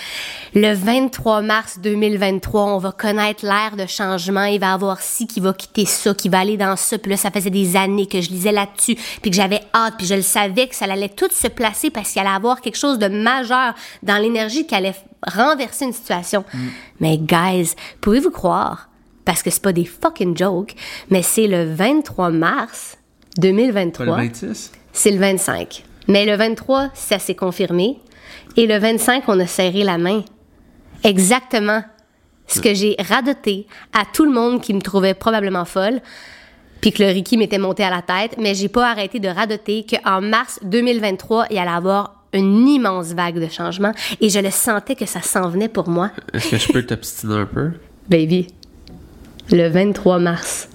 le 0.60 0.72
23 0.74 1.42
mars 1.42 1.78
2023, 1.80 2.64
on 2.64 2.78
va 2.78 2.92
connaître 2.92 3.44
l'ère 3.44 3.76
de 3.76 3.86
changement. 3.86 4.44
Il 4.44 4.60
va 4.60 4.66
y 4.68 4.70
avoir 4.70 5.00
ci 5.00 5.26
qui 5.26 5.40
va 5.40 5.52
quitter 5.52 5.84
ça, 5.86 6.14
qui 6.14 6.28
va 6.28 6.38
aller 6.40 6.56
dans 6.56 6.76
ça. 6.76 6.98
Puis 6.98 7.10
là, 7.10 7.16
ça 7.16 7.30
faisait 7.30 7.50
des 7.50 7.76
années 7.76 8.06
que 8.06 8.20
je 8.20 8.30
lisais 8.30 8.52
là-dessus, 8.52 8.94
puis 9.22 9.30
que 9.30 9.36
j'avais 9.36 9.60
hâte, 9.74 9.94
puis 9.98 10.06
je 10.06 10.14
le 10.14 10.22
savais 10.22 10.68
que 10.68 10.74
ça 10.74 10.84
allait 10.86 11.08
tout 11.08 11.28
se 11.32 11.48
placer 11.48 11.90
parce 11.90 12.12
qu'il 12.12 12.22
allait 12.22 12.30
avoir 12.30 12.60
quelque 12.60 12.78
chose 12.78 12.98
de 12.98 13.08
majeur 13.08 13.74
dans 14.02 14.16
l'énergie 14.18 14.66
qui 14.66 14.74
allait 14.74 14.94
renverser 15.26 15.86
une 15.86 15.92
situation. 15.92 16.44
Mais 17.00 17.18
guys, 17.18 17.74
pouvez-vous 18.00 18.30
croire, 18.30 18.88
parce 19.24 19.42
que 19.42 19.50
c'est 19.50 19.62
pas 19.62 19.72
des 19.72 19.84
fucking 19.84 20.36
jokes, 20.36 20.74
mais 21.10 21.22
c'est 21.22 21.46
le 21.46 21.64
23 21.74 22.30
mars 22.30 22.96
Pas 23.36 23.42
2023. 23.42 24.04
le 24.06 24.12
26? 24.28 24.72
C'est 24.92 25.10
le 25.10 25.18
25. 25.18 25.84
Mais 26.08 26.24
le 26.24 26.36
23, 26.36 26.90
ça 26.94 27.18
s'est 27.18 27.34
confirmé. 27.34 27.98
Et 28.56 28.66
le 28.66 28.78
25, 28.78 29.24
on 29.28 29.38
a 29.40 29.46
serré 29.46 29.82
la 29.84 29.98
main. 29.98 30.22
Exactement 31.04 31.82
ce 32.46 32.60
que 32.60 32.74
j'ai 32.74 32.96
radoté 32.98 33.66
à 33.92 34.04
tout 34.10 34.24
le 34.24 34.30
monde 34.30 34.60
qui 34.60 34.72
me 34.72 34.80
trouvait 34.80 35.14
probablement 35.14 35.64
folle, 35.64 36.00
puis 36.80 36.92
que 36.92 37.02
le 37.02 37.08
Ricky 37.08 37.36
m'était 37.36 37.58
monté 37.58 37.82
à 37.82 37.90
la 37.90 38.02
tête, 38.02 38.36
mais 38.38 38.54
j'ai 38.54 38.68
pas 38.68 38.90
arrêté 38.90 39.18
de 39.18 39.28
radoter 39.28 39.84
qu'en 39.84 40.20
mars 40.20 40.60
2023, 40.62 41.46
il 41.50 41.58
allait 41.58 41.70
avoir 41.70 42.15
une 42.32 42.68
immense 42.68 43.12
vague 43.12 43.40
de 43.40 43.48
changement 43.48 43.92
et 44.20 44.28
je 44.28 44.38
le 44.38 44.50
sentais 44.50 44.94
que 44.94 45.06
ça 45.06 45.22
s'en 45.22 45.48
venait 45.48 45.68
pour 45.68 45.88
moi. 45.88 46.10
Est-ce 46.32 46.50
que 46.50 46.56
je 46.56 46.72
peux 46.72 46.82
t'obstiner 46.82 47.34
un 47.34 47.46
peu? 47.46 47.70
Baby, 48.08 48.48
le 49.50 49.68
23 49.68 50.18
mars. 50.18 50.68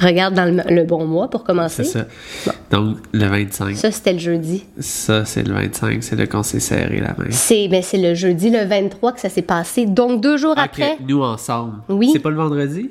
Regarde 0.00 0.34
dans 0.34 0.44
le, 0.44 0.74
le 0.74 0.84
bon 0.84 1.06
mois 1.06 1.28
pour 1.28 1.44
commencer. 1.44 1.84
C'est 1.84 2.06
ça. 2.44 2.54
Donc, 2.70 2.96
le 3.12 3.26
25. 3.26 3.76
Ça, 3.76 3.92
c'était 3.92 4.14
le 4.14 4.18
jeudi. 4.18 4.64
Ça, 4.80 5.24
c'est 5.24 5.46
le 5.46 5.54
25. 5.54 6.02
C'est 6.02 6.16
là 6.16 6.26
qu'on 6.26 6.42
s'est 6.42 6.60
serré 6.60 6.98
la 6.98 7.14
main. 7.18 7.30
C'est 7.30 7.68
ben, 7.68 7.82
c'est 7.82 7.98
le 7.98 8.14
jeudi, 8.14 8.50
le 8.50 8.64
23, 8.64 9.12
que 9.12 9.20
ça 9.20 9.28
s'est 9.28 9.42
passé. 9.42 9.86
Donc, 9.86 10.20
deux 10.20 10.36
jours 10.38 10.54
après, 10.56 10.96
nous 11.06 11.22
ensemble. 11.22 11.74
Oui. 11.88 12.10
C'est 12.12 12.18
pas 12.18 12.30
le 12.30 12.36
vendredi? 12.36 12.90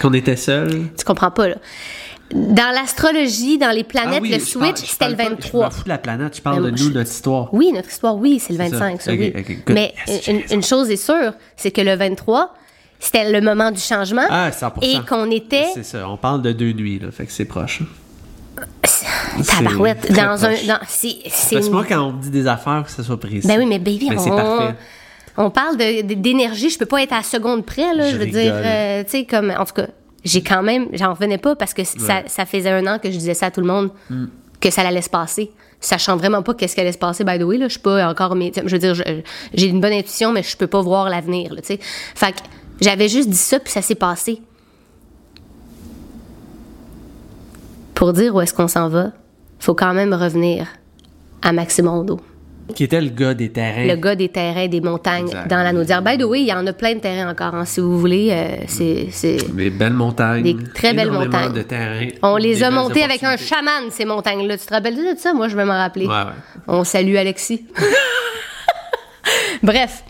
Qu'on 0.00 0.12
était 0.12 0.36
seuls? 0.36 0.88
tu 0.96 1.04
comprends 1.04 1.30
pas, 1.30 1.48
là. 1.48 1.56
Dans 2.32 2.74
l'astrologie, 2.74 3.56
dans 3.56 3.70
les 3.70 3.84
planètes, 3.84 4.18
Ah 4.18 4.22
oui, 4.22 4.30
le 4.30 4.38
switch, 4.38 4.76
c'était 4.84 5.08
le 5.08 5.16
parle 5.16 5.28
pas- 5.30 5.34
23. 5.36 5.70
Je 5.70 5.74
fous 5.76 5.84
de 5.84 5.88
la 5.88 5.98
planète, 5.98 6.36
je 6.36 6.42
parle 6.42 6.60
Mais 6.62 6.66
de 6.66 6.70
nous, 6.72 6.76
je- 6.88 6.90
notre 6.90 7.10
histoire. 7.10 7.54
Oui, 7.54 7.72
notre 7.72 7.88
histoire, 7.88 8.16
oui, 8.16 8.38
c'est 8.38 8.52
le 8.52 8.58
C'est 8.58 8.70
ça. 8.70 8.76
25, 8.78 9.02
ça, 9.02 9.12
oui. 9.12 9.32
Mais 9.68 9.94
Yes, 10.06 10.28
une, 10.50 10.62
chose 10.62 10.90
est 10.90 10.96
sûre, 10.96 11.32
c'est 11.56 11.70
que 11.70 11.80
le 11.80 11.94
23, 11.96 12.54
c'était 13.00 13.30
le 13.30 13.40
moment 13.40 13.70
du 13.70 13.80
changement. 13.80 14.26
Ah, 14.28 14.50
100%. 14.50 14.70
Et 14.82 14.98
qu'on 15.08 15.30
était, 15.30 15.66
C'est 15.74 15.82
ça, 15.84 16.06
on 16.08 16.18
parle 16.18 16.42
de 16.42 16.52
deux 16.52 16.72
nuits, 16.72 16.98
là, 16.98 17.10
fait 17.10 17.24
que 17.24 17.32
c'est 17.32 17.46
proche. 17.46 17.80
tabarouette, 19.46 19.98
c'est 20.02 20.12
très 20.12 20.22
dans 20.26 20.44
un... 20.44 20.48
proche. 20.50 20.86
c'est 20.88 21.16
Parce 21.54 21.66
que 21.66 21.72
moi, 21.72 21.84
quand 21.88 22.00
on 22.08 22.12
dit 22.12 22.30
des 22.30 22.46
affaires, 22.46 22.82
que 22.84 22.90
ça 22.90 23.02
soit 23.02 23.18
précis. 23.20 23.46
Ben 23.46 23.58
oui, 23.58 23.66
mais 23.66 23.78
baby, 23.78 24.08
Mais 24.10 24.18
on, 24.18 24.22
c'est 24.24 24.30
parfait. 24.30 24.74
on 25.36 25.50
parle 25.50 25.76
d'énergie. 25.76 26.70
Je 26.70 26.78
peux 26.78 26.86
pas 26.86 27.02
être 27.02 27.12
à 27.12 27.18
la 27.18 27.22
seconde 27.22 27.64
près, 27.64 27.94
là. 27.94 28.06
Je, 28.06 28.12
Je 28.12 28.16
veux 28.16 28.24
rigole. 28.24 28.42
dire, 28.42 28.52
euh, 28.54 29.04
tu 29.04 29.10
sais, 29.10 29.24
comme, 29.24 29.50
en 29.56 29.64
tout 29.64 29.74
cas, 29.74 29.86
j'ai 30.24 30.42
quand 30.42 30.62
même, 30.62 30.88
j'en 30.92 31.12
revenais 31.14 31.38
pas 31.38 31.54
parce 31.56 31.74
que 31.74 31.84
ça, 31.84 31.98
Ouais. 32.18 32.24
ça 32.26 32.44
faisait 32.46 32.70
un 32.70 32.86
an 32.86 32.98
que 32.98 33.10
je 33.10 33.16
disais 33.16 33.34
ça 33.34 33.46
à 33.46 33.50
tout 33.50 33.60
le 33.60 33.66
monde, 33.66 33.90
que 34.60 34.70
ça 34.70 34.82
allait 34.86 35.02
se 35.02 35.10
passer. 35.10 35.50
Sachant 35.80 36.16
vraiment 36.16 36.42
pas 36.42 36.54
qu'est-ce 36.54 36.74
qui 36.74 36.80
allait 36.80 36.90
se 36.92 36.98
passer, 36.98 37.22
by 37.22 37.38
the 37.38 37.42
way, 37.44 37.56
là. 37.56 37.66
Je 37.68 37.72
suis 37.74 37.80
pas 37.80 38.08
encore, 38.10 38.34
mais, 38.34 38.50
je 38.56 38.68
veux 38.68 38.78
dire, 38.80 38.94
j'ai 39.54 39.66
une 39.66 39.80
bonne 39.80 39.92
intuition, 39.92 40.32
mais 40.32 40.42
je 40.42 40.56
peux 40.56 40.66
pas 40.66 40.80
voir 40.82 41.08
l'avenir, 41.08 41.54
tu 41.58 41.62
sais. 41.62 41.78
Fait 41.80 42.32
que 42.32 42.38
j'avais 42.80 43.08
juste 43.08 43.28
dit 43.30 43.36
ça, 43.36 43.60
puis 43.60 43.70
ça 43.72 43.80
s'est 43.80 43.94
passé. 43.94 44.42
Pour 47.94 48.12
dire 48.12 48.34
où 48.34 48.40
est-ce 48.40 48.54
qu'on 48.54 48.68
s'en 48.68 48.88
va, 48.88 49.12
faut 49.58 49.74
quand 49.74 49.94
même 49.94 50.14
revenir 50.14 50.66
à 51.42 51.52
Maximondo. 51.52 52.20
Qui 52.74 52.84
était 52.84 53.00
le 53.00 53.08
gars 53.08 53.34
des 53.34 53.50
terrains. 53.50 53.86
le 53.86 53.96
gars 53.96 54.14
des 54.14 54.28
terrains, 54.28 54.68
des 54.68 54.80
montagnes 54.80 55.26
Exact. 55.26 55.48
dans 55.48 55.62
la 55.62 55.72
Naudière. 55.72 56.02
By 56.02 56.18
the 56.18 56.24
way, 56.24 56.40
il 56.42 56.46
y 56.48 56.52
en 56.52 56.66
a 56.66 56.72
plein 56.72 56.94
de 56.94 57.00
terrains 57.00 57.30
encore, 57.30 57.54
hein, 57.54 57.64
si 57.64 57.80
vous 57.80 57.98
voulez. 57.98 58.28
euh, 58.30 58.64
c'est, 58.66 59.36
Des 59.54 59.70
belles 59.70 59.92
montagnes. 59.94 60.42
Des 60.42 60.56
très 60.74 60.92
belles 60.94 61.10
montagnes. 61.10 61.52
de 61.52 61.62
terrains. 61.62 62.06
On 62.22 62.36
les 62.36 62.62
a 62.62 62.70
montées 62.70 63.02
avec 63.02 63.22
un 63.24 63.36
chaman, 63.36 63.90
ces 63.90 64.04
montagnes-là. 64.04 64.58
Tu 64.58 64.66
te 64.66 64.74
rappelles 64.74 64.96
de 64.96 65.18
ça? 65.18 65.32
Moi, 65.32 65.48
je 65.48 65.56
vais 65.56 65.64
m'en 65.64 65.76
rappeler. 65.78 66.06
Ouais, 66.06 66.12
ouais. 66.12 66.62
On 66.68 66.84
salue 66.84 67.16
Alexis. 67.16 67.66
Bref. 69.62 70.02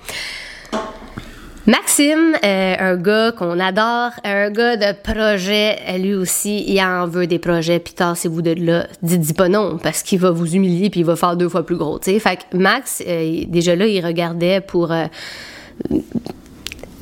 Maxime, 1.68 2.35
euh, 2.46 2.76
un 2.78 2.96
gars 2.96 3.31
qu'on 3.31 3.61
adore, 3.61 4.12
un 4.24 4.50
gars 4.50 4.78
de 4.78 4.96
projet, 5.02 5.76
lui 5.98 6.14
aussi, 6.14 6.64
il 6.66 6.81
en 6.81 7.07
veut 7.07 7.26
des 7.26 7.38
projets, 7.38 7.78
puis 7.78 7.92
tassez-vous 7.92 8.40
de 8.40 8.52
là. 8.52 8.87
Dites, 9.02 9.37
pas 9.37 9.50
non, 9.50 9.76
parce 9.76 10.02
qu'il 10.02 10.18
va 10.18 10.31
vous 10.31 10.54
humilier, 10.54 10.88
puis 10.88 11.00
il 11.00 11.07
va 11.07 11.14
faire 11.14 11.37
deux 11.37 11.50
fois 11.50 11.66
plus 11.66 11.76
gros, 11.76 11.98
tu 11.98 12.11
sais. 12.11 12.18
Fait 12.20 12.37
que 12.37 12.57
Max, 12.57 13.02
euh, 13.07 13.44
déjà 13.48 13.76
là, 13.76 13.87
il 13.87 14.02
regardait 14.02 14.62
pour 14.62 14.92
euh, 14.92 15.04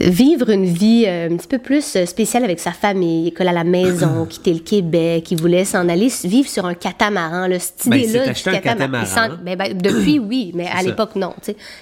vivre 0.00 0.50
une 0.50 0.64
vie 0.64 1.04
euh, 1.06 1.28
un 1.30 1.36
petit 1.36 1.48
peu 1.48 1.58
plus 1.58 1.96
euh, 1.96 2.06
spéciale 2.06 2.44
avec 2.44 2.60
sa 2.60 2.72
famille, 2.72 3.28
école 3.28 3.48
à 3.48 3.52
la 3.52 3.64
maison, 3.64 4.26
quitter 4.28 4.52
le 4.52 4.60
Québec, 4.60 5.30
il 5.30 5.40
voulait 5.40 5.64
s'en 5.64 5.88
aller 5.88 6.10
vivre 6.24 6.48
sur 6.48 6.66
un 6.66 6.74
catamaran, 6.74 7.46
là, 7.46 7.58
cette 7.58 7.88
Ben, 7.88 8.00
idée-là 8.00 8.32
du 8.32 8.48
un 8.48 8.58
catamaran. 8.58 9.28
ben, 9.42 9.56
ben, 9.56 9.76
depuis, 9.76 10.18
oui, 10.18 10.52
mais 10.54 10.66
à 10.66 10.82
l'époque, 10.82 11.16
non. 11.16 11.34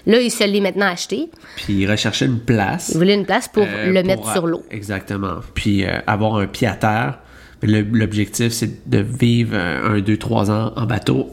Là, 0.07 0.21
il 0.21 0.31
se 0.31 0.45
l'est 0.45 0.61
maintenant 0.61 0.87
acheté. 0.87 1.29
Puis 1.57 1.75
il 1.75 1.91
recherchait 1.91 2.27
une 2.27 2.41
place. 2.41 2.91
Il 2.93 2.99
voulait 2.99 3.15
une 3.15 3.27
place 3.27 3.49
pour 3.49 3.65
euh, 3.65 3.87
le 3.91 4.01
pour, 4.01 4.07
mettre 4.09 4.33
sur 4.33 4.47
l'eau. 4.47 4.63
Exactement. 4.71 5.37
Puis 5.55 5.85
euh, 5.85 5.99
avoir 6.07 6.37
un 6.37 6.47
pied 6.47 6.67
à 6.67 6.75
terre. 6.75 7.19
L'objectif, 7.65 8.53
c'est 8.53 8.89
de 8.89 8.99
vivre 8.99 9.57
un, 9.57 10.01
deux, 10.01 10.17
trois 10.17 10.51
ans 10.51 10.73
en 10.77 10.87
bateau. 10.87 11.33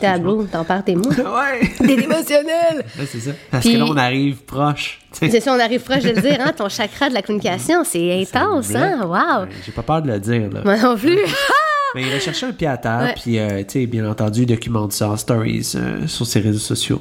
Tableau, 0.00 0.44
t'en 0.44 0.64
parles 0.64 0.84
tes 0.84 0.94
mots. 0.94 1.08
ouais! 1.10 1.68
T'es 1.78 1.94
émotionnel! 2.04 2.84
Ouais, 2.98 3.06
c'est 3.06 3.20
ça. 3.20 3.30
Parce 3.50 3.64
Puis- 3.64 3.74
que 3.74 3.78
là, 3.78 3.86
on 3.88 3.96
arrive 3.96 4.42
proche. 4.44 5.00
C'est 5.12 5.40
ça, 5.40 5.54
on 5.54 5.60
arrive 5.60 5.80
proche 5.82 6.02
de 6.02 6.10
le 6.10 6.20
dire, 6.20 6.38
hein, 6.40 6.52
ton 6.56 6.68
chakra 6.68 7.08
de 7.08 7.14
la 7.14 7.22
communication, 7.22 7.84
c'est 7.84 8.20
intense, 8.22 8.74
hein? 8.74 9.00
Wow! 9.04 9.46
J'ai 9.64 9.72
pas 9.72 9.82
peur 9.82 10.02
de 10.02 10.08
le 10.12 10.18
dire, 10.18 10.50
là. 10.52 10.60
Moi 10.64 10.76
non 10.78 10.96
plus. 10.96 11.18
Mais 11.94 12.02
il 12.02 12.12
recherchait 12.12 12.46
un 12.46 12.52
pied 12.52 12.66
à 12.66 12.76
terre, 12.76 13.00
Ouais. 13.02 13.14
puis, 13.22 13.38
euh, 13.38 13.58
tu 13.62 13.80
sais, 13.80 13.86
bien 13.86 14.08
entendu, 14.10 14.42
il 14.42 14.46
documente 14.46 14.92
ça 14.92 15.08
en 15.10 15.16
stories 15.16 15.72
euh, 15.76 16.06
sur 16.08 16.26
ses 16.26 16.40
réseaux 16.40 16.58
sociaux. 16.58 17.00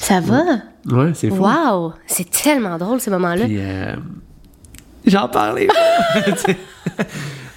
Ça 0.00 0.20
va? 0.20 0.42
Ouais, 0.90 1.12
c'est 1.14 1.30
fou. 1.30 1.36
Wow! 1.46 1.94
C'est 2.06 2.28
tellement 2.30 2.76
drôle, 2.76 3.00
ces 3.00 3.10
moments-là. 3.10 3.46
Puis, 3.46 3.56
euh, 3.58 3.94
j'en 5.06 5.28
parlais. 5.28 5.68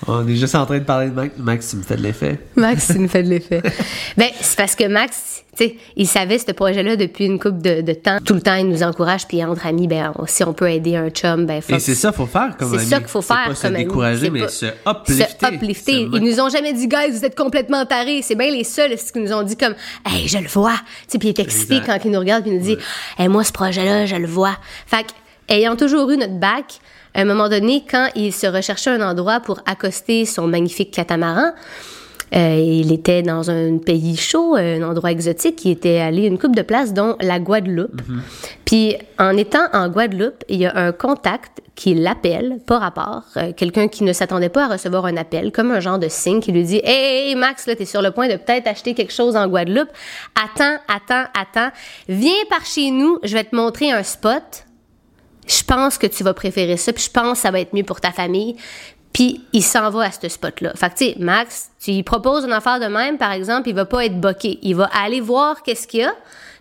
On 0.09 0.25
est 0.27 0.35
juste 0.35 0.55
en 0.55 0.65
train 0.65 0.77
de 0.79 0.83
parler 0.83 1.09
de 1.09 1.13
Max. 1.15 1.33
Max, 1.37 1.69
tu 1.69 1.75
me 1.77 1.81
fais 1.83 1.97
de 1.97 2.01
l'effet. 2.03 2.39
Max, 2.55 2.87
tu 2.93 2.99
nous 2.99 3.07
fais 3.09 3.23
de 3.23 3.29
l'effet. 3.29 3.61
ben, 4.17 4.27
c'est 4.39 4.57
parce 4.57 4.73
que 4.75 4.87
Max, 4.87 5.43
tu 5.57 5.65
sais, 5.65 5.75
il 5.97 6.07
savait 6.07 6.37
ce 6.37 6.51
projet-là 6.53 6.95
depuis 6.95 7.25
une 7.25 7.39
couple 7.39 7.61
de, 7.61 7.81
de 7.81 7.93
temps. 7.93 8.17
Tout 8.23 8.33
le 8.33 8.41
temps, 8.41 8.55
il 8.55 8.69
nous 8.69 8.83
encourage, 8.83 9.27
puis 9.27 9.43
entre 9.43 9.65
amis, 9.65 9.87
ben, 9.87 10.13
on- 10.17 10.25
si 10.25 10.43
on 10.45 10.53
peut 10.53 10.71
aider 10.71 10.95
un 10.95 11.09
chum, 11.09 11.45
ben, 11.45 11.61
fuck. 11.61 11.75
Et 11.75 11.79
c'est 11.79 11.93
ça 11.95 12.09
qu'il 12.09 12.17
faut 12.17 12.25
faire 12.25 12.55
comme 12.57 12.71
C'est 12.79 12.85
ça 12.85 12.99
qu'il 12.99 13.07
faut 13.09 13.21
faire 13.21 13.45
pas 13.47 13.55
se 13.55 13.63
comme 13.63 13.75
ami. 13.75 13.83
décourager, 13.83 14.29
mais 14.29 14.41
pas- 14.41 14.47
se 14.47 14.65
uplifter. 14.87 15.45
Se 15.47 15.53
uplifter. 15.53 16.01
Ils 16.13 16.21
nous 16.21 16.39
ont 16.39 16.49
jamais 16.49 16.71
dit, 16.73 16.87
guys, 16.87 17.11
vous 17.11 17.25
êtes 17.25 17.35
complètement 17.37 17.85
tarés. 17.85 18.21
C'est 18.21 18.35
bien 18.35 18.49
les 18.49 18.63
seuls 18.63 18.95
qui 18.95 19.19
nous 19.19 19.33
ont 19.33 19.43
dit 19.43 19.57
comme, 19.57 19.75
hey, 20.09 20.27
je 20.27 20.37
le 20.37 20.47
vois. 20.47 20.71
Tu 20.75 21.13
sais, 21.13 21.17
puis 21.19 21.27
il 21.27 21.31
est 21.31 21.39
excité 21.39 21.77
Exact. 21.77 21.99
quand 21.99 22.05
il 22.05 22.11
nous 22.11 22.19
regarde 22.19 22.43
puis 22.43 22.51
il 22.53 22.57
nous 22.59 22.63
dit, 22.63 22.77
hey, 23.19 23.27
moi, 23.27 23.43
ce 23.43 23.51
projet-là, 23.51 24.05
je 24.05 24.15
le 24.15 24.27
vois. 24.27 24.57
Fait 24.85 25.03
que, 25.03 25.09
ayant 25.49 25.75
toujours 25.75 26.09
eu 26.11 26.17
notre 26.17 26.39
bac, 26.39 26.79
à 27.13 27.21
un 27.21 27.25
moment 27.25 27.49
donné, 27.49 27.83
quand 27.89 28.09
il 28.15 28.31
se 28.31 28.47
recherchait 28.47 28.91
un 28.91 29.01
endroit 29.01 29.39
pour 29.39 29.59
accoster 29.65 30.25
son 30.25 30.47
magnifique 30.47 30.91
catamaran, 30.91 31.53
euh, 32.35 32.61
il 32.61 32.91
était 32.91 33.21
dans 33.21 33.49
un 33.49 33.77
pays 33.77 34.17
chaud, 34.17 34.55
un 34.55 34.81
endroit 34.83 35.11
exotique. 35.11 35.63
Il 35.65 35.71
était 35.71 35.99
allé 35.99 36.25
une 36.25 36.37
coupe 36.37 36.55
de 36.55 36.61
places, 36.61 36.93
dont 36.93 37.15
la 37.21 37.39
Guadeloupe. 37.39 38.01
Puis, 38.65 38.95
en 39.17 39.37
étant 39.37 39.65
en 39.73 39.87
Guadeloupe, 39.87 40.43
il 40.49 40.59
y 40.59 40.65
a 40.65 40.75
un 40.75 40.91
contact 40.91 41.61
qui 41.75 41.93
l'appelle, 41.93 42.57
par 42.65 42.81
rapport, 42.81 43.23
euh, 43.37 43.53
quelqu'un 43.55 43.87
qui 43.87 44.03
ne 44.03 44.11
s'attendait 44.11 44.49
pas 44.49 44.65
à 44.65 44.67
recevoir 44.73 45.05
un 45.05 45.15
appel, 45.15 45.51
comme 45.51 45.71
un 45.71 45.79
genre 45.79 45.99
de 45.99 46.07
signe 46.09 46.39
qui 46.39 46.51
lui 46.51 46.63
dit 46.63 46.81
Hey, 46.83 47.29
hey, 47.29 47.35
Max, 47.35 47.67
là, 47.67 47.75
t'es 47.75 47.85
sur 47.85 48.01
le 48.01 48.11
point 48.11 48.27
de 48.27 48.35
peut-être 48.35 48.67
acheter 48.67 48.93
quelque 48.93 49.13
chose 49.13 49.35
en 49.35 49.47
Guadeloupe. 49.47 49.89
Attends, 50.35 50.77
attends, 50.87 51.29
attends. 51.39 51.71
Viens 52.09 52.33
par 52.49 52.65
chez 52.65 52.91
nous, 52.91 53.19
je 53.23 53.33
vais 53.33 53.43
te 53.43 53.55
montrer 53.55 53.91
un 53.91 54.03
spot 54.03 54.66
je 55.47 55.63
pense 55.63 55.97
que 55.97 56.07
tu 56.07 56.23
vas 56.23 56.33
préférer 56.33 56.77
ça, 56.77 56.93
puis 56.93 57.03
je 57.03 57.11
pense 57.11 57.33
que 57.33 57.37
ça 57.39 57.51
va 57.51 57.59
être 57.59 57.73
mieux 57.73 57.83
pour 57.83 58.01
ta 58.01 58.11
famille. 58.11 58.55
Puis 59.13 59.41
il 59.53 59.63
s'en 59.63 59.89
va 59.89 60.03
à 60.05 60.11
ce 60.11 60.27
spot-là. 60.29 60.73
Fait 60.75 60.89
que, 60.89 60.95
tu 60.97 61.05
sais, 61.05 61.15
Max, 61.17 61.69
tu 61.79 61.91
lui 61.91 62.03
proposes 62.03 62.43
une 62.45 62.51
affaire 62.51 62.79
de 62.79 62.85
même, 62.85 63.17
par 63.17 63.31
exemple, 63.31 63.67
il 63.69 63.73
va 63.73 63.85
pas 63.85 64.05
être 64.05 64.19
boqué. 64.19 64.59
Il 64.61 64.75
va 64.75 64.89
aller 64.93 65.21
voir 65.21 65.63
qu'est-ce 65.63 65.87
qu'il 65.87 66.01
y 66.01 66.03
a. 66.03 66.13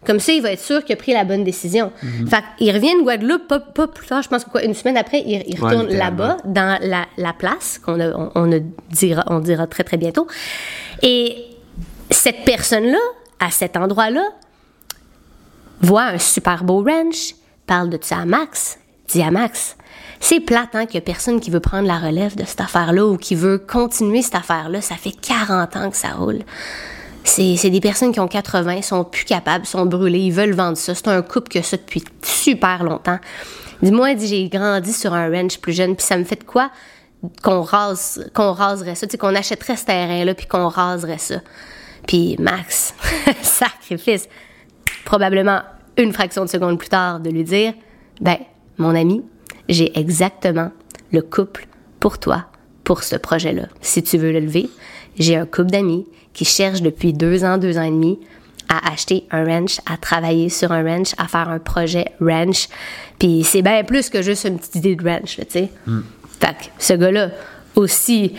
Comme 0.06 0.20
ça, 0.20 0.32
il 0.32 0.40
va 0.40 0.52
être 0.52 0.60
sûr 0.62 0.84
qu'il 0.84 0.92
a 0.94 0.96
pris 0.96 1.12
la 1.12 1.24
bonne 1.24 1.42
décision. 1.42 1.90
Fait 2.28 2.44
qu'il 2.56 2.72
revient 2.72 2.94
de 2.94 3.02
Guadeloupe, 3.02 3.48
pas, 3.48 3.58
pas 3.58 3.88
plus 3.88 4.06
tard, 4.06 4.22
je 4.22 4.28
pense 4.28 4.44
que 4.44 4.50
quoi, 4.50 4.62
une 4.62 4.72
semaine 4.74 4.96
après, 4.96 5.22
il, 5.26 5.60
retourne 5.60 5.88
là-bas, 5.92 6.36
dans 6.44 6.78
la, 6.80 7.06
la 7.16 7.32
place, 7.32 7.78
qu'on 7.78 8.00
a- 8.00 8.30
on, 8.34 8.50
dira, 8.90 9.24
on 9.26 9.40
dira 9.40 9.66
très, 9.66 9.82
très 9.84 9.96
bientôt. 9.96 10.26
Et 11.02 11.36
cette 12.10 12.44
personne-là, 12.44 12.98
à 13.40 13.50
cet 13.50 13.76
endroit-là, 13.76 14.22
voit 15.80 16.04
un 16.04 16.18
super 16.18 16.64
beau 16.64 16.82
ranch, 16.84 17.34
parle 17.66 17.90
de 17.90 17.98
ça 18.00 18.18
à 18.18 18.24
Max, 18.24 18.78
dit 19.08 19.22
à 19.22 19.30
Max, 19.30 19.76
c'est 20.20 20.40
plate 20.40 20.74
hein, 20.74 20.86
qu'il 20.86 20.96
y 20.96 20.98
a 20.98 21.02
personne 21.02 21.40
qui 21.40 21.50
veut 21.50 21.60
prendre 21.60 21.86
la 21.86 21.98
relève 21.98 22.36
de 22.36 22.44
cette 22.44 22.60
affaire-là 22.60 23.06
ou 23.06 23.16
qui 23.16 23.34
veut 23.34 23.58
continuer 23.58 24.22
cette 24.22 24.34
affaire-là. 24.34 24.80
Ça 24.80 24.96
fait 24.96 25.12
40 25.12 25.76
ans 25.76 25.90
que 25.90 25.96
ça 25.96 26.08
roule. 26.08 26.40
C'est 27.24 27.70
des 27.70 27.80
personnes 27.80 28.12
qui 28.12 28.20
ont 28.20 28.28
80, 28.28 28.82
sont 28.82 29.04
plus 29.04 29.24
capables, 29.24 29.66
sont 29.66 29.84
brûlées, 29.84 30.20
ils 30.20 30.32
veulent 30.32 30.54
vendre 30.54 30.76
ça. 30.76 30.94
C'est 30.94 31.08
un 31.08 31.22
couple 31.22 31.48
qui 31.48 31.58
a 31.58 31.62
ça 31.62 31.76
depuis 31.76 32.04
super 32.22 32.84
longtemps. 32.84 33.18
Dis-moi, 33.82 34.14
dit, 34.14 34.28
j'ai 34.28 34.48
grandi 34.48 34.92
sur 34.92 35.12
un 35.12 35.28
ranch 35.28 35.58
plus 35.58 35.72
jeune, 35.72 35.96
puis 35.96 36.06
ça 36.06 36.16
me 36.16 36.24
fait 36.24 36.36
de 36.36 36.44
quoi 36.44 36.70
qu'on 37.42 37.62
rase, 37.62 38.30
qu'on 38.32 38.52
raserait 38.52 38.94
ça, 38.94 39.06
qu'on 39.18 39.34
achèterait 39.34 39.76
ce 39.76 39.84
terrain-là, 39.84 40.34
puis 40.34 40.46
qu'on 40.46 40.68
raserait 40.68 41.18
ça. 41.18 41.40
Puis 42.06 42.36
Max, 42.38 42.94
sacrifice, 43.42 44.28
probablement 45.04 45.62
une 45.98 46.12
fraction 46.12 46.44
de 46.44 46.50
seconde 46.50 46.78
plus 46.78 46.88
tard, 46.88 47.20
de 47.20 47.30
lui 47.30 47.44
dire 47.44 47.74
Ben, 48.20 48.38
mon 48.78 48.94
ami, 48.94 49.22
j'ai 49.68 49.98
exactement 49.98 50.70
le 51.12 51.22
couple 51.22 51.66
pour 52.00 52.18
toi, 52.18 52.46
pour 52.84 53.02
ce 53.02 53.16
projet-là. 53.16 53.68
Si 53.80 54.02
tu 54.02 54.18
veux 54.18 54.32
le 54.32 54.40
lever, 54.40 54.68
j'ai 55.18 55.36
un 55.36 55.46
couple 55.46 55.70
d'amis 55.70 56.06
qui 56.32 56.44
cherchent 56.44 56.82
depuis 56.82 57.12
deux 57.12 57.44
ans, 57.44 57.58
deux 57.58 57.78
ans 57.78 57.82
et 57.82 57.90
demi 57.90 58.18
à 58.68 58.92
acheter 58.92 59.26
un 59.30 59.44
ranch, 59.44 59.78
à 59.86 59.96
travailler 59.96 60.48
sur 60.48 60.72
un 60.72 60.82
ranch, 60.82 61.12
à 61.18 61.28
faire 61.28 61.48
un 61.48 61.58
projet 61.58 62.06
ranch. 62.20 62.68
Puis 63.18 63.44
c'est 63.44 63.62
bien 63.62 63.84
plus 63.84 64.10
que 64.10 64.22
juste 64.22 64.44
une 64.44 64.58
petite 64.58 64.74
idée 64.74 64.96
de 64.96 65.08
ranch, 65.08 65.36
tu 65.36 65.44
sais. 65.48 65.70
Fait 66.40 66.52
que 66.52 66.64
ce 66.78 66.92
gars-là, 66.94 67.30
aussi 67.76 68.34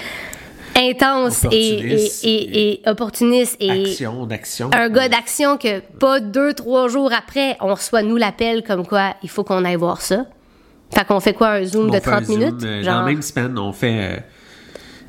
intense 0.77 1.45
et, 1.51 1.77
Opportuniste 1.77 2.23
et, 2.23 2.29
et, 2.29 2.71
et 2.85 2.89
opportuniste 2.89 3.57
et 3.59 3.71
Action, 3.71 4.25
d'action. 4.25 4.69
un 4.73 4.89
gars 4.89 5.09
d'action 5.09 5.57
que 5.57 5.79
pas 5.99 6.19
deux, 6.19 6.53
trois 6.53 6.87
jours 6.87 7.11
après, 7.13 7.57
on 7.61 7.73
reçoit 7.73 8.03
nous 8.03 8.15
l'appel 8.17 8.63
comme 8.63 8.85
quoi 8.85 9.15
il 9.23 9.29
faut 9.29 9.43
qu'on 9.43 9.65
aille 9.65 9.75
voir 9.75 10.01
ça. 10.01 10.25
Fait 10.93 11.03
qu'on 11.05 11.19
fait 11.19 11.33
quoi, 11.33 11.49
un 11.49 11.63
zoom 11.65 11.89
On 11.89 11.93
de 11.93 11.99
fait 11.99 12.07
un 12.09 12.21
30 12.21 12.25
Zoom, 12.25 12.39
minutes? 12.39 12.63
euh, 12.63 12.81
genre, 12.83 12.93
Dans 12.93 12.99
la 13.01 13.05
même 13.05 13.21
semaine, 13.21 13.57
on 13.59 13.73
fait. 13.73 13.97
euh, 13.99 14.17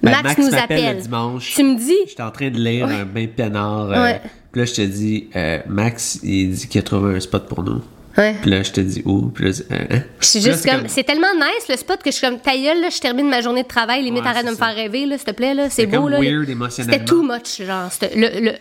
ben, 0.02 0.10
Max, 0.22 0.38
nous 0.38 0.54
appelle. 0.56 0.96
le 0.96 1.02
dimanche. 1.02 1.54
Tu 1.54 1.62
me 1.62 1.76
dis? 1.76 1.94
J'étais 2.08 2.22
en 2.22 2.30
train 2.30 2.50
de 2.50 2.58
lire 2.58 2.86
un 2.86 3.04
bain 3.04 3.26
peinard. 3.28 3.90
euh, 3.92 4.02
Ouais. 4.02 4.20
Puis 4.52 4.60
là, 4.60 4.64
je 4.64 4.74
te 4.74 4.80
dis, 4.82 5.28
euh, 5.36 5.58
Max, 5.68 6.18
il 6.22 6.50
dit 6.50 6.66
qu'il 6.68 6.80
a 6.80 6.82
trouvé 6.82 7.16
un 7.16 7.20
spot 7.20 7.46
pour 7.46 7.62
nous. 7.62 7.80
Ouais. 8.16 8.34
Puis 8.40 8.50
là, 8.50 8.62
je 8.62 8.72
te 8.72 8.80
dis 8.80 9.02
où. 9.04 9.28
Puis 9.28 9.44
là, 9.44 9.50
euh, 9.70 9.76
hein? 9.90 10.00
Je 10.20 10.26
suis 10.26 10.38
Puis 10.40 10.48
là, 10.48 10.52
juste 10.54 10.64
c'est 10.64 10.70
comme, 10.70 10.88
c'est 10.88 11.04
tellement 11.04 11.32
nice 11.36 11.68
le 11.68 11.76
spot 11.76 12.02
que 12.02 12.10
je 12.10 12.16
suis 12.16 12.26
comme 12.26 12.40
ta 12.40 12.56
gueule, 12.56 12.80
là, 12.80 12.88
je 12.90 12.98
termine 12.98 13.28
ma 13.28 13.40
journée 13.42 13.62
de 13.62 13.68
travail, 13.68 14.02
limite 14.02 14.22
Ouais, 14.24 14.28
arrête 14.30 14.46
de 14.46 14.50
me 14.50 14.56
faire 14.56 14.74
rêver 14.74 15.06
là, 15.06 15.16
s'il 15.18 15.26
te 15.26 15.30
plaît 15.32 15.54
là, 15.54 15.70
c'est 15.70 15.86
beau 15.86 16.02
comme 16.02 16.10
là. 16.10 16.20
weird 16.20 16.48
émotionnellement. 16.48 16.92
C'était 16.98 17.04
too 17.04 17.22
much 17.22 17.62
genre, 17.66 17.92
c'était 17.92 18.12
le 18.16 18.40
le 18.40 18.52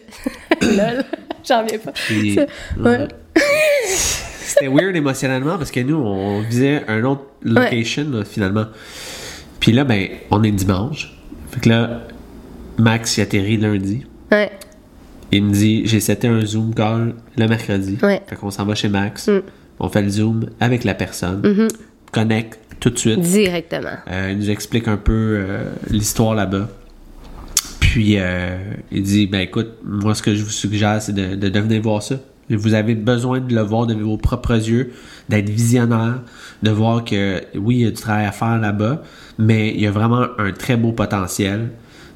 j'en 1.48 1.64
reviens 1.64 1.80
pas. 1.80 1.92
Puis- 1.92 2.36
C'est- 2.36 2.80
ouais. 2.82 3.08
C'était 3.86 4.68
weird 4.68 4.96
émotionnellement 4.96 5.58
parce 5.58 5.72
que 5.72 5.80
nous, 5.82 5.96
on 5.98 6.42
visait 6.42 6.84
un 6.88 7.04
autre 7.04 7.24
location, 7.44 8.08
là, 8.12 8.26
finalement. 8.26 8.66
Puis 9.60 9.72
là, 9.72 9.84
ben, 9.84 10.08
on 10.32 10.44
est 10.44 10.52
dimanche. 10.52 11.14
Fait 11.52 11.60
que 11.62 11.70
là, 11.70 12.02
Max, 12.78 13.18
il 13.18 13.22
atterrit 13.22 13.58
lundi. 13.58 14.06
Ouais. 14.32 14.52
Il 15.32 15.44
me 15.44 15.54
dit, 15.54 15.84
j'ai 15.86 16.00
seté 16.00 16.28
un 16.28 16.46
Zoom 16.46 16.74
call 16.74 17.16
le 17.38 17.48
mercredi. 17.48 17.98
Ouais. 18.02 18.22
Fait 18.28 18.36
qu'on 18.36 18.52
s'en 18.52 18.66
va 18.66 18.76
chez 18.76 18.90
Max. 18.90 19.28
Mm. 19.28 19.42
On 19.80 19.90
fait 19.90 20.02
le 20.02 20.10
Zoom 20.10 20.50
avec 20.60 20.84
la 20.84 20.94
personne. 20.94 21.42
Mm-hmm. 21.42 21.70
Connecte 22.12 22.60
tout 22.80 22.90
de 22.90 22.98
suite. 22.98 23.20
Directement. 23.20 23.98
Euh, 24.10 24.30
il 24.32 24.38
nous 24.38 24.50
explique 24.50 24.88
un 24.88 24.98
peu 24.98 25.38
euh, 25.40 25.64
l'histoire 25.90 26.36
là-bas. 26.36 26.70
Puis 27.80 28.16
euh, 28.18 28.58
il 28.92 29.04
dit 29.04 29.28
ben 29.28 29.40
écoute, 29.40 29.70
moi 29.84 30.14
ce 30.14 30.22
que 30.22 30.36
je 30.36 30.44
vous 30.44 30.50
suggère 30.50 31.02
c'est 31.02 31.14
de, 31.14 31.36
de, 31.36 31.50
de 31.50 31.60
venir 31.60 31.82
voir 31.82 32.04
ça. 32.04 32.16
Vous 32.50 32.74
avez 32.74 32.96
besoin 32.96 33.42
de 33.42 33.54
le 33.54 33.62
voir 33.62 33.88
de 33.88 33.94
vos 33.94 34.18
propres 34.18 34.56
yeux, 34.56 34.94
d'être 35.28 35.50
visionnaire, 35.50 36.22
de 36.64 36.72
voir 36.72 37.04
que 37.04 37.42
oui, 37.56 37.76
il 37.76 37.82
y 37.82 37.86
a 37.86 37.92
du 37.92 38.02
travail 38.02 38.26
à 38.26 38.32
faire 38.32 38.58
là-bas, 38.58 39.04
mais 39.38 39.74
il 39.74 39.82
y 39.82 39.88
a 39.88 39.92
vraiment 39.92 40.28
un 40.38 40.52
très 40.54 40.78
beau 40.78 40.94
potentiel. 40.94 41.72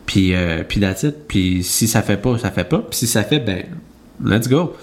Puis, 0.05 0.33
euh, 0.33 0.63
puis. 0.67 0.81
Puis 1.27 1.63
si 1.63 1.87
ça 1.87 2.01
fait 2.01 2.17
pas, 2.17 2.37
ça 2.37 2.51
fait 2.51 2.63
pas. 2.63 2.79
Puis 2.79 2.99
si 2.99 3.07
ça 3.07 3.23
fait, 3.23 3.39
ben 3.39 3.63
let's 4.23 4.47
go. 4.47 4.73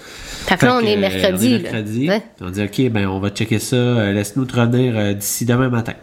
Fait 0.45 0.57
que 0.57 0.65
là, 0.65 0.77
on 0.77 0.79
est 0.81 0.95
euh, 0.95 0.99
mercredi. 0.99 1.53
on 1.53 1.59
est 1.59 1.71
mercredi. 1.71 2.09
On 2.41 2.49
dit, 2.49 2.63
OK, 2.63 2.91
ben, 2.91 3.07
on 3.07 3.19
va 3.19 3.29
checker 3.29 3.59
ça. 3.59 3.75
euh, 3.75 4.13
Laisse-nous 4.13 4.45
te 4.45 4.59
revenir 4.59 4.93
euh, 4.97 5.13
d'ici 5.13 5.45
demain 5.45 5.69
matin. 5.69 5.93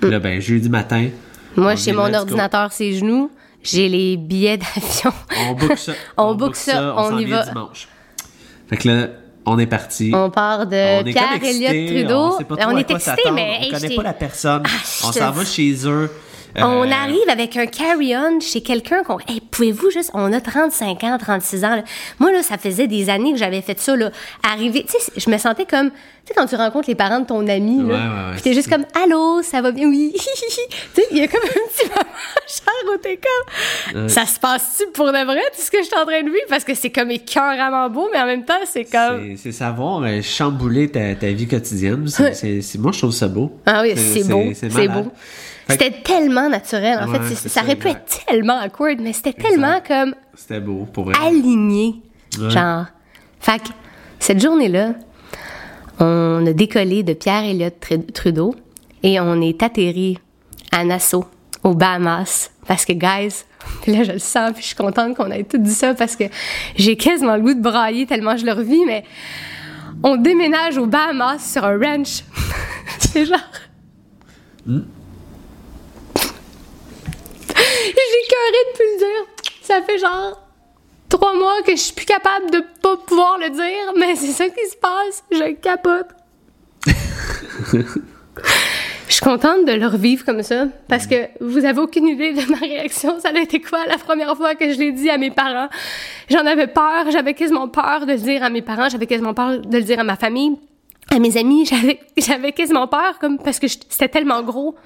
Puis 0.00 0.10
là, 0.10 0.18
ben, 0.18 0.40
jeudi 0.40 0.68
matin, 0.68 1.08
Moi, 1.56 1.72
On 1.72 1.76
chez 1.76 1.92
mon 1.92 2.12
ordinateur, 2.12 2.72
ses 2.72 2.94
genoux, 2.94 3.30
j'ai 3.62 3.88
les 3.88 4.16
billets 4.16 4.58
d'avion. 4.58 5.12
on 5.48 5.54
book 5.54 5.76
ça. 5.76 5.92
On 6.16 6.34
book 6.34 6.56
ça, 6.56 6.94
on 6.96 7.10
s'en 7.10 7.18
y 7.18 7.24
va. 7.26 7.44
dimanche. 7.44 7.88
Fait 8.68 8.76
que 8.76 8.88
là, 8.88 9.08
on 9.46 9.58
est 9.58 9.66
parti. 9.66 10.12
On 10.14 10.30
part 10.30 10.66
de 10.66 11.02
On 11.02 11.06
est 11.06 11.12
comme 11.12 11.22
Pierre 11.22 11.34
excités, 11.34 11.86
Elliott 11.86 12.06
Trudeau. 12.06 12.34
On, 12.34 12.38
sait 12.38 12.44
pas 12.44 12.56
trop 12.56 12.70
on 12.70 12.76
à 12.76 12.80
est 12.80 12.98
s'attendre, 12.98 13.34
mais 13.34 13.58
on 13.66 13.70
connaît 13.70 13.96
pas 13.96 14.02
la 14.02 14.12
personne. 14.12 14.62
Ah, 14.64 15.08
on 15.08 15.12
s'en 15.12 15.30
va 15.30 15.44
chez 15.44 15.74
eux. 15.86 16.10
On 16.56 16.82
Euh, 16.88 16.90
arrive 16.92 17.28
avec 17.28 17.56
un 17.56 17.66
carry-on 17.66 18.40
chez 18.40 18.60
quelqu'un 18.62 19.02
qu'on. 19.02 19.18
Hey, 19.28 19.40
pouvez-vous 19.50 19.90
juste. 19.90 20.10
On 20.14 20.32
a 20.32 20.40
35 20.40 21.04
ans, 21.04 21.16
36 21.18 21.64
ans. 21.64 21.76
là. 21.76 21.82
Moi, 22.18 22.32
là, 22.32 22.42
ça 22.42 22.58
faisait 22.58 22.86
des 22.86 23.08
années 23.10 23.32
que 23.32 23.38
j'avais 23.38 23.60
fait 23.62 23.78
ça, 23.78 23.96
là. 23.96 24.10
Arriver. 24.42 24.84
Tu 24.84 24.92
sais, 24.98 25.12
je 25.16 25.30
me 25.30 25.38
sentais 25.38 25.64
comme. 25.66 25.90
Tu 25.90 25.96
sais, 26.28 26.34
quand 26.36 26.46
tu 26.46 26.54
rencontres 26.56 26.88
les 26.88 26.94
parents 26.94 27.20
de 27.20 27.26
ton 27.26 27.46
ami, 27.48 27.82
Ouais, 27.82 27.92
là. 27.92 27.98
ouais, 27.98 28.08
ouais, 28.30 28.32
puis 28.34 28.42
t'es 28.42 28.52
juste 28.52 28.68
comme, 28.68 28.84
Allô, 29.02 29.42
ça 29.42 29.62
va 29.62 29.70
bien? 29.72 29.88
Oui. 29.88 30.12
tu 30.14 30.20
sais, 30.22 31.06
il 31.10 31.18
y 31.18 31.22
a 31.22 31.28
comme 31.28 31.40
un 31.44 31.48
petit 31.48 31.88
moment 31.88 32.00
genre 32.84 32.94
où 32.94 32.98
t'es 32.98 33.18
comme. 33.92 34.08
Ça 34.08 34.26
se 34.26 34.38
passe-tu 34.38 34.84
pour 34.92 35.06
de 35.06 35.24
vrai, 35.24 35.40
tout 35.56 35.62
ce 35.62 35.70
que 35.70 35.78
je 35.78 35.84
suis 35.84 35.96
en 35.96 36.04
train 36.04 36.20
de 36.22 36.26
vivre? 36.28 36.46
Parce 36.48 36.64
que 36.64 36.74
c'est 36.74 36.90
comme 36.90 37.10
écœuramment 37.10 37.88
beau, 37.88 38.08
mais 38.12 38.20
en 38.20 38.26
même 38.26 38.44
temps, 38.44 38.54
c'est 38.66 38.84
comme. 38.84 39.36
C'est- 39.36 39.50
C'est 39.50 39.52
savoir 39.52 40.02
euh, 40.02 40.20
chambouler 40.22 40.88
ta, 40.90 41.14
ta 41.14 41.28
vie 41.28 41.46
quotidienne. 41.48 42.06
C'est- 42.08 42.78
moi, 42.78 42.92
je 42.92 42.98
trouve 42.98 43.12
ça 43.12 43.26
beau. 43.28 43.52
Ah 43.66 43.82
oui, 43.82 43.94
c'est 43.96 44.28
beau. 44.28 44.44
C'est 44.54 44.68
beau. 44.88 45.10
C'était 45.70 46.02
tellement 46.02 46.48
naturel. 46.48 46.98
En 47.02 47.10
Ouais, 47.10 47.20
fait, 47.20 47.34
ça 47.34 47.48
ça, 47.48 47.62
aurait 47.62 47.76
pu 47.76 47.88
être 47.88 48.24
tellement 48.26 48.58
awkward, 48.60 48.98
mais 49.00 49.12
c'était 49.12 49.32
tellement 49.32 49.80
comme 49.86 50.14
C'était 50.34 50.60
beau, 50.60 50.86
pour 50.92 51.04
vrai. 51.04 51.14
aligné. 51.24 52.02
Ouais. 52.38 52.50
Genre. 52.50 52.86
Fait 53.40 53.58
que 53.58 53.68
cette 54.18 54.40
journée-là, 54.42 54.94
on 55.98 56.44
a 56.46 56.52
décollé 56.52 57.02
de 57.02 57.12
Pierre 57.14 57.44
Elliott 57.44 57.74
Tr- 57.80 58.12
Trudeau 58.12 58.54
et 59.02 59.18
on 59.20 59.40
est 59.40 59.62
atterri 59.62 60.18
à 60.72 60.84
Nassau, 60.84 61.24
aux 61.64 61.74
Bahamas. 61.74 62.50
Parce 62.66 62.84
que, 62.84 62.92
guys, 62.92 63.44
puis 63.82 63.92
là, 63.96 64.04
je 64.04 64.12
le 64.12 64.18
sens, 64.18 64.52
puis 64.52 64.62
je 64.62 64.66
suis 64.68 64.76
contente 64.76 65.16
qu'on 65.16 65.30
ait 65.30 65.44
tout 65.44 65.58
dit 65.58 65.72
ça 65.74 65.94
parce 65.94 66.16
que 66.16 66.24
j'ai 66.76 66.96
quasiment 66.96 67.36
le 67.36 67.42
goût 67.42 67.54
de 67.54 67.60
brailler 67.60 68.06
tellement 68.06 68.36
je 68.36 68.46
le 68.46 68.52
revis, 68.52 68.84
mais 68.86 69.04
on 70.02 70.16
déménage 70.16 70.78
aux 70.78 70.86
Bahamas 70.86 71.38
sur 71.52 71.64
un 71.64 71.78
ranch. 71.78 72.24
C'est 72.98 73.26
genre. 73.26 73.38
J'ai 77.70 78.28
cœuré 78.28 78.60
depuis 78.72 78.84
le 78.92 78.98
dire. 78.98 79.26
Ça 79.62 79.82
fait 79.82 79.98
genre 79.98 80.40
trois 81.08 81.34
mois 81.34 81.62
que 81.62 81.72
je 81.72 81.80
suis 81.80 81.94
plus 81.94 82.06
capable 82.06 82.50
de 82.50 82.62
pas 82.80 82.96
pouvoir 82.96 83.38
le 83.38 83.50
dire, 83.50 83.92
mais 83.96 84.14
c'est 84.16 84.32
ça 84.32 84.48
qui 84.48 84.66
se 84.68 84.76
passe. 84.76 85.24
Je 85.30 85.52
capote. 85.54 86.08
Je 89.08 89.14
suis 89.14 89.24
contente 89.24 89.66
de 89.66 89.72
le 89.72 89.86
revivre 89.88 90.24
comme 90.24 90.42
ça 90.42 90.66
parce 90.88 91.06
que 91.06 91.28
vous 91.40 91.64
avez 91.64 91.80
aucune 91.80 92.06
idée 92.06 92.32
de 92.32 92.48
ma 92.48 92.58
réaction. 92.58 93.18
Ça 93.18 93.30
a 93.30 93.38
été 93.38 93.60
quoi 93.60 93.84
la 93.86 93.98
première 93.98 94.36
fois 94.36 94.54
que 94.54 94.72
je 94.72 94.78
l'ai 94.78 94.92
dit 94.92 95.10
à 95.10 95.18
mes 95.18 95.32
parents? 95.32 95.68
J'en 96.30 96.46
avais 96.46 96.68
peur. 96.68 97.10
J'avais 97.10 97.34
quasiment 97.34 97.68
peur 97.68 98.06
de 98.06 98.12
le 98.12 98.18
dire 98.18 98.44
à 98.44 98.50
mes 98.50 98.62
parents. 98.62 98.88
J'avais 98.88 99.06
quasiment 99.06 99.34
peur 99.34 99.58
de 99.58 99.76
le 99.76 99.82
dire 99.82 99.98
à 99.98 100.04
ma 100.04 100.16
famille, 100.16 100.56
à 101.10 101.18
mes 101.18 101.36
amis. 101.36 101.66
J'avais, 101.66 101.98
j'avais 102.16 102.52
quasiment 102.52 102.86
peur 102.86 103.18
comme 103.18 103.38
parce 103.38 103.58
que 103.58 103.66
c'était 103.66 104.08
tellement 104.08 104.42
gros. 104.42 104.76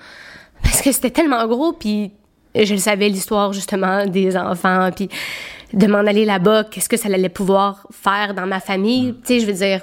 Parce 0.63 0.81
que 0.81 0.91
c'était 0.91 1.11
tellement 1.11 1.47
gros, 1.47 1.75
puis 1.75 2.11
je 2.55 2.73
le 2.73 2.81
savais, 2.81 3.09
l'histoire, 3.09 3.53
justement, 3.53 4.07
des 4.07 4.37
enfants, 4.37 4.91
puis 4.95 5.09
de 5.73 5.87
m'en 5.87 5.99
aller 5.99 6.25
là-bas, 6.25 6.65
qu'est-ce 6.65 6.89
que 6.89 6.97
ça 6.97 7.09
allait 7.09 7.29
pouvoir 7.29 7.87
faire 7.91 8.35
dans 8.35 8.47
ma 8.47 8.61
famille. 8.61 9.15
Tu 9.25 9.35
sais, 9.35 9.41
je 9.41 9.47
veux 9.47 9.53
dire, 9.53 9.81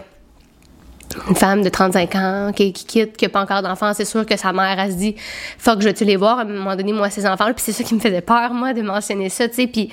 une 1.28 1.36
femme 1.36 1.62
de 1.62 1.70
35 1.70 2.16
ans 2.16 2.52
qui, 2.56 2.72
qui 2.72 2.86
quitte, 2.86 3.18
qui 3.18 3.26
n'a 3.26 3.30
pas 3.30 3.42
encore 3.42 3.62
d'enfants, 3.62 3.94
c'est 3.94 4.06
sûr 4.06 4.26
que 4.26 4.38
sa 4.38 4.54
mère, 4.54 4.80
elle 4.80 4.92
se 4.92 4.98
dit, 4.98 5.16
faut 5.58 5.76
que 5.76 5.82
je 5.82 5.88
vais-tu 5.88 6.06
les 6.06 6.16
voir? 6.16 6.40
À 6.40 6.42
un 6.42 6.46
moment 6.46 6.76
donné, 6.76 6.94
moi, 6.94 7.10
ces 7.10 7.26
enfants-là. 7.26 7.54
Puis 7.54 7.64
c'est 7.66 7.74
ça 7.74 7.84
qui 7.84 7.94
me 7.94 8.00
faisait 8.00 8.22
peur, 8.22 8.54
moi, 8.54 8.74
de 8.74 8.82
mentionner 8.82 9.30
ça, 9.30 9.48
tu 9.50 9.56
sais. 9.56 9.68
Puis 9.68 9.90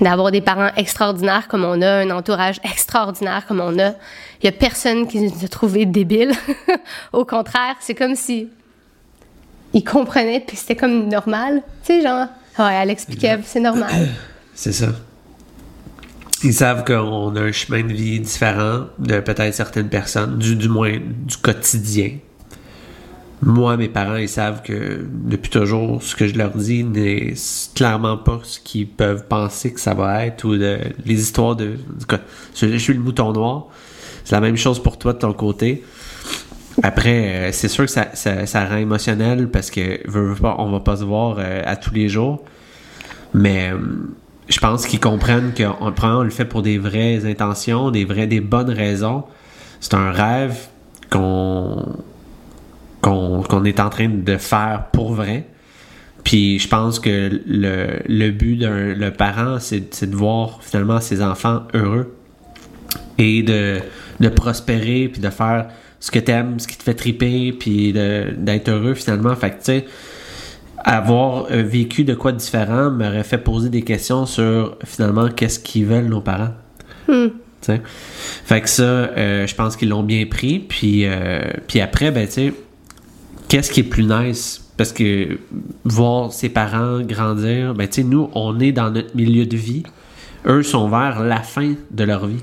d'avoir 0.00 0.30
des 0.32 0.40
parents 0.40 0.70
extraordinaires 0.76 1.46
comme 1.48 1.64
on 1.64 1.80
a, 1.80 2.02
un 2.02 2.10
entourage 2.10 2.60
extraordinaire 2.64 3.46
comme 3.46 3.60
on 3.60 3.78
a. 3.78 3.90
Il 4.42 4.44
y 4.44 4.48
a 4.48 4.52
personne 4.52 5.06
qui 5.06 5.20
nous 5.20 5.44
a 5.44 5.48
trouvé 5.48 5.86
débiles. 5.86 6.32
Au 7.12 7.24
contraire, 7.24 7.76
c'est 7.80 7.94
comme 7.94 8.16
si 8.16 8.48
ils 9.74 9.84
comprenaient 9.84 10.40
puis 10.40 10.56
c'était 10.56 10.76
comme 10.76 11.08
normal. 11.08 11.62
Tu 11.84 11.94
sais, 11.94 12.02
genre, 12.02 12.28
ouais, 12.58 12.96
puis 13.06 13.16
Kev, 13.16 13.42
c'est 13.44 13.60
normal. 13.60 13.90
C'est 14.56 14.72
ça. 14.72 14.86
Ils 16.44 16.54
savent 16.54 16.84
qu'on 16.84 17.34
a 17.34 17.40
un 17.40 17.50
chemin 17.50 17.82
de 17.82 17.92
vie 17.92 18.20
différent 18.20 18.84
de 19.00 19.18
peut-être 19.18 19.52
certaines 19.52 19.88
personnes, 19.88 20.38
du, 20.38 20.54
du 20.54 20.68
moins 20.68 20.92
du 20.92 21.36
quotidien. 21.38 22.18
Moi, 23.42 23.76
mes 23.76 23.88
parents, 23.88 24.14
ils 24.14 24.28
savent 24.28 24.62
que 24.62 25.04
depuis 25.10 25.50
toujours, 25.50 26.02
ce 26.02 26.14
que 26.14 26.28
je 26.28 26.36
leur 26.36 26.50
dis 26.50 26.84
n'est 26.84 27.34
clairement 27.74 28.16
pas 28.16 28.38
ce 28.44 28.60
qu'ils 28.60 28.86
peuvent 28.86 29.26
penser 29.26 29.72
que 29.72 29.80
ça 29.80 29.94
va 29.94 30.24
être 30.24 30.44
ou 30.44 30.56
de, 30.56 30.78
les 31.04 31.20
histoires 31.20 31.56
de. 31.56 31.76
je 32.54 32.76
suis 32.76 32.94
le 32.94 33.00
mouton 33.00 33.32
noir. 33.32 33.66
C'est 34.24 34.36
la 34.36 34.40
même 34.40 34.56
chose 34.56 34.82
pour 34.82 34.98
toi 34.98 35.14
de 35.14 35.18
ton 35.18 35.32
côté. 35.32 35.82
Après, 36.82 37.28
euh, 37.28 37.52
c'est 37.52 37.68
sûr 37.68 37.84
que 37.84 37.90
ça, 37.90 38.08
ça, 38.14 38.66
rend 38.66 38.76
émotionnel 38.76 39.48
parce 39.48 39.70
que 39.70 40.00
veux, 40.08 40.34
on 40.42 40.70
va 40.70 40.80
pas 40.80 40.96
se 40.96 41.04
voir 41.04 41.36
euh, 41.38 41.62
à 41.64 41.76
tous 41.76 41.94
les 41.94 42.08
jours. 42.08 42.42
Mais 43.32 43.70
euh, 43.72 43.78
je 44.48 44.58
pense 44.58 44.86
qu'ils 44.86 45.00
comprennent 45.00 45.52
qu'on 45.54 45.92
on 46.02 46.22
le 46.22 46.30
fait 46.30 46.44
pour 46.44 46.62
des 46.62 46.78
vraies 46.78 47.24
intentions, 47.26 47.90
des 47.90 48.04
vraies, 48.04 48.26
des 48.26 48.40
bonnes 48.40 48.70
raisons. 48.70 49.24
C'est 49.80 49.94
un 49.94 50.10
rêve 50.10 50.56
qu'on 51.10 51.96
qu'on 53.00 53.64
est 53.64 53.80
en 53.80 53.90
train 53.90 54.08
de 54.08 54.36
faire 54.38 54.86
pour 54.90 55.12
vrai. 55.12 55.46
Puis 56.24 56.58
je 56.58 56.68
pense 56.68 56.98
que 56.98 57.42
le, 57.46 57.98
le 58.08 58.30
but 58.30 58.56
d'un 58.56 59.10
parent, 59.10 59.58
c'est 59.60 59.94
c'est 59.94 60.10
de 60.10 60.16
voir 60.16 60.60
finalement 60.62 61.00
ses 61.00 61.22
enfants 61.22 61.64
heureux 61.74 62.16
et 63.18 63.42
de, 63.42 63.78
de 64.20 64.28
prospérer 64.30 65.08
puis 65.12 65.20
de 65.20 65.28
faire 65.28 65.68
ce 66.04 66.10
que 66.10 66.18
t'aimes, 66.18 66.60
ce 66.60 66.68
qui 66.68 66.76
te 66.76 66.82
fait 66.82 66.92
triper 66.92 67.50
puis 67.58 67.94
d'être 67.94 68.68
heureux 68.68 68.92
finalement. 68.92 69.34
Fait 69.34 69.52
que 69.52 69.56
tu 69.56 69.62
sais, 69.62 69.86
avoir 70.76 71.46
euh, 71.50 71.62
vécu 71.62 72.04
de 72.04 72.12
quoi 72.12 72.32
de 72.32 72.36
différent 72.36 72.90
m'aurait 72.90 73.24
fait 73.24 73.38
poser 73.38 73.70
des 73.70 73.80
questions 73.80 74.26
sur 74.26 74.76
finalement 74.84 75.30
qu'est-ce 75.30 75.58
qu'ils 75.58 75.86
veulent 75.86 76.08
nos 76.08 76.20
parents. 76.20 76.52
Tu 77.06 77.30
sais. 77.62 77.80
Fait 78.44 78.60
que 78.60 78.68
ça, 78.68 78.82
euh, 78.82 79.46
je 79.46 79.54
pense 79.54 79.76
qu'ils 79.76 79.88
l'ont 79.88 80.02
bien 80.02 80.26
pris. 80.26 80.58
Puis, 80.58 81.06
euh, 81.06 81.40
puis 81.68 81.80
après, 81.80 82.10
ben 82.10 82.26
tu 82.26 82.32
sais, 82.34 82.54
qu'est-ce 83.48 83.70
qui 83.70 83.80
est 83.80 83.84
plus 83.84 84.04
nice? 84.04 84.62
Parce 84.76 84.92
que 84.92 85.38
voir 85.84 86.34
ses 86.34 86.50
parents 86.50 87.00
grandir, 87.00 87.72
ben 87.72 87.88
tu 87.88 88.02
sais, 88.02 88.06
nous, 88.06 88.28
on 88.34 88.60
est 88.60 88.72
dans 88.72 88.90
notre 88.90 89.16
milieu 89.16 89.46
de 89.46 89.56
vie. 89.56 89.84
Eux 90.46 90.62
sont 90.62 90.88
vers 90.88 91.22
la 91.22 91.40
fin 91.40 91.74
de 91.90 92.04
leur 92.04 92.26
vie. 92.26 92.42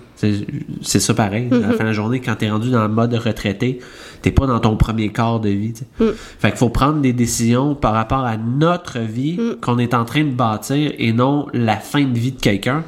C'est 0.82 1.00
ça 1.00 1.14
pareil. 1.14 1.50
À 1.52 1.58
la 1.58 1.74
fin 1.74 1.84
de 1.84 1.90
la 1.90 1.94
journée, 1.94 2.20
quand 2.20 2.36
t'es 2.36 2.50
rendu 2.50 2.72
dans 2.72 2.82
le 2.82 2.90
mode 2.90 3.14
retraité, 3.14 3.80
t'es 4.22 4.32
pas 4.32 4.48
dans 4.48 4.60
ton 4.60 4.76
premier 4.76 5.10
quart 5.10 5.40
de 5.40 5.50
vie. 5.50 5.74
tu 5.74 5.84
sais. 5.98 6.14
Fait 6.40 6.50
qu'il 6.50 6.58
faut 6.58 6.70
prendre 6.70 7.02
des 7.02 7.14
décisions 7.14 7.76
par 7.76 7.94
rapport 7.94 8.26
à 8.26 8.38
notre 8.38 9.00
vie 9.00 9.40
qu'on 9.62 9.78
est 9.78 9.94
en 9.94 10.06
train 10.06 10.24
de 10.24 10.32
bâtir 10.32 10.92
et 10.98 11.14
non 11.14 11.48
la 11.54 11.78
fin 11.78 12.04
de 12.04 12.18
vie 12.18 12.32
de 12.32 12.42
quelqu'un. 12.42 12.84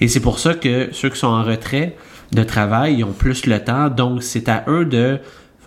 Et 0.00 0.08
c'est 0.08 0.20
pour 0.20 0.38
ça 0.38 0.54
que 0.54 0.88
ceux 0.92 1.10
qui 1.10 1.18
sont 1.18 1.28
en 1.28 1.44
retrait 1.44 1.96
de 2.32 2.42
travail, 2.42 2.96
ils 2.98 3.04
ont 3.04 3.12
plus 3.12 3.46
le 3.46 3.62
temps. 3.62 3.88
Donc, 3.88 4.22
c'est 4.22 4.48
à 4.48 4.64
eux 4.68 4.84
de 4.84 5.18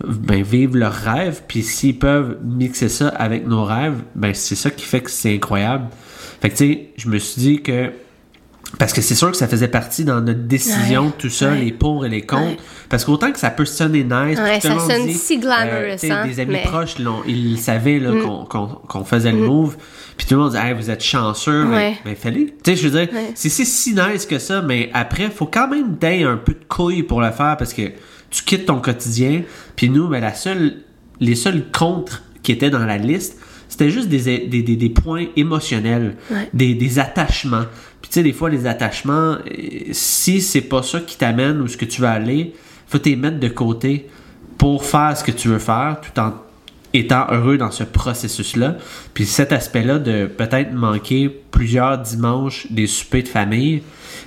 ben, 0.06 0.42
vivre 0.42 0.76
leurs 0.76 0.92
rêves. 0.92 1.42
Puis 1.48 1.62
s'ils 1.62 1.98
peuvent 1.98 2.38
mixer 2.44 2.88
ça 2.88 3.08
avec 3.08 3.46
nos 3.46 3.64
rêves, 3.64 4.02
ben, 4.14 4.34
c'est 4.34 4.56
ça 4.56 4.70
qui 4.70 4.84
fait 4.84 5.00
que 5.00 5.10
c'est 5.10 5.34
incroyable. 5.34 5.86
Fait 6.40 6.50
que, 6.50 6.56
tu 6.56 6.72
sais, 6.72 6.88
je 6.96 7.08
me 7.08 7.18
suis 7.18 7.40
dit 7.40 7.62
que 7.62 7.90
parce 8.78 8.92
que 8.92 9.00
c'est 9.00 9.14
sûr 9.14 9.30
que 9.30 9.36
ça 9.36 9.48
faisait 9.48 9.68
partie 9.68 10.04
dans 10.04 10.20
notre 10.20 10.44
décision, 10.44 11.06
Ouais, 11.06 11.12
tout 11.18 11.28
ça, 11.28 11.50
ouais. 11.50 11.60
les 11.60 11.72
pour 11.72 12.06
et 12.06 12.08
les 12.08 12.22
contre. 12.22 12.62
Parce 12.88 13.04
qu'autant 13.04 13.32
que 13.32 13.38
ça 13.38 13.50
peut 13.50 13.64
sonner 13.64 14.04
nice, 14.04 14.38
Ouais, 14.38 14.60
ça 14.60 14.78
sonne 14.78 15.06
dit, 15.06 15.14
si 15.14 15.38
glamorous, 15.38 15.68
euh, 15.72 15.96
hein, 16.10 16.26
Des 16.26 16.40
amis 16.40 16.52
mais- 16.52 16.64
Mm. 16.64 16.68
proches, 16.68 16.94
ils 17.26 17.58
savaient 17.58 17.98
là, 17.98 18.12
qu'on, 18.12 18.44
qu'on, 18.44 18.66
qu'on 18.66 19.04
faisait 19.04 19.32
le 19.32 19.38
move. 19.38 19.76
Puis 20.16 20.26
tout 20.26 20.34
le 20.34 20.40
monde 20.40 20.52
dit, 20.52 20.56
hey, 20.58 20.72
vous 20.74 20.88
êtes 20.90 21.02
chanceux, 21.02 21.64
mais, 21.64 21.96
fallait. 22.14 22.54
Tu 22.62 22.70
sais, 22.70 22.76
je 22.76 22.88
veux 22.88 22.98
dire, 23.06 23.08
c'est, 23.34 23.48
c'est 23.48 23.64
si 23.64 23.94
nice 23.94 24.24
que 24.26 24.38
ça, 24.38 24.62
mais 24.62 24.90
après, 24.94 25.30
faut 25.30 25.46
quand 25.46 25.68
même 25.68 25.96
t'aies 25.98 26.22
un 26.22 26.36
peu 26.36 26.52
de 26.52 26.64
couilles 26.68 27.02
pour 27.02 27.20
le 27.20 27.30
faire 27.32 27.56
parce 27.58 27.72
que 27.74 27.82
tu 28.30 28.44
quittes 28.44 28.66
ton 28.66 28.80
quotidien. 28.80 29.42
Puis 29.76 29.88
nous, 29.90 30.06
ben, 30.08 30.20
la 30.20 30.34
seule, 30.34 30.76
les 31.18 31.34
seuls 31.34 31.64
contre 31.72 32.22
qui 32.42 32.52
étaient 32.52 32.70
dans 32.70 32.84
la 32.86 32.98
liste, 32.98 33.36
c'était 33.68 33.90
juste 33.90 34.08
des, 34.08 34.46
des, 34.46 34.62
des, 34.62 34.76
des 34.76 34.88
points 34.90 35.26
émotionnels, 35.36 36.16
Ouais. 36.30 36.48
des 36.52 36.98
attachements. 36.98 37.64
Puis 38.00 38.10
tu 38.10 38.14
sais, 38.14 38.22
des 38.22 38.32
fois, 38.32 38.50
les 38.50 38.66
attachements, 38.66 39.32
euh, 39.32 39.38
si 39.92 40.40
c'est 40.40 40.62
pas 40.62 40.82
ça 40.82 41.00
qui 41.00 41.16
t'amène 41.16 41.60
ou 41.60 41.68
ce 41.68 41.76
que 41.76 41.84
tu 41.84 42.00
veux 42.00 42.08
aller, 42.08 42.54
faut 42.86 42.98
t'les 42.98 43.16
mettre 43.16 43.38
de 43.38 43.48
côté 43.48 44.08
pour 44.58 44.84
faire 44.84 45.16
ce 45.16 45.24
que 45.24 45.30
tu 45.30 45.48
veux 45.48 45.58
faire, 45.58 46.00
tout 46.00 46.18
en 46.20 46.34
étant 46.92 47.26
heureux 47.30 47.56
dans 47.56 47.70
ce 47.70 47.84
processus-là. 47.84 48.76
Puis 49.14 49.26
cet 49.26 49.52
aspect-là 49.52 49.98
de 49.98 50.26
peut-être 50.26 50.72
manquer 50.72 51.28
plusieurs 51.28 51.98
dimanches 51.98 52.66
des 52.70 52.86
soupers 52.86 53.22
de 53.22 53.28
famille, 53.28 53.82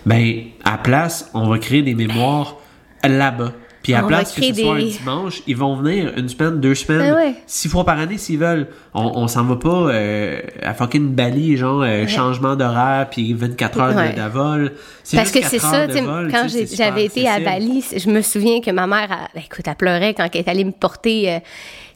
ben 0.05 0.43
à 0.63 0.77
place, 0.77 1.29
on 1.33 1.47
va 1.49 1.59
créer 1.59 1.81
des 1.81 1.95
mémoires 1.95 2.57
là-bas. 3.03 3.53
Puis 3.83 3.93
à 3.93 4.03
On 4.03 4.07
place 4.07 4.31
que 4.33 4.41
ce 4.41 4.53
soit 4.53 4.75
un 4.75 4.79
dimanche, 4.79 5.41
ils 5.45 5.57
vont 5.57 5.75
venir 5.75 6.13
une 6.17 6.29
semaine, 6.29 6.59
deux 6.61 6.73
semaines, 6.73 7.11
Ben 7.11 7.15
ouais. 7.15 7.35
six 7.45 7.67
fois 7.67 7.83
par 7.85 7.99
année 7.99 8.17
s'ils 8.17 8.39
veulent. 8.39 8.67
On, 8.93 9.11
on 9.15 9.27
s'en 9.27 9.43
va 9.43 9.57
pas 9.57 9.69
euh, 9.91 10.39
à 10.61 10.73
fucking 10.73 11.13
Bali, 11.13 11.57
genre 11.57 11.83
euh, 11.83 12.07
changement 12.07 12.55
d'horaire, 12.55 13.07
puis 13.11 13.33
24 13.33 13.79
heures 13.81 13.95
Ouais. 13.95 14.13
de, 14.13 14.21
vol. 14.29 14.71
C'est 15.03 15.17
Parce 15.17 15.31
que 15.31 15.43
c'est 15.43 15.59
quatre 15.59 15.91
ça, 15.91 16.01
vol, 16.01 16.31
quand 16.31 16.47
j'avais 16.73 17.05
été 17.05 17.27
à. 17.27 17.39
Bali, 17.41 17.83
je 17.95 18.09
me 18.09 18.21
souviens 18.21 18.61
que 18.61 18.71
ma 18.71 18.87
mère, 18.87 19.09
elle, 19.11 19.27
ben, 19.35 19.41
écoute, 19.45 19.65
elle 19.67 19.75
pleurait 19.75 20.13
quand 20.13 20.27
elle 20.33 20.39
est 20.41 20.47
allée 20.47 20.63
me 20.63 20.71
porter. 20.71 21.33
euh, 21.33 21.39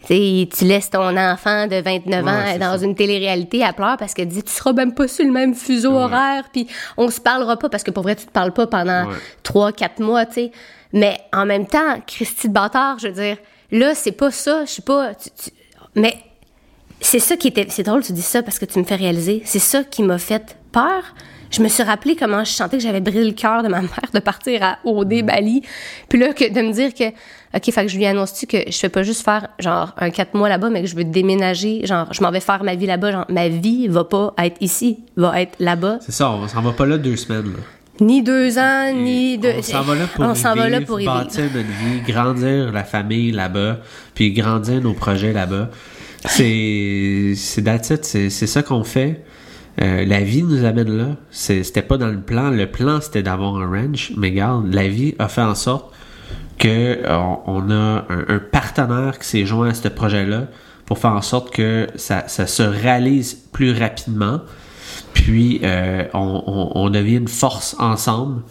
tu 0.09 0.65
laisses 0.65 0.89
ton 0.89 1.17
enfant 1.17 1.67
de 1.67 1.81
29 1.81 2.23
Ouais, 2.23 2.31
ans 2.31 2.57
dans 2.59 2.77
ça. 2.79 2.85
une 2.85 2.95
télé-réalité, 2.95 3.61
elle 3.65 3.73
pleure 3.73 3.97
parce 3.97 4.13
qu'elle 4.13 4.27
dit 4.27 4.43
Tu 4.43 4.51
seras 4.51 4.73
même 4.73 4.93
pas 4.93 5.07
sur 5.07 5.25
le 5.25 5.31
même 5.31 5.53
fuseau 5.55 5.93
horaire, 5.93 6.43
puis 6.51 6.67
on 6.97 7.09
se 7.09 7.19
parlera 7.21 7.57
pas, 7.57 7.69
parce 7.69 7.83
que 7.83 7.91
pour 7.91 8.03
vrai, 8.03 8.15
tu 8.15 8.25
te 8.25 8.31
parles 8.31 8.53
pas 8.53 8.67
pendant 8.67 9.05
Ouais. 9.07 9.15
3-4 9.43 10.01
mois, 10.01 10.25
tu 10.25 10.33
sais. 10.33 10.51
Mais 10.93 11.19
en 11.33 11.45
même 11.45 11.65
temps, 11.67 12.01
Christy 12.05 12.47
de 12.49 12.53
bâtard, 12.53 12.99
je 12.99 13.07
veux 13.07 13.13
dire, 13.13 13.37
là, 13.71 13.93
c'est 13.95 14.11
pas 14.13 14.31
ça, 14.31 14.65
je 14.65 14.71
sais 14.71 14.81
pas. 14.81 15.13
tu- 15.15 15.29
tu- 15.31 15.51
mais 15.95 16.15
c'est 17.01 17.19
ça 17.19 17.35
qui 17.37 17.47
était. 17.49 17.65
C'est 17.69 17.83
drôle, 17.83 18.03
tu 18.03 18.13
dis 18.13 18.21
ça 18.21 18.41
parce 18.43 18.57
que 18.59 18.65
tu 18.65 18.79
me 18.79 18.83
fais 18.83 18.95
réaliser. 18.95 19.41
C'est 19.45 19.59
ça 19.59 19.83
qui 19.83 20.03
m'a 20.03 20.17
fait 20.17 20.57
peur. 20.71 21.03
Je 21.49 21.61
me 21.61 21.69
suis 21.69 21.81
rappelé 21.83 22.17
comment 22.17 22.43
je 22.43 22.51
sentais 22.51 22.75
que 22.77 22.83
j'avais 22.83 22.99
brisé 22.99 23.23
le 23.23 23.31
cœur 23.31 23.63
de 23.63 23.69
ma 23.69 23.81
mère 23.81 24.09
de 24.13 24.19
partir 24.19 24.61
à 24.63 24.79
OD 24.83 25.21
Bali. 25.23 25.61
Puis 26.09 26.19
là, 26.19 26.33
que 26.33 26.51
de 26.51 26.61
me 26.61 26.73
dire 26.73 26.93
que, 26.93 27.05
OK, 27.55 27.71
fait 27.71 27.85
que 27.85 27.87
je 27.87 27.97
lui 27.97 28.05
annonce-tu 28.05 28.47
que 28.47 28.57
je 28.69 28.77
fais 28.77 28.89
pas 28.89 29.03
juste 29.03 29.23
faire, 29.23 29.47
genre, 29.57 29.93
un 29.97 30.09
quatre 30.09 30.33
mois 30.33 30.49
là-bas, 30.49 30.69
mais 30.69 30.81
que 30.81 30.87
je 30.87 30.95
veux 30.95 31.05
déménager. 31.05 31.85
Genre, 31.85 32.11
je 32.11 32.21
m'en 32.21 32.31
vais 32.31 32.41
faire 32.41 32.63
ma 32.65 32.75
vie 32.75 32.85
là-bas. 32.85 33.11
Genre, 33.13 33.25
ma 33.29 33.47
vie 33.47 33.87
va 33.87 34.03
pas 34.03 34.33
être 34.39 34.57
ici, 34.59 34.99
va 35.15 35.41
être 35.41 35.55
là-bas. 35.59 35.99
C'est 36.01 36.11
ça, 36.11 36.29
on 36.31 36.47
s'en 36.49 36.61
va 36.61 36.73
pas 36.73 36.85
là 36.85 36.97
deux 36.97 37.15
semaines. 37.15 37.45
Là. 37.53 37.59
Ni 37.99 38.21
deux 38.21 38.57
ans, 38.57 38.93
ni 38.93 39.37
deux. 39.37 39.53
On 39.57 39.61
s'en 39.61 39.81
va 39.81 39.95
là 39.95 40.07
pour 40.07 40.25
On 40.25 40.35
s'en 40.35 40.55
va 40.55 40.69
là 40.69 40.79
vivre, 40.79 40.87
pour 40.87 40.99
y 40.99 41.03
vivre. 41.03 41.15
bâtir 41.15 41.43
notre 41.45 41.67
vie, 41.67 42.01
grandir 42.07 42.71
la 42.71 42.83
famille 42.83 43.31
là-bas, 43.31 43.79
puis 44.13 44.31
grandir 44.33 44.81
nos 44.81 44.93
projets 44.93 45.33
là-bas. 45.33 45.69
C'est 46.25 47.33
c'est 47.35 48.47
ça 48.47 48.63
qu'on 48.63 48.83
fait. 48.83 49.23
Euh, 49.81 50.05
la 50.05 50.21
vie 50.21 50.43
nous 50.43 50.65
amène 50.65 50.97
là. 50.97 51.15
C'était 51.29 51.83
pas 51.83 51.97
dans 51.97 52.07
le 52.07 52.19
plan. 52.19 52.49
Le 52.49 52.67
plan 52.67 52.99
c'était 53.01 53.23
d'avoir 53.23 53.55
un 53.57 53.67
ranch, 53.67 54.11
mais 54.17 54.29
regarde, 54.29 54.73
la 54.73 54.87
vie 54.87 55.15
a 55.19 55.27
fait 55.27 55.41
en 55.41 55.55
sorte 55.55 55.93
que 56.57 56.99
on 57.45 57.69
a 57.69 58.05
un, 58.09 58.25
un 58.35 58.39
partenaire 58.39 59.19
qui 59.19 59.27
s'est 59.27 59.45
joint 59.45 59.69
à 59.69 59.73
ce 59.75 59.87
projet-là 59.87 60.47
pour 60.87 60.97
faire 60.97 61.11
en 61.11 61.21
sorte 61.21 61.53
que 61.53 61.87
ça, 61.95 62.27
ça 62.27 62.47
se 62.47 62.63
réalise 62.63 63.35
plus 63.51 63.77
rapidement. 63.77 64.41
Puis 65.13 65.59
euh, 65.63 66.05
on, 66.13 66.43
on, 66.47 66.71
on 66.75 66.89
devient 66.89 67.17
une 67.17 67.27
force 67.27 67.75
ensemble, 67.79 68.41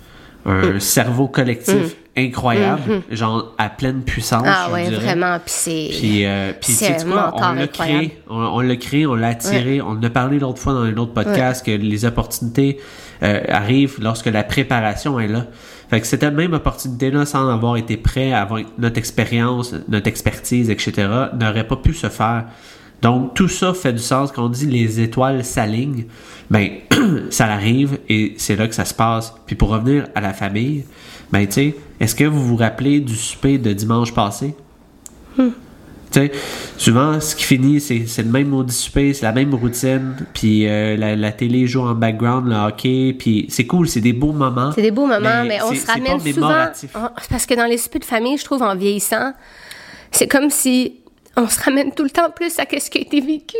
un 0.44 0.78
cerveau 0.78 1.26
collectif 1.26 1.96
incroyable, 2.16 3.02
genre 3.11 3.54
à 3.59 3.68
pleine 3.68 4.02
puissance. 4.02 4.42
Mm. 4.42 4.50
Ah 4.50 4.68
dirais. 4.72 4.90
vraiment. 4.90 5.38
Puis 5.38 5.54
c'est. 5.54 5.88
Puis, 5.90 6.26
euh, 6.26 6.52
puis 6.61 6.72
C'est 6.72 7.04
quoi, 7.07 7.34
on 7.34 7.52
l'a 7.52 7.66
créé, 7.66 8.18
on, 8.28 8.61
l'a 8.61 8.76
créé, 8.76 9.07
on 9.07 9.14
l'a 9.14 9.28
attiré, 9.28 9.80
on 9.80 9.90
en 9.90 10.02
a 10.02 10.11
parlé 10.11 10.38
l'autre 10.38 10.61
fois 10.61 10.72
dans 10.72 10.82
un 10.82 10.96
autre 10.96 11.12
podcast 11.12 11.64
que 11.64 11.70
les 11.70 12.04
opportunités 12.04 12.78
euh, 13.22 13.40
arrivent 13.48 13.98
lorsque 14.00 14.26
la 14.26 14.44
préparation 14.44 15.20
est 15.20 15.28
là. 15.28 15.46
Fait 15.88 16.00
que 16.00 16.07
cette 16.07 16.24
même 16.24 16.52
opportunité-là, 16.52 17.26
sans 17.26 17.48
avoir 17.48 17.76
été 17.76 17.96
prêt, 17.96 18.32
avec 18.32 18.66
notre 18.78 18.98
expérience, 18.98 19.72
notre 19.88 20.09
expertise, 20.09 20.70
etc., 20.70 21.09
n'aurait 21.38 21.66
pas 21.66 21.76
pu 21.76 21.94
se 21.94 22.09
faire. 22.09 22.46
Donc, 23.03 23.34
tout 23.34 23.49
ça 23.49 23.74
fait 23.74 23.92
du 23.92 24.03
sens. 24.03 24.32
Quand 24.32 24.47
on 24.47 24.49
dit 24.49 24.66
les 24.66 25.01
étoiles 25.01 25.44
s'alignent, 25.44 26.07
ben, 26.51 26.70
ça 27.30 27.47
arrive 27.47 27.99
et 28.09 28.34
c'est 28.38 28.57
là 28.57 28.66
que 28.68 28.74
ça 28.74 28.84
se 28.84 28.94
passe. 28.94 29.34
Puis 29.47 29.57
pour 29.57 29.68
revenir 29.68 30.09
à 30.14 30.20
la 30.20 30.32
famille, 30.32 30.84
ben, 31.30 31.47
tu 31.47 31.53
sais, 31.53 31.76
est-ce 32.01 32.14
que 32.14 32.24
vous 32.24 32.44
vous 32.44 32.57
rappelez 32.57 33.01
du 33.01 33.14
souper 33.14 33.59
de 33.59 33.72
dimanche 33.72 34.14
passé? 34.14 34.55
Tu 35.36 36.20
sais, 36.20 36.32
souvent, 36.78 37.20
ce 37.20 37.34
qui 37.34 37.44
finit, 37.44 37.80
c'est 37.80 38.07
c'est 38.07 38.22
le 38.22 38.30
même 38.30 38.49
maudit 38.49 38.74
souper, 38.74 39.12
c'est 39.12 39.26
la 39.26 39.32
même 39.32 39.53
routine, 39.55 40.14
puis 40.32 40.66
euh, 40.66 40.97
la, 40.97 41.16
la 41.16 41.32
télé 41.32 41.66
joue 41.66 41.82
en 41.82 41.94
background, 41.94 42.47
le 42.47 42.55
hockey, 42.55 43.14
puis 43.18 43.47
c'est 43.51 43.66
cool, 43.66 43.88
c'est 43.88 44.01
des 44.01 44.12
beaux 44.12 44.32
moments. 44.32 44.70
C'est 44.72 44.82
des 44.82 44.92
beaux 44.92 45.07
moments, 45.07 45.44
mais, 45.44 45.59
on 45.62 45.74
se 45.74 45.86
ramène 45.86 46.20
souvent. 46.20 46.66
Parce 47.28 47.44
que 47.44 47.55
dans 47.55 47.66
les 47.66 47.76
soupers 47.76 48.01
de 48.01 48.05
famille, 48.05 48.38
je 48.38 48.44
trouve, 48.44 48.62
en 48.62 48.76
vieillissant, 48.76 49.32
c'est 50.12 50.28
comme 50.28 50.49
si 50.49 51.01
on 51.37 51.49
se 51.49 51.61
ramène 51.61 51.93
tout 51.93 52.05
le 52.05 52.11
temps 52.11 52.30
plus 52.30 52.59
à 52.59 52.64
ce 52.78 52.91
qui 52.91 52.99
a 52.99 53.01
été 53.01 53.20
vécu 53.20 53.57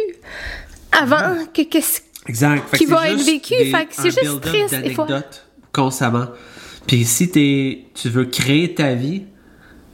avant 0.93 1.45
que 1.53 1.63
qu'est-ce 1.63 2.01
qui 2.77 2.85
que 2.87 2.91
va 2.91 3.09
être 3.11 3.23
vécu, 3.23 3.55
des- 3.57 3.71
fait 3.71 3.87
que 3.87 3.93
c'est 3.95 4.11
juste 4.11 4.41
triste, 4.41 4.75
des 4.83 4.95
fois. 4.95 5.07
constamment. 5.73 6.27
Puis 6.87 7.05
si 7.05 7.31
t'es, 7.31 7.85
tu 7.95 8.09
veux 8.09 8.25
créer 8.25 8.75
ta 8.75 8.95
vie, 8.95 9.25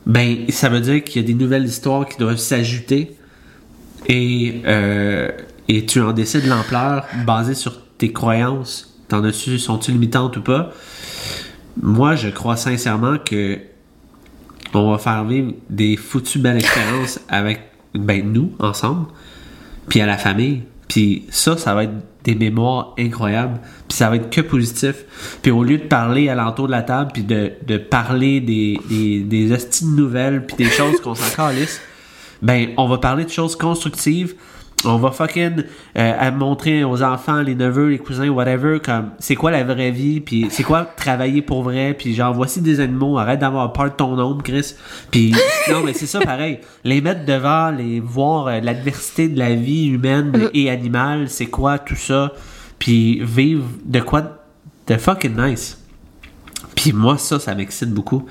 ben 0.06 0.48
ça 0.50 0.68
veut 0.68 0.80
dire 0.80 1.02
qu'il 1.04 1.20
y 1.22 1.24
a 1.24 1.26
des 1.26 1.34
nouvelles 1.34 1.64
histoires 1.66 2.08
qui 2.08 2.18
doivent 2.18 2.36
s'ajouter 2.36 3.16
et, 4.08 4.62
euh, 4.66 5.30
et 5.68 5.86
tu 5.86 6.00
en 6.00 6.12
décides 6.12 6.46
l'ampleur 6.46 7.06
basée 7.26 7.54
sur 7.54 7.80
tes 7.98 8.12
croyances. 8.12 8.98
T'en 9.08 9.22
as-tu, 9.24 9.58
sont-tu 9.58 9.92
limitantes 9.92 10.36
ou 10.38 10.42
pas? 10.42 10.70
Moi, 11.80 12.14
je 12.14 12.28
crois 12.28 12.56
sincèrement 12.56 13.18
que 13.18 13.58
on 14.74 14.90
va 14.90 14.98
faire 14.98 15.24
vivre 15.24 15.52
des 15.68 15.96
foutues 15.96 16.38
belles 16.38 16.56
expériences 16.58 17.20
avec 17.28 17.60
ben, 17.94 18.32
nous, 18.32 18.52
ensemble, 18.58 19.06
puis 19.88 20.00
à 20.00 20.06
la 20.06 20.18
famille. 20.18 20.62
Puis 20.88 21.24
ça, 21.30 21.56
ça 21.56 21.74
va 21.74 21.84
être 21.84 21.94
des 22.24 22.34
mémoires 22.34 22.94
incroyables. 22.98 23.60
Puis 23.88 23.96
ça 23.96 24.08
va 24.10 24.16
être 24.16 24.30
que 24.30 24.40
positif. 24.40 25.04
Puis 25.42 25.50
au 25.50 25.64
lieu 25.64 25.78
de 25.78 25.84
parler 25.84 26.28
à 26.28 26.34
l'entour 26.34 26.66
de 26.66 26.72
la 26.72 26.82
table, 26.82 27.10
puis 27.12 27.22
de, 27.22 27.52
de 27.66 27.78
parler 27.78 28.40
des, 28.40 28.78
des, 28.88 29.20
des 29.20 29.56
nouvelles, 29.84 30.46
puis 30.46 30.56
des 30.56 30.70
choses 30.70 31.00
qu'on 31.00 31.14
s'en 31.14 31.34
calisse, 31.34 31.80
ben, 32.42 32.68
on 32.76 32.88
va 32.88 32.98
parler 32.98 33.24
de 33.24 33.30
choses 33.30 33.56
constructives. 33.56 34.34
On 34.84 34.96
va 34.96 35.12
fucking 35.12 35.62
euh, 35.96 36.12
à 36.18 36.30
montrer 36.32 36.82
aux 36.82 37.02
enfants, 37.02 37.40
les 37.40 37.54
neveux, 37.54 37.90
les 37.90 37.98
cousins, 37.98 38.28
whatever, 38.28 38.80
comme 38.80 39.10
c'est 39.20 39.36
quoi 39.36 39.52
la 39.52 39.62
vraie 39.62 39.92
vie, 39.92 40.20
puis 40.20 40.48
c'est 40.50 40.64
quoi 40.64 40.84
travailler 40.84 41.40
pour 41.40 41.62
vrai, 41.62 41.94
puis 41.96 42.14
genre 42.14 42.34
voici 42.34 42.60
des 42.60 42.80
animaux, 42.80 43.16
arrête 43.16 43.38
d'avoir 43.38 43.72
peur 43.72 43.84
de 43.84 43.90
ton 43.90 44.18
ombre, 44.18 44.42
Chris. 44.42 44.74
Puis 45.10 45.34
non, 45.70 45.82
mais 45.84 45.92
c'est 45.92 46.06
ça 46.06 46.20
pareil. 46.20 46.58
Les 46.82 47.00
mettre 47.00 47.24
devant, 47.24 47.70
les 47.70 48.00
voir 48.00 48.48
euh, 48.48 48.60
l'adversité 48.60 49.28
de 49.28 49.38
la 49.38 49.54
vie 49.54 49.86
humaine 49.86 50.50
et 50.52 50.68
animale, 50.68 51.28
c'est 51.28 51.46
quoi 51.46 51.78
tout 51.78 51.96
ça, 51.96 52.32
puis 52.80 53.20
vivre 53.24 53.64
de 53.84 54.00
quoi 54.00 54.42
de 54.88 54.96
fucking 54.96 55.36
nice. 55.36 55.78
Puis 56.74 56.92
moi 56.92 57.18
ça, 57.18 57.38
ça 57.38 57.54
m'excite 57.54 57.90
beaucoup. 57.90 58.26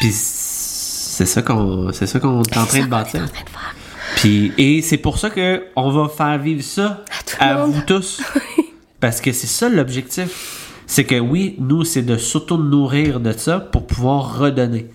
Puis 0.00 0.10
c'est 0.12 1.26
ça 1.26 1.42
qu'on 1.42 1.92
c'est 1.92 2.06
ça 2.06 2.18
qu'on 2.18 2.42
est 2.42 2.56
en 2.56 2.64
train 2.64 2.80
de 2.80 2.86
bâtir. 2.86 3.22
en 3.22 3.26
train 3.26 3.44
de 3.44 3.50
faire. 3.50 3.74
Puis, 4.16 4.52
et 4.58 4.82
c'est 4.82 4.98
pour 4.98 5.18
ça 5.18 5.30
que 5.30 5.64
on 5.76 5.90
va 5.90 6.08
faire 6.08 6.38
vivre 6.38 6.62
ça 6.62 7.04
À 7.38 7.64
vous 7.64 7.82
tous. 7.86 8.22
Parce 9.00 9.20
que 9.20 9.32
c'est 9.32 9.46
ça 9.46 9.68
l'objectif. 9.68 10.84
C'est 10.86 11.04
que 11.04 11.18
oui, 11.18 11.56
nous, 11.58 11.84
c'est 11.84 12.02
de 12.02 12.16
s'auto-nourrir 12.16 13.18
de 13.20 13.32
ça 13.32 13.58
pour 13.60 13.86
pouvoir 13.86 14.38
redonner. 14.38 14.86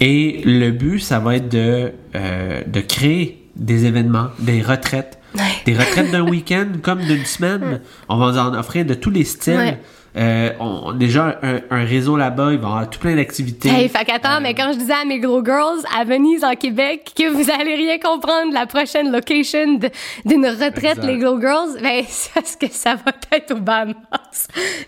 Et 0.00 0.42
le 0.44 0.70
but, 0.70 1.00
ça 1.00 1.18
va 1.18 1.36
être 1.36 1.48
de, 1.48 1.92
euh, 2.14 2.62
de 2.66 2.80
créer 2.80 3.46
des 3.56 3.86
événements, 3.86 4.28
des 4.38 4.62
retraites. 4.62 5.19
Des 5.64 5.74
retraites 5.74 6.10
d'un 6.10 6.22
week-end 6.28 6.66
comme 6.82 7.00
d'une 7.00 7.24
semaine. 7.24 7.80
On 8.08 8.16
va 8.16 8.30
vous 8.32 8.38
en 8.38 8.54
offrir 8.58 8.84
de 8.84 8.94
tous 8.94 9.10
les 9.10 9.24
styles. 9.24 9.78
Euh, 10.16 10.50
on, 10.58 10.80
on- 10.86 10.92
déjà, 10.92 11.38
un, 11.44 11.60
un 11.70 11.84
réseau 11.84 12.16
là-bas, 12.16 12.48
il 12.50 12.58
va 12.58 12.66
y 12.66 12.70
avoir 12.70 12.90
tout 12.90 12.98
plein 12.98 13.14
d'activités. 13.14 13.68
Hey, 13.68 13.88
fait 13.88 14.04
qu'attends, 14.04 14.40
mais 14.40 14.54
quand 14.54 14.72
je 14.72 14.78
disais 14.78 14.92
à 14.92 15.04
mes 15.04 15.20
gros 15.20 15.44
girls 15.44 15.78
à 15.96 16.02
Venise, 16.02 16.42
en 16.42 16.54
Québec, 16.56 17.12
que 17.16 17.28
vous 17.30 17.48
allez 17.48 17.76
rien 17.76 17.96
comprendre 18.00 18.52
la 18.52 18.66
prochaine 18.66 19.12
location 19.12 19.78
d'une 20.24 20.46
retraite, 20.46 20.98
Exact. 20.98 21.04
les 21.06 21.16
gros 21.16 21.40
girls, 21.40 21.80
ben, 21.80 22.02
c'est 22.08 22.32
parce 22.34 22.56
que 22.56 22.66
ça 22.68 22.96
va 22.96 23.12
être 23.36 23.52
au 23.52 23.60
Bahamas? 23.60 23.94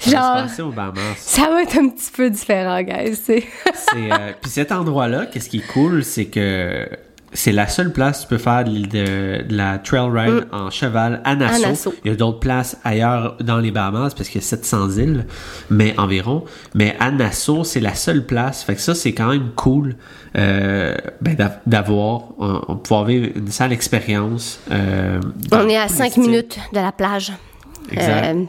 Ça 0.00 0.10
va 0.10 0.46
Genre, 0.56 0.66
au 0.66 0.72
Bahamas. 0.72 1.14
ça 1.18 1.42
va 1.50 1.62
être 1.62 1.78
un 1.78 1.88
petit 1.90 2.10
peu 2.10 2.28
différent, 2.28 2.82
guys. 2.82 3.14
C'est, 3.14 3.44
euh, 3.94 4.32
puis 4.42 4.50
cet 4.50 4.72
endroit-là, 4.72 5.26
qu'est-ce 5.26 5.48
qui 5.48 5.58
est 5.58 5.72
cool, 5.72 6.02
c'est 6.02 6.24
que 6.26 6.88
c'est 7.34 7.52
la 7.52 7.66
seule 7.66 7.92
place 7.92 8.20
où 8.20 8.22
tu 8.24 8.28
peux 8.28 8.38
faire 8.38 8.64
de, 8.64 8.70
de- 8.70 9.42
de 9.48 9.56
la 9.56 9.78
trail 9.78 10.08
ride 10.12 10.46
en 10.52 10.70
cheval 10.70 11.20
à 11.24 11.34
Nassau. 11.34 11.60
Mm. 11.60 11.64
À 11.64 11.68
Nassau. 11.68 11.94
Il 12.04 12.10
y 12.10 12.14
a 12.14 12.16
d'autres 12.16 12.40
places 12.40 12.76
ailleurs 12.84 13.36
dans 13.40 13.58
les 13.58 13.70
Bahamas 13.70 14.14
parce 14.14 14.28
qu'il 14.28 14.40
y 14.40 14.44
a 14.44 14.46
700 14.46 14.90
îles, 14.98 15.26
mais 15.70 15.94
environ. 15.98 16.44
Mais 16.74 16.96
à 17.00 17.10
Nassau, 17.10 17.64
c'est 17.64 17.80
la 17.80 17.94
seule 17.94 18.26
place. 18.26 18.62
Fait 18.62 18.74
que 18.74 18.80
ça, 18.80 18.94
c'est 18.94 19.12
quand 19.12 19.28
même 19.28 19.50
cool 19.56 19.96
euh, 20.36 20.94
ben, 21.20 21.34
d'av- 21.34 21.58
d'avoir, 21.66 22.22
on, 22.38 22.60
on 22.68 22.76
pouvoir 22.76 23.04
vivre 23.04 23.28
une 23.34 23.48
sale 23.50 23.72
expérience. 23.72 24.60
euh, 24.70 25.20
On 25.52 25.68
est 25.68 25.76
à 25.76 25.86
tous 25.86 25.92
les 25.92 25.98
5 25.98 26.10
styles. 26.12 26.22
minutes 26.22 26.58
de 26.72 26.80
la 26.80 26.92
plage. 26.92 27.32
Exact. 27.90 28.34
Euh, 28.36 28.44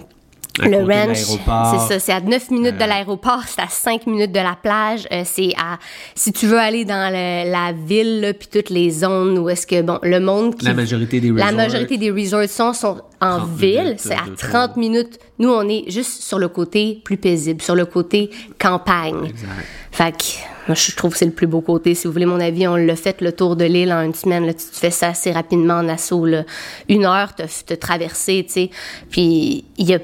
À 0.61 0.67
le 0.67 0.77
ranch, 0.77 1.17
c'est 1.17 1.93
ça, 1.93 1.99
c'est 1.99 2.11
à 2.11 2.21
9 2.21 2.51
minutes 2.51 2.77
de 2.77 2.83
Euh. 2.83 2.87
l'aéroport, 2.87 3.41
c'est 3.47 3.61
à 3.61 3.67
5 3.67 4.05
minutes 4.05 4.31
de 4.31 4.39
la 4.39 4.55
plage, 4.61 5.07
euh, 5.11 5.23
c'est 5.25 5.51
à 5.57 5.79
si 6.13 6.31
tu 6.31 6.45
veux 6.45 6.59
aller 6.59 6.85
dans 6.85 7.11
le- 7.11 7.51
la 7.51 7.71
ville 7.73 8.21
là, 8.21 8.33
puis 8.33 8.47
toutes 8.51 8.69
les 8.69 8.91
zones 8.91 9.37
où 9.39 9.49
est-ce 9.49 9.65
que 9.65 9.81
bon, 9.81 9.97
le 10.03 10.19
monde 10.19 10.55
qui 10.55 10.65
La 10.65 10.73
majorité 10.75 11.19
des 11.19 11.29
la 11.31 11.45
resorts. 11.45 11.57
majorité 11.57 11.97
des 11.97 12.11
resorts 12.11 12.45
sont, 12.47 12.73
sont 12.73 13.01
en 13.19 13.37
30 13.39 13.49
ville, 13.57 13.95
c'est 13.97 14.13
à 14.13 14.25
de 14.29 14.35
30 14.35 14.77
minutes. 14.77 15.17
Nous 15.39 15.49
on 15.49 15.67
est 15.67 15.85
juste 15.89 16.21
sur 16.21 16.37
le 16.37 16.49
côté 16.49 17.01
plus 17.03 17.17
paisible, 17.17 17.61
sur 17.61 17.73
le 17.75 17.85
côté 17.85 18.29
campagne. 18.59 19.25
Exact. 19.25 19.49
Fait 19.91 20.11
que 20.11 20.23
moi, 20.67 20.75
je 20.75 20.95
trouve 20.95 21.11
que 21.11 21.17
c'est 21.17 21.25
le 21.25 21.31
plus 21.31 21.47
beau 21.47 21.61
côté. 21.61 21.93
Si 21.95 22.07
vous 22.07 22.13
voulez 22.13 22.25
mon 22.25 22.39
avis, 22.39 22.67
on 22.67 22.75
l'a 22.75 22.95
fait 22.95 23.19
le 23.21 23.31
tour 23.31 23.55
de 23.55 23.65
l'île 23.65 23.91
en 23.91 24.01
une 24.01 24.13
semaine. 24.13 24.45
Là, 24.45 24.53
tu 24.53 24.65
te 24.65 24.75
fais 24.77 24.91
ça 24.91 25.09
assez 25.09 25.31
rapidement 25.31 25.75
en 25.75 25.89
assaut. 25.89 26.25
Là. 26.25 26.43
Une 26.89 27.05
heure, 27.05 27.35
te, 27.35 27.43
te 27.65 27.73
traverser, 27.73 28.43
tu 28.47 28.53
sais. 28.53 28.69
Puis 29.09 29.65
il 29.77 29.89
y 29.89 29.93
a, 29.93 29.99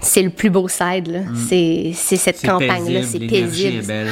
c'est 0.00 0.22
le 0.22 0.30
plus 0.30 0.50
beau 0.50 0.68
side. 0.68 1.08
Là. 1.08 1.20
C'est, 1.48 1.92
c'est 1.94 2.16
cette 2.16 2.36
Mm. 2.36 2.40
C'est 2.40 2.46
campagne-là, 2.48 3.00
paisible, 3.00 3.04
c'est 3.30 3.40
paisible. 3.40 3.78
est 3.78 3.86
belle. 3.86 4.08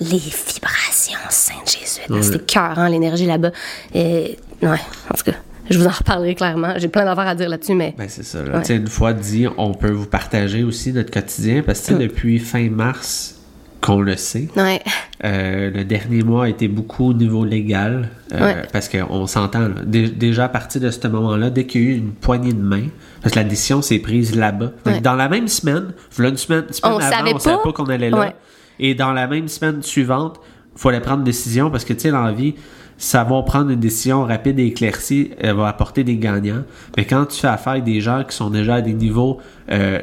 Les 0.00 0.18
vibrations, 0.18 1.18
Saint-Jésus. 1.28 2.00
C'était 2.22 2.38
cœur, 2.44 2.78
hein, 2.78 2.88
l'énergie 2.88 3.26
là-bas. 3.26 3.50
Et, 3.94 4.38
ouais, 4.62 4.68
en 4.68 5.14
tout 5.14 5.24
cas, 5.24 5.32
je 5.68 5.78
vous 5.78 5.86
en 5.86 5.90
reparlerai 5.90 6.34
clairement. 6.34 6.74
J'ai 6.78 6.88
plein 6.88 7.04
d'affaires 7.04 7.28
à 7.28 7.34
dire 7.34 7.48
là-dessus, 7.48 7.74
mais 7.74 7.94
Ben, 7.98 8.08
c'est 8.08 8.24
ça. 8.24 8.42
là. 8.42 8.58
Ouais. 8.58 8.76
Une 8.76 8.88
fois 8.88 9.12
dit, 9.12 9.46
on 9.58 9.74
peut 9.74 9.90
vous 9.90 10.06
partager 10.06 10.62
aussi 10.64 10.92
notre 10.92 11.10
quotidien 11.10 11.62
parce 11.64 11.80
que 11.82 11.94
Mm. 11.94 11.98
depuis 11.98 12.38
fin 12.38 12.68
mars 12.70 13.36
qu'on 13.80 14.00
le 14.00 14.16
sait, 14.16 14.48
ouais. 14.56 14.80
euh, 15.24 15.70
le 15.70 15.84
dernier 15.84 16.22
mois 16.22 16.44
a 16.44 16.48
été 16.48 16.68
beaucoup 16.68 17.10
au 17.10 17.12
niveau 17.14 17.44
légal 17.44 18.10
euh, 18.32 18.38
Ouais. 18.40 18.56
parce 18.72 18.88
qu'on 18.88 19.26
s'entend. 19.26 19.68
déjà 19.86 20.44
à 20.44 20.48
partir 20.48 20.80
de 20.80 20.90
ce 20.90 21.06
moment-là, 21.08 21.50
dès 21.50 21.64
qu'il 21.66 21.82
y 21.82 21.86
a 21.86 21.88
eu 21.90 21.96
une 21.96 22.12
poignée 22.12 22.52
de 22.52 22.62
main, 22.62 22.84
parce 23.22 23.32
que 23.34 23.38
la 23.38 23.44
décision 23.44 23.80
s'est 23.82 23.98
prise 24.00 24.36
là-bas. 24.36 24.72
Ouais. 24.86 25.00
Dans 25.00 25.14
la 25.14 25.28
même 25.28 25.48
semaine, 25.48 25.94
voilà 26.12 26.30
une 26.30 26.36
semaine, 26.36 26.64
une 26.68 26.74
semaine 26.74 26.92
On 26.94 26.98
avant, 26.98 27.10
savait 27.10 27.34
on 27.34 27.38
savait 27.38 27.56
pas. 27.62 27.72
qu'on 27.72 27.84
allait 27.86 28.10
là. 28.10 28.18
Ouais. 28.20 28.34
Et 28.78 28.94
dans 28.94 29.12
la 29.12 29.26
même 29.26 29.48
semaine 29.48 29.82
suivante, 29.82 30.40
il 30.76 30.80
fallait 30.80 31.00
prendre 31.00 31.18
une 31.18 31.24
décision 31.24 31.70
parce 31.70 31.84
que 31.84 31.92
tu 31.92 32.00
sais, 32.00 32.10
dans 32.10 32.22
la 32.22 32.32
vie, 32.32 32.54
savoir 32.98 33.44
prendre 33.46 33.70
une 33.70 33.80
décision 33.80 34.24
rapide 34.24 34.58
et 34.58 34.66
éclaircie 34.66 35.30
elle 35.38 35.54
va 35.56 35.68
apporter 35.68 36.04
des 36.04 36.16
gagnants. 36.16 36.64
Mais 36.98 37.06
quand 37.06 37.24
tu 37.26 37.40
fais 37.40 37.48
affaire 37.48 37.72
avec 37.72 37.84
des 37.84 38.00
gens 38.02 38.24
qui 38.28 38.36
sont 38.36 38.50
déjà 38.50 38.74
à 38.76 38.80
des 38.82 38.92
niveaux 38.92 39.38
euh, 39.70 40.00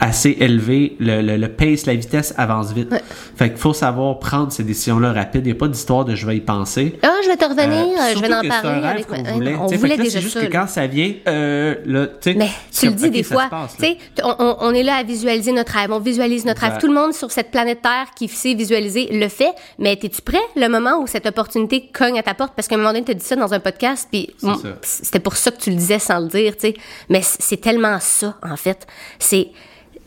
assez 0.00 0.36
élevés, 0.40 0.96
le, 1.00 1.22
le, 1.22 1.36
le 1.36 1.48
pace, 1.48 1.86
la 1.86 1.94
vitesse 1.94 2.34
avance 2.36 2.72
vite. 2.72 2.94
Fait 3.36 3.50
qu'il 3.50 3.58
faut 3.58 3.72
savoir 3.72 4.18
prendre 4.18 4.52
ces 4.52 4.62
décisions-là 4.64 5.12
rapides. 5.12 5.42
Il 5.44 5.50
n'y 5.52 5.52
a 5.52 5.54
pas 5.58 5.68
d'histoire 5.68 6.04
de 6.04 6.14
je 6.14 6.26
vais 6.26 6.36
y 6.36 6.40
penser. 6.40 6.98
Ah, 7.02 7.10
je 7.24 7.28
vais 7.28 7.36
te 7.36 7.44
revenir, 7.44 7.66
Euh, 7.98 8.14
je 8.14 8.20
vais 8.20 8.34
en 8.34 8.42
parler 8.48 8.86
avec 8.86 9.10
ma- 9.10 9.32
voulait. 9.32 9.54
On 9.56 9.66
voulait 9.66 9.96
là, 9.96 10.02
déjà 10.04 10.18
C'est 10.18 10.20
juste 10.22 10.38
ça. 10.38 10.46
que 10.46 10.52
quand 10.52 10.66
ça 10.68 10.86
vient, 10.86 11.12
euh, 11.28 11.74
là, 11.86 12.06
tu 12.06 12.32
sais. 12.32 12.34
Mais 12.36 12.48
tu 12.72 12.86
le 12.86 12.92
dis 12.92 13.06
ok, 13.06 13.10
des 13.12 13.22
fois, 13.22 13.44
se 13.44 13.48
passe, 13.50 13.76
on, 14.22 14.34
on- 14.38 14.56
on 14.60 14.70
est 14.74 14.82
là 14.82 14.96
à 14.96 15.02
visualiser 15.02 15.52
notre 15.52 15.72
rêve, 15.72 15.90
on 15.92 16.00
visualise 16.00 16.44
notre 16.44 16.62
rêve. 16.62 16.78
Tout 16.80 16.88
le 16.88 16.94
monde 16.94 17.12
sur 17.12 17.30
cette 17.30 17.50
planète 17.50 17.82
Terre 17.82 18.06
qui 18.16 18.28
sait 18.28 18.54
visualiser 18.54 19.08
le 19.12 19.28
fait, 19.28 19.52
mais 19.78 19.92
es-tu 19.92 20.22
prêt 20.22 20.38
le 20.56 20.68
moment 20.68 21.00
où 21.02 21.06
cette 21.06 21.26
opportunité 21.26 21.88
cogne 21.92 22.18
à 22.18 22.22
ta 22.22 22.34
porte? 22.34 22.52
Parce 22.54 22.68
qu'à 22.68 22.74
un 22.74 22.78
moment 22.78 22.92
donné, 22.92 23.04
tu 23.04 23.10
as 23.12 23.14
dit 23.14 23.24
ça 23.24 23.36
dans 23.36 23.52
un 23.54 23.60
podcast, 23.60 24.08
puis 24.10 24.30
c'était 24.82 25.20
pour 25.20 25.36
ça 25.36 25.50
que 25.50 25.60
tu 25.60 25.70
le 25.70 25.76
disais 25.76 25.98
sans 25.98 26.20
le 26.20 26.28
dire, 26.28 26.54
tu 26.54 26.68
sais. 26.68 26.74
Mais 27.08 27.20
c'est 27.22 27.60
tellement 27.60 27.98
ça, 28.00 28.36
en 28.42 28.56
fait. 28.56 28.86
C'est 29.18 29.48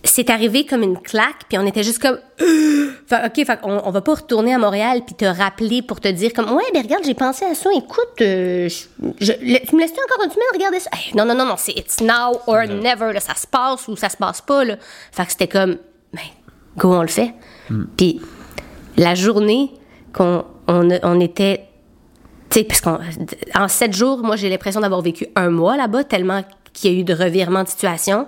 c'est 0.03 0.29
arrivé 0.29 0.65
comme 0.65 0.81
une 0.83 0.97
claque, 0.99 1.45
puis 1.49 1.57
on 1.57 1.65
était 1.65 1.83
juste 1.83 1.99
comme 2.01 2.17
fait, 2.37 3.25
OK, 3.25 3.45
fait 3.45 3.59
on, 3.63 3.81
on 3.85 3.91
va 3.91 4.01
pas 4.01 4.13
retourner 4.15 4.53
à 4.53 4.57
Montréal 4.57 5.01
puis 5.05 5.15
te 5.15 5.25
rappeler 5.25 5.81
pour 5.81 5.99
te 5.99 6.07
dire 6.07 6.31
comme 6.33 6.51
ouais, 6.53 6.63
ben 6.73 6.81
regarde, 6.83 7.03
j'ai 7.05 7.13
pensé 7.13 7.45
à 7.45 7.53
ça, 7.55 7.69
écoute, 7.75 8.21
euh, 8.21 8.69
je, 8.69 9.05
je- 9.19 9.31
le- 9.33 9.65
tu 9.67 9.75
me 9.75 9.81
laisses 9.81 9.91
encore 9.91 10.23
une 10.25 10.31
semaine 10.31 10.47
regarder 10.53 10.79
ça? 10.79 10.89
Hey, 10.93 11.13
Non 11.15 11.25
non 11.25 11.35
non 11.35 11.45
non, 11.45 11.55
c'est 11.57 11.73
it's 11.73 11.99
now 12.01 12.39
or 12.47 12.65
never 12.67 13.11
là, 13.13 13.19
ça 13.19 13.35
se 13.35 13.45
passe 13.47 13.87
ou 13.87 13.95
ça 13.95 14.09
se 14.09 14.17
passe 14.17 14.41
pas 14.41 14.63
là. 14.63 14.75
Fait 15.11 15.25
que 15.25 15.31
c'était 15.31 15.47
comme 15.47 15.77
ben 16.13 16.21
go 16.77 16.93
on 16.93 17.01
le 17.01 17.07
fait. 17.07 17.33
Puis 17.97 18.21
la 18.97 19.15
journée 19.15 19.71
qu'on 20.13 20.45
on, 20.67 21.19
était 21.19 21.65
tu 22.49 22.59
sais, 22.59 22.63
parce 22.63 22.81
qu'en 22.81 22.99
en 23.55 23.67
sept 23.67 23.93
jours, 23.95 24.19
moi, 24.23 24.35
j'ai 24.35 24.49
l'impression 24.49 24.81
d'avoir 24.81 25.01
vécu 25.01 25.27
un 25.35 25.49
mois 25.51 25.77
là-bas, 25.77 26.03
tellement 26.03 26.43
qu'il 26.73 26.91
y 26.93 26.95
a 26.95 26.99
eu 26.99 27.03
de 27.03 27.13
revirements 27.13 27.63
de 27.63 27.67
situation. 27.69 28.25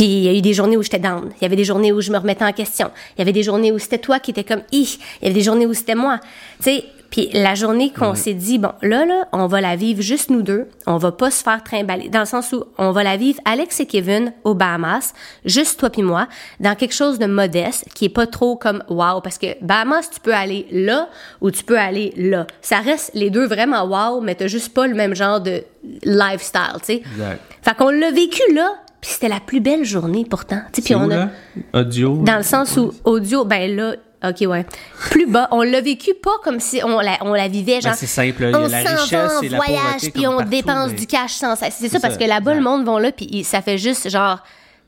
Puis 0.00 0.08
il 0.08 0.22
y 0.22 0.28
a 0.30 0.32
eu 0.32 0.40
des 0.40 0.54
journées 0.54 0.78
où 0.78 0.82
j'étais 0.82 0.98
down. 0.98 1.28
Il 1.38 1.42
y 1.42 1.44
avait 1.44 1.56
des 1.56 1.64
journées 1.66 1.92
où 1.92 2.00
je 2.00 2.10
me 2.10 2.16
remettais 2.16 2.46
en 2.46 2.54
question. 2.54 2.90
Il 3.14 3.18
y 3.18 3.20
avait 3.20 3.34
des 3.34 3.42
journées 3.42 3.70
où 3.70 3.78
c'était 3.78 3.98
toi 3.98 4.18
qui 4.18 4.30
étais 4.30 4.44
comme 4.44 4.62
hi. 4.72 4.98
Il 5.20 5.24
y 5.24 5.26
avait 5.26 5.34
des 5.34 5.44
journées 5.44 5.66
où 5.66 5.74
c'était 5.74 5.94
moi. 5.94 6.20
Tu 6.56 6.70
sais, 6.70 6.84
puis 7.10 7.28
la 7.34 7.54
journée 7.54 7.92
qu'on 7.92 8.14
s'est 8.14 8.32
dit 8.32 8.56
bon 8.56 8.72
là 8.80 9.04
là, 9.04 9.28
on 9.32 9.46
va 9.46 9.60
la 9.60 9.76
vivre 9.76 10.00
juste 10.00 10.30
nous 10.30 10.40
deux. 10.40 10.68
On 10.86 10.96
va 10.96 11.12
pas 11.12 11.30
se 11.30 11.42
faire 11.42 11.62
trimballer 11.62 12.08
dans 12.08 12.20
le 12.20 12.24
sens 12.24 12.50
où 12.54 12.64
on 12.78 12.92
va 12.92 13.02
la 13.02 13.18
vivre 13.18 13.38
Alex 13.44 13.80
et 13.80 13.84
Kevin 13.84 14.32
aux 14.44 14.54
Bahamas, 14.54 15.12
juste 15.44 15.78
toi 15.78 15.90
puis 15.90 16.00
moi, 16.00 16.28
dans 16.60 16.74
quelque 16.74 16.94
chose 16.94 17.18
de 17.18 17.26
modeste 17.26 17.84
qui 17.94 18.06
est 18.06 18.08
pas 18.08 18.26
trop 18.26 18.56
comme 18.56 18.82
wow 18.88 19.20
parce 19.20 19.36
que 19.36 19.62
Bahamas 19.62 20.08
tu 20.10 20.20
peux 20.20 20.32
aller 20.32 20.66
là 20.70 21.10
ou 21.42 21.50
tu 21.50 21.62
peux 21.62 21.78
aller 21.78 22.14
là. 22.16 22.46
Ça 22.62 22.78
reste 22.78 23.10
les 23.12 23.28
deux 23.28 23.46
vraiment 23.46 23.84
wow, 23.84 24.22
mais 24.22 24.34
t'as 24.34 24.46
juste 24.46 24.72
pas 24.72 24.86
le 24.86 24.94
même 24.94 25.14
genre 25.14 25.42
de 25.42 25.62
lifestyle, 26.04 26.78
tu 26.78 26.84
sais. 26.86 27.02
Exact. 27.12 27.42
Fait 27.60 27.76
qu'on 27.76 27.90
l'a 27.90 28.10
vécu 28.12 28.40
là, 28.54 28.72
puis 29.00 29.10
c'était 29.12 29.28
la 29.28 29.40
plus 29.40 29.60
belle 29.60 29.84
journée 29.84 30.26
pourtant. 30.28 30.60
Tu 30.72 30.80
sais, 30.80 30.84
puis 30.84 30.94
on 30.94 31.06
où, 31.08 31.10
a 31.10 31.16
là? 31.16 31.28
Audio? 31.72 32.18
dans 32.22 32.36
le 32.36 32.42
sens 32.42 32.76
où 32.76 32.92
audio, 33.04 33.44
ben 33.44 33.74
là, 33.74 33.94
ok 34.24 34.46
ouais, 34.48 34.66
plus 35.10 35.26
bas. 35.26 35.48
On 35.52 35.62
l'a 35.62 35.80
vécu 35.80 36.12
pas 36.22 36.32
comme 36.44 36.60
si 36.60 36.82
on 36.84 37.00
la, 37.00 37.18
on 37.22 37.32
la 37.32 37.48
vivait 37.48 37.80
genre. 37.80 37.92
Ben, 37.92 37.96
c'est 37.98 38.06
simple, 38.06 38.44
là. 38.46 38.58
On 38.58 38.68
la 38.68 38.84
s'en 38.84 39.02
richesse 39.02 39.10
va 39.12 39.38
en 39.38 39.42
et 39.42 39.48
voyage, 39.48 40.12
puis 40.12 40.26
on 40.26 40.36
partout, 40.36 40.50
dépense 40.50 40.90
mais- 40.90 40.96
du 40.98 41.06
cash 41.06 41.32
sans 41.32 41.56
cesse. 41.56 41.76
C'est 41.78 41.88
ça 41.88 42.00
parce 42.00 42.16
que 42.16 42.24
là-bas, 42.24 42.54
le 42.54 42.60
monde 42.62 42.84
vont 42.84 42.98
là, 42.98 43.12
puis 43.12 43.44
ça 43.44 43.62
fait 43.62 43.78
juste 43.78 44.08
genre 44.10 44.40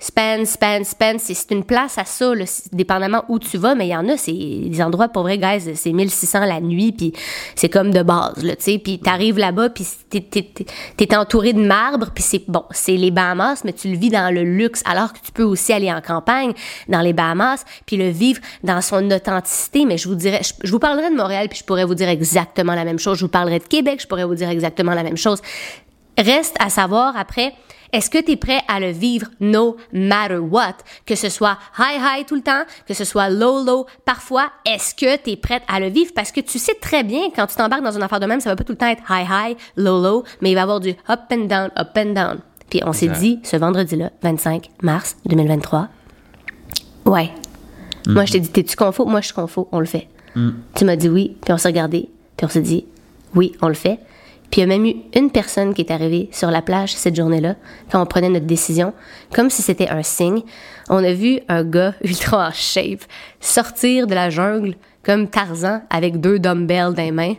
spend, 0.02 0.46
spend, 0.46 0.84
spend. 0.84 1.18
C'est 1.20 1.50
une 1.52 1.62
place 1.62 1.96
à 1.96 2.04
ça, 2.04 2.34
là, 2.34 2.44
dépendamment 2.72 3.24
où 3.28 3.38
tu 3.38 3.56
vas, 3.56 3.76
mais 3.76 3.86
il 3.86 3.90
y 3.90 3.96
en 3.96 4.08
a, 4.08 4.16
c'est 4.16 4.32
des 4.32 4.82
endroits 4.82 5.08
pour 5.08 5.22
vrai, 5.22 5.38
guys, 5.38 5.76
c'est 5.76 5.92
1600 5.92 6.40
la 6.40 6.60
nuit, 6.60 6.90
puis 6.92 7.12
c'est 7.54 7.68
comme 7.68 7.92
de 7.92 8.02
base, 8.02 8.42
là, 8.42 8.56
tu 8.56 8.64
sais. 8.64 8.78
Puis 8.78 8.98
t'arrives 8.98 9.38
là-bas, 9.38 9.70
puis 9.70 9.86
t'es 10.10 11.16
entouré 11.16 11.52
de 11.52 11.64
marbre, 11.64 12.10
puis 12.12 12.24
c'est 12.24 12.42
bon, 12.48 12.64
c'est 12.72 12.96
les 12.96 13.12
Bahamas, 13.12 13.62
mais 13.64 13.72
tu 13.72 13.88
le 13.88 13.96
vis 13.96 14.10
dans 14.10 14.34
le 14.34 14.42
luxe, 14.42 14.82
alors 14.86 15.12
que 15.12 15.20
tu 15.20 15.30
peux 15.30 15.44
aussi 15.44 15.72
aller 15.72 15.92
en 15.92 16.00
campagne 16.00 16.52
dans 16.88 17.00
les 17.00 17.12
Bahamas, 17.12 17.64
puis 17.86 17.96
le 17.96 18.08
vivre 18.08 18.40
dans 18.64 18.80
son 18.80 19.08
authenticité. 19.08 19.84
Mais 19.84 19.98
je 19.98 20.08
vous 20.08 20.16
dirais, 20.16 20.40
je, 20.42 20.52
je 20.64 20.72
vous 20.72 20.80
parlerai 20.80 21.10
de 21.10 21.16
Montréal, 21.16 21.48
puis 21.48 21.60
je 21.60 21.64
pourrais 21.64 21.84
vous 21.84 21.94
dire 21.94 22.08
exactement 22.08 22.74
la 22.74 22.84
même 22.84 22.98
chose. 22.98 23.18
Je 23.18 23.24
vous 23.24 23.30
parlerai 23.30 23.60
de 23.60 23.64
Québec, 23.64 24.00
je 24.02 24.08
pourrais 24.08 24.24
vous 24.24 24.34
dire 24.34 24.48
exactement 24.48 24.94
la 24.94 25.04
même 25.04 25.16
chose. 25.16 25.40
Reste 26.18 26.56
à 26.58 26.70
savoir 26.70 27.16
après, 27.16 27.54
est-ce 27.92 28.10
que 28.10 28.18
tu 28.18 28.32
es 28.32 28.36
prêt 28.36 28.60
à 28.68 28.80
le 28.80 28.90
vivre 28.90 29.26
no 29.40 29.76
matter 29.92 30.38
what? 30.38 30.76
Que 31.06 31.14
ce 31.14 31.28
soit 31.28 31.58
high 31.78 32.00
high 32.00 32.26
tout 32.26 32.34
le 32.34 32.42
temps, 32.42 32.62
que 32.86 32.94
ce 32.94 33.04
soit 33.04 33.28
low 33.28 33.64
low 33.64 33.86
parfois, 34.04 34.50
est-ce 34.64 34.94
que 34.94 35.16
tu 35.22 35.30
es 35.30 35.36
prête 35.36 35.62
à 35.68 35.78
le 35.78 35.88
vivre? 35.88 36.12
Parce 36.14 36.32
que 36.32 36.40
tu 36.40 36.58
sais 36.58 36.74
très 36.74 37.04
bien, 37.04 37.28
quand 37.34 37.46
tu 37.46 37.56
t'embarques 37.56 37.82
dans 37.82 37.92
une 37.92 38.02
affaire 38.02 38.20
de 38.20 38.26
même, 38.26 38.40
ça 38.40 38.50
va 38.50 38.56
pas 38.56 38.64
tout 38.64 38.72
le 38.72 38.78
temps 38.78 38.88
être 38.88 39.02
high 39.10 39.26
high, 39.30 39.56
low 39.76 40.02
low, 40.02 40.24
mais 40.40 40.50
il 40.50 40.54
va 40.54 40.60
y 40.60 40.62
avoir 40.62 40.80
du 40.80 40.90
up 40.90 41.20
and 41.30 41.44
down, 41.46 41.70
up 41.78 41.96
and 41.96 42.12
down. 42.12 42.38
Puis 42.70 42.80
on 42.86 42.92
s'est 42.94 43.08
dit, 43.08 43.38
ce 43.42 43.56
vendredi-là, 43.56 44.10
25 44.22 44.70
mars 44.82 45.16
2023, 45.26 45.88
ouais. 47.04 47.30
Moi, 48.06 48.24
je 48.24 48.32
t'ai 48.32 48.40
dit, 48.40 48.48
t'es-tu 48.48 48.74
confo? 48.74 49.04
Moi, 49.04 49.20
je 49.20 49.26
suis 49.26 49.34
confo, 49.34 49.68
on 49.70 49.78
le 49.80 49.86
fait. 49.86 50.08
Tu 50.74 50.84
m'as 50.86 50.96
dit 50.96 51.08
oui, 51.10 51.36
puis 51.44 51.52
on 51.52 51.58
s'est 51.58 51.68
regardé, 51.68 52.08
puis 52.36 52.46
on 52.46 52.48
s'est 52.48 52.62
dit, 52.62 52.86
oui, 53.34 53.52
on 53.60 53.68
le 53.68 53.74
fait. 53.74 53.98
Puis 54.52 54.60
il 54.60 54.64
y 54.64 54.64
a 54.64 54.66
même 54.66 54.84
eu 54.84 54.96
une 55.16 55.30
personne 55.30 55.72
qui 55.72 55.80
est 55.80 55.90
arrivée 55.90 56.28
sur 56.30 56.50
la 56.50 56.60
plage 56.60 56.92
cette 56.92 57.16
journée-là, 57.16 57.56
quand 57.90 58.02
on 58.02 58.04
prenait 58.04 58.28
notre 58.28 58.44
décision, 58.44 58.92
comme 59.34 59.48
si 59.48 59.62
c'était 59.62 59.88
un 59.88 60.02
signe. 60.02 60.42
On 60.90 61.02
a 61.02 61.14
vu 61.14 61.40
un 61.48 61.64
gars 61.64 61.94
ultra 62.04 62.48
en 62.48 62.52
shape 62.52 63.00
sortir 63.40 64.06
de 64.06 64.14
la 64.14 64.28
jungle 64.28 64.74
comme 65.02 65.26
Tarzan 65.26 65.80
avec 65.88 66.20
deux 66.20 66.38
dumbbells 66.38 66.92
dans 66.92 67.02
les 67.02 67.12
mains. 67.12 67.34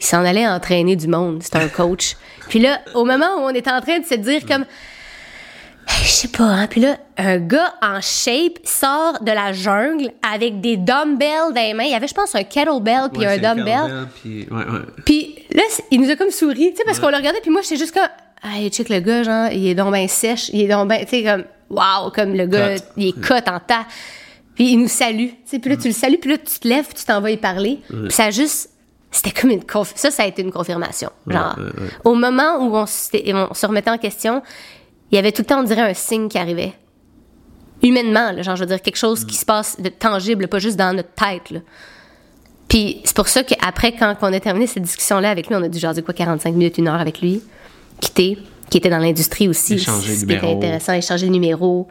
Il 0.00 0.04
s'en 0.04 0.24
allait 0.24 0.46
entraîner 0.46 0.96
du 0.96 1.06
monde. 1.06 1.40
C'était 1.40 1.58
un 1.58 1.68
coach. 1.68 2.16
Puis 2.48 2.58
là, 2.58 2.80
au 2.94 3.04
moment 3.04 3.36
où 3.38 3.42
on 3.42 3.54
était 3.54 3.70
en 3.70 3.80
train 3.80 4.00
de 4.00 4.04
se 4.04 4.16
dire 4.16 4.44
comme, 4.44 4.64
je 5.88 6.08
sais 6.08 6.28
pas, 6.28 6.44
hein. 6.44 6.66
Puis 6.68 6.80
là, 6.80 6.96
un 7.16 7.38
gars 7.38 7.74
en 7.82 8.00
shape 8.00 8.58
sort 8.64 9.22
de 9.22 9.30
la 9.32 9.52
jungle 9.52 10.10
avec 10.22 10.60
des 10.60 10.76
dumbbells 10.76 11.52
dans 11.54 11.60
les 11.60 11.74
mains. 11.74 11.84
Il 11.84 11.90
y 11.92 11.94
avait, 11.94 12.08
je 12.08 12.14
pense, 12.14 12.34
un 12.34 12.42
kettlebell 12.44 13.08
puis 13.12 13.20
Ouais, 13.22 13.38
un 13.44 13.54
dumbbell. 13.54 14.06
puis- 14.20 14.46
ouais, 14.50 14.56
ouais. 14.56 14.80
Puis 15.04 15.34
là, 15.52 15.62
il 15.90 16.00
nous 16.00 16.10
a 16.10 16.16
comme 16.16 16.30
souri, 16.30 16.70
tu 16.72 16.76
sais, 16.78 16.84
parce 16.84 16.98
qu'on 16.98 17.10
le 17.10 17.16
regardait, 17.16 17.40
puis 17.40 17.50
moi, 17.50 17.60
j'étais 17.62 17.76
juste 17.76 17.94
comme, 17.94 18.08
hey, 18.52 18.68
check 18.70 18.88
le 18.88 19.00
gars, 19.00 19.22
genre, 19.22 19.48
il 19.52 19.66
est 19.68 19.74
donc 19.74 19.92
ben 19.92 20.08
sèche, 20.08 20.48
il 20.52 20.62
est 20.62 20.68
donc 20.68 20.88
ben, 20.88 21.04
tu 21.04 21.10
sais, 21.10 21.22
comme, 21.24 21.44
wow, 21.70 22.10
comme 22.14 22.34
le 22.34 22.46
gars, 22.46 22.76
Cut. 22.76 22.82
il 22.96 23.08
est 23.08 23.20
cut 23.20 23.34
en 23.50 23.60
tas. 23.60 23.86
Puis 24.54 24.72
il 24.72 24.78
nous 24.80 24.88
salue, 24.88 25.28
tu 25.28 25.36
sais, 25.44 25.58
puis 25.58 25.70
là, 25.70 25.76
tu 25.76 25.88
le 25.88 25.94
salues, 25.94 26.18
puis 26.18 26.30
là, 26.30 26.38
tu 26.38 26.58
te 26.58 26.66
lèves, 26.66 26.86
tu 26.94 27.04
t'en 27.04 27.20
vas 27.20 27.30
y 27.30 27.36
parler. 27.36 27.80
Puis 27.88 28.10
ça 28.10 28.24
a 28.24 28.30
juste, 28.30 28.70
c'était 29.10 29.30
comme 29.30 29.50
une 29.50 29.64
conf... 29.64 29.92
ça, 29.94 30.10
ça 30.10 30.22
a 30.24 30.26
été 30.26 30.42
une 30.42 30.50
confirmation. 30.50 31.10
Genre, 31.26 31.54
ouais, 31.58 31.64
ouais. 31.64 31.88
au 32.04 32.14
moment 32.14 32.56
où 32.60 32.74
on 32.76 32.86
se 32.86 33.66
remettait 33.66 33.90
en 33.90 33.98
question, 33.98 34.42
il 35.10 35.16
y 35.16 35.18
avait 35.18 35.32
tout 35.32 35.42
le 35.42 35.46
temps, 35.46 35.60
on 35.60 35.64
dirait, 35.64 35.82
un 35.82 35.94
signe 35.94 36.28
qui 36.28 36.38
arrivait. 36.38 36.72
Humainement, 37.82 38.32
là, 38.32 38.42
genre, 38.42 38.56
je 38.56 38.62
veux 38.62 38.66
dire, 38.66 38.80
quelque 38.82 38.96
chose 38.96 39.24
qui 39.24 39.36
se 39.36 39.44
passe 39.44 39.80
de 39.80 39.88
tangible, 39.88 40.48
pas 40.48 40.58
juste 40.58 40.76
dans 40.76 40.94
notre 40.94 41.10
tête, 41.10 41.50
là. 41.50 41.60
Puis 42.68 43.00
c'est 43.04 43.14
pour 43.14 43.28
ça 43.28 43.44
qu'après, 43.44 43.92
quand 43.92 44.14
on 44.22 44.32
a 44.32 44.40
terminé 44.40 44.66
cette 44.66 44.82
discussion-là 44.82 45.30
avec 45.30 45.46
lui, 45.46 45.54
on 45.54 45.62
a 45.62 45.68
dû 45.68 45.78
jaser 45.78 46.02
quoi, 46.02 46.14
45 46.14 46.52
minutes, 46.54 46.78
une 46.78 46.88
heure 46.88 47.00
avec 47.00 47.20
lui, 47.20 47.40
quitter. 48.00 48.38
qui 48.68 48.78
était 48.78 48.90
dans 48.90 48.98
l'industrie 48.98 49.46
aussi. 49.48 49.74
Échanger 49.74 50.16
ce 50.16 50.24
qui 50.26 50.32
était 50.32 50.50
intéressant, 50.50 50.92
échanger 50.94 51.26
le 51.26 51.32
numéro. 51.32 51.86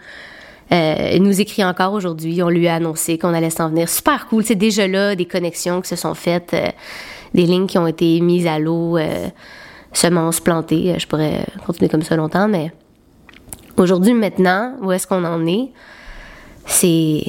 Euh, 0.73 1.11
il 1.13 1.23
nous 1.23 1.39
écrit 1.39 1.63
encore 1.63 1.93
aujourd'hui. 1.93 2.43
On 2.43 2.49
lui 2.49 2.67
a 2.67 2.75
annoncé 2.75 3.17
qu'on 3.17 3.33
allait 3.33 3.49
s'en 3.49 3.69
venir. 3.69 3.87
Super 3.87 4.27
cool. 4.27 4.43
C'est 4.43 4.55
déjà 4.55 4.85
là 4.85 5.15
des 5.15 5.25
connexions 5.25 5.79
qui 5.79 5.87
se 5.87 5.95
sont 5.95 6.13
faites, 6.15 6.53
euh, 6.53 6.67
des 7.33 7.43
lignes 7.43 7.67
qui 7.67 7.77
ont 7.77 7.87
été 7.87 8.19
mises 8.19 8.45
à 8.47 8.59
l'eau, 8.59 8.97
euh, 8.97 9.29
semences 9.93 10.41
plantées. 10.41 10.91
Euh, 10.91 10.99
Je 10.99 11.07
pourrais 11.07 11.45
continuer 11.65 11.87
comme 11.87 12.01
ça 12.01 12.17
longtemps, 12.17 12.49
mais 12.49 12.73
aujourd'hui, 13.77 14.13
maintenant, 14.13 14.75
où 14.81 14.91
est-ce 14.91 15.07
qu'on 15.07 15.23
en 15.23 15.45
est? 15.45 15.71
C'est. 16.65 17.23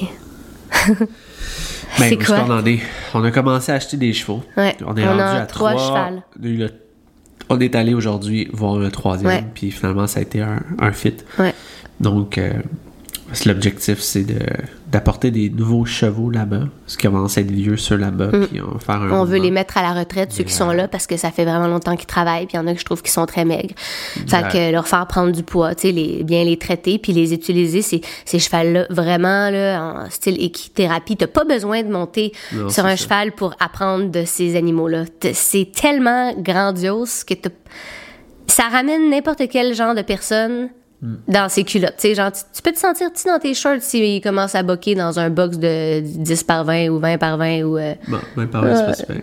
Ben, 1.99 2.11
c'est 2.11 2.17
quoi? 2.19 2.41
qu'on 2.41 2.51
en 2.53 2.67
est? 2.67 2.81
On 3.15 3.25
a 3.25 3.31
commencé 3.31 3.73
à 3.73 3.77
acheter 3.77 3.97
des 3.97 4.13
chevaux. 4.13 4.43
Ouais, 4.57 4.77
On 4.85 4.95
est 4.97 5.05
on 5.05 5.11
rendu 5.13 5.21
a 5.23 5.33
à 5.43 5.47
trois 5.47 5.71
trois. 5.73 5.87
chevals. 5.89 6.23
Le- 6.43 6.69
On 7.49 7.59
est 7.61 7.75
allé 7.75 7.95
aujourd'hui 7.95 8.49
voir 8.53 8.77
le 8.77 8.91
troisième, 8.91 9.47
puis 9.55 9.71
finalement, 9.71 10.07
ça 10.07 10.19
a 10.19 10.23
été 10.23 10.43
un, 10.43 10.61
un 10.79 10.93
fit. 10.93 11.15
Ouais. 11.39 11.55
Donc, 12.01 12.37
euh, 12.37 12.53
l'objectif, 13.47 14.01
c'est 14.01 14.23
de, 14.25 14.39
d'apporter 14.91 15.31
des 15.31 15.51
nouveaux 15.51 15.85
chevaux 15.85 16.31
là-bas, 16.31 16.69
parce 16.85 16.97
qu'ils 16.97 17.11
commencent 17.11 17.37
à 17.39 17.41
être 17.41 17.51
vieux, 17.51 17.77
ceux 17.77 17.97
là-bas, 17.97 18.29
puis 18.51 18.61
on 18.61 18.73
va 18.73 18.79
faire 18.79 19.03
un 19.03 19.09
Mm. 19.09 19.13
On 19.13 19.25
veut 19.25 19.39
les 19.39 19.51
mettre 19.51 19.77
à 19.79 19.83
la 19.83 19.93
retraite, 19.93 20.33
ceux 20.33 20.45
qui 20.45 20.53
sont 20.53 20.71
là, 20.73 20.87
parce 20.89 21.07
que 21.07 21.17
ça 21.17 21.31
fait 21.31 21.45
vraiment 21.45 21.67
longtemps 21.69 21.97
qu'ils 21.97 22.07
travaillent, 22.07 22.47
puis 22.47 22.55
il 22.55 22.61
y 22.61 22.61
en 22.61 22.67
a 22.67 22.73
que 22.75 22.81
je 22.81 22.85
trouve 22.85 23.03
qui 23.03 23.11
sont 23.11 23.27
très 23.27 23.45
maigres. 23.45 23.75
Fait 23.77 24.21
Exact. 24.23 24.53
que 24.53 24.73
leur 24.73 24.87
faire 24.89 25.07
prendre 25.07 25.33
du 25.33 25.43
poids, 25.43 25.75
tu 25.75 25.83
sais, 25.89 25.93
les, 25.93 26.23
bien 26.25 26.45
les 26.45 26.57
traiter, 26.59 26.99
puis 26.99 27.13
les 27.13 27.33
utiliser, 27.35 27.83
ces, 27.83 28.01
ces 28.25 28.39
chevals-là, 28.39 28.87
vraiment, 28.91 29.51
là, 29.51 30.05
en 30.07 30.11
style 30.11 30.43
équithérapie. 30.43 31.17
T'as 31.17 31.27
pas 31.27 31.45
besoin 31.45 31.83
de 31.83 31.89
monter 31.91 32.33
Non, 32.53 32.69
sur 32.69 32.85
un 32.87 32.97
ça. 32.97 33.05
cheval 33.05 33.33
pour 33.33 33.55
apprendre 33.61 34.11
de 34.11 34.25
ces 34.25 34.57
animaux-là. 34.57 35.05
C'est 35.33 35.71
tellement 35.73 36.33
grandiose 36.39 37.25
que 37.25 37.35
t'as- 37.35 37.51
ça 38.47 38.65
ramène 38.71 39.11
n'importe 39.11 39.43
quel 39.51 39.75
genre 39.75 39.95
de 39.95 40.03
personne 40.03 40.65
Mm. 40.65 40.69
Dans 41.29 41.49
ses 41.49 41.65
culottes. 41.65 41.97
Tu 41.99 42.09
sais, 42.09 42.15
genre, 42.15 42.33
tu, 42.33 42.41
tu 42.55 42.63
peux 42.63 42.73
te 42.73 42.79
sentir 42.79 43.13
petit 43.13 43.27
dans 43.27 43.39
tes 43.39 43.55
shorts 43.55 43.81
s'ils 43.81 44.21
commencent 44.23 44.55
à 44.55 44.63
boquer 44.63 44.95
dans 44.95 45.19
un 45.19 45.29
box 45.31 45.59
de 45.59 46.01
10 46.01 46.43
par 46.45 46.65
20 46.65 46.89
ou 46.89 46.99
20 46.99 47.19
par 47.19 47.37
20 47.37 47.63
ou... 47.63 47.77
euh, 47.79 47.95
Bon, 48.09 48.19
même 48.37 48.49
pas 48.49 48.61
vrai, 48.61 48.75
c'est 48.77 48.87
pas 48.87 48.95
super. 48.95 49.17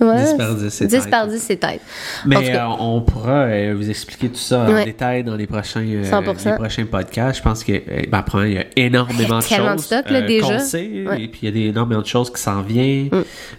Ouais, 0.00 0.24
10 0.24 0.34
par 0.34 0.54
10, 0.54 0.68
c'est 0.70 0.86
10 0.86 0.96
tight. 1.00 1.10
par 1.10 1.26
10, 1.26 1.38
c'est 1.40 1.56
tête. 1.56 1.80
Mais 2.24 2.54
euh, 2.56 2.66
on 2.78 3.00
pourra 3.00 3.42
euh, 3.46 3.74
vous 3.76 3.90
expliquer 3.90 4.28
tout 4.28 4.36
ça 4.38 4.60
en 4.60 4.72
Ouais. 4.72 4.84
détail 4.84 5.24
dans 5.24 5.34
les 5.34 5.46
prochains, 5.46 5.84
euh, 5.84 6.04
100%. 6.04 6.50
les 6.50 6.56
prochains 6.56 6.84
podcasts. 6.86 7.38
Je 7.38 7.42
pense 7.42 7.64
que, 7.64 7.72
ben, 8.08 8.22
premièrement, 8.22 8.52
il 8.52 8.54
y 8.54 8.58
a 8.82 8.86
énormément 8.86 9.38
de 9.38 9.42
choses 9.44 9.76
de 9.76 9.80
stock, 9.80 10.10
là, 10.10 10.22
déjà. 10.22 10.46
qu'on 10.46 10.58
sait, 10.60 11.04
Ouais. 11.06 11.18
Mm. 11.18 11.20
et 11.22 11.28
puis 11.28 11.38
il 11.42 11.44
y 11.46 11.48
a 11.48 11.50
des, 11.52 11.70
énormément 11.70 12.00
de 12.02 12.06
choses 12.06 12.32
qui 12.32 12.40
s'en 12.40 12.62
viennent. 12.62 13.10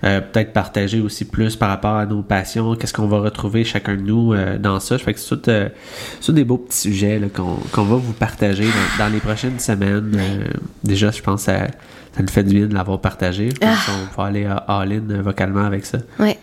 Euh, 0.04 0.22
Peut-être 0.22 0.54
partager 0.54 1.02
aussi 1.02 1.26
plus 1.26 1.56
par 1.56 1.70
rapport 1.70 1.96
à 1.96 2.06
nos 2.06 2.22
passions, 2.22 2.76
qu'est-ce 2.76 2.94
qu'on 2.94 3.08
va 3.08 3.20
retrouver 3.20 3.64
chacun 3.64 3.96
de 3.96 4.02
nous 4.02 4.34
dans 4.60 4.80
ça. 4.80 4.98
Fait 4.98 5.14
que 5.14 5.20
c'est 5.20 5.72
tout, 6.22 6.32
des 6.32 6.44
beaux 6.44 6.58
petits 6.58 6.78
sujets 6.78 7.20
là, 7.20 7.28
qu'on 7.34 7.58
qu'on 7.72 7.84
va 7.84 7.96
vous 7.96 8.14
partager 8.14 8.64
dans, 8.66 9.06
dans 9.06 9.12
les 9.12 9.20
prochaines 9.20 9.60
semaines. 9.60 10.18
Déjà, 10.84 11.12
je 11.12 11.22
pense 11.22 11.46
que 11.46 11.52
ça, 12.16 12.22
nous 12.22 12.28
fait 12.30 12.44
du 12.44 12.56
bien 12.56 12.68
de 12.68 12.74
l'avoir 12.74 13.00
partagé. 13.00 13.50
Comme 13.50 13.70
Ah. 13.70 13.76
ça, 13.86 13.92
on 14.04 14.16
peut 14.16 14.22
aller 14.22 14.46
à 14.46 14.56
all-in 14.68 15.10
euh, 15.10 15.22
vocalement 15.22 15.64
avec 15.66 15.86
ça 15.86 16.00
ouais. 16.20 16.38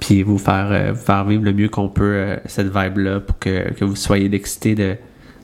puis 0.00 0.22
vous 0.22 0.38
faire, 0.38 0.68
euh, 0.70 0.92
vous 0.92 1.00
faire 1.04 1.24
vivre 1.24 1.44
le 1.44 1.52
mieux 1.52 1.68
qu'on 1.68 1.88
peut 1.88 2.04
euh, 2.14 2.36
cette 2.46 2.68
vibe-là 2.74 3.20
pour 3.20 3.38
que, 3.38 3.72
que 3.74 3.84
vous 3.84 3.96
soyez 3.96 4.32
excités 4.34 4.74
de, 4.74 4.96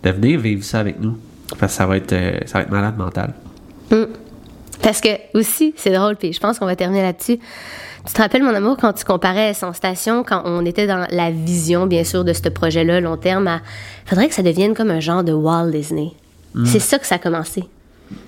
de 0.02 0.10
venir 0.10 0.40
vivre 0.40 0.64
ça 0.64 0.80
avec 0.80 1.00
nous. 1.00 1.16
Parce 1.58 1.72
que 1.72 1.76
ça 1.78 1.86
va 1.86 1.96
être, 1.98 2.12
euh, 2.12 2.38
ça 2.46 2.58
va 2.58 2.64
être 2.64 2.70
malade 2.70 2.96
mental. 2.96 3.34
Parce 4.82 5.00
que 5.00 5.08
aussi, 5.34 5.74
c'est 5.76 5.92
drôle, 5.92 6.16
puis 6.16 6.32
je 6.32 6.40
pense 6.40 6.58
qu'on 6.58 6.66
va 6.66 6.74
terminer 6.76 7.02
là-dessus. 7.02 7.38
Tu 8.04 8.12
te 8.12 8.20
rappelles, 8.20 8.42
mon 8.42 8.52
amour, 8.54 8.76
quand 8.80 8.92
tu 8.94 9.04
comparais 9.04 9.54
son 9.54 9.72
station, 9.72 10.24
quand 10.24 10.42
on 10.44 10.64
était 10.66 10.88
dans 10.88 11.06
la 11.10 11.30
vision, 11.30 11.86
bien 11.86 12.02
sûr, 12.02 12.24
de 12.24 12.32
ce 12.32 12.48
projet-là, 12.48 13.00
long 13.00 13.16
terme, 13.16 13.46
à... 13.46 13.60
faudrait 14.06 14.26
que 14.28 14.34
ça 14.34 14.42
devienne 14.42 14.74
comme 14.74 14.90
un 14.90 14.98
genre 14.98 15.22
de 15.22 15.32
Walt 15.32 15.70
Disney. 15.70 16.08
C'est 16.64 16.80
ça 16.80 16.98
que 16.98 17.06
ça 17.06 17.14
a 17.14 17.18
commencé. 17.18 17.64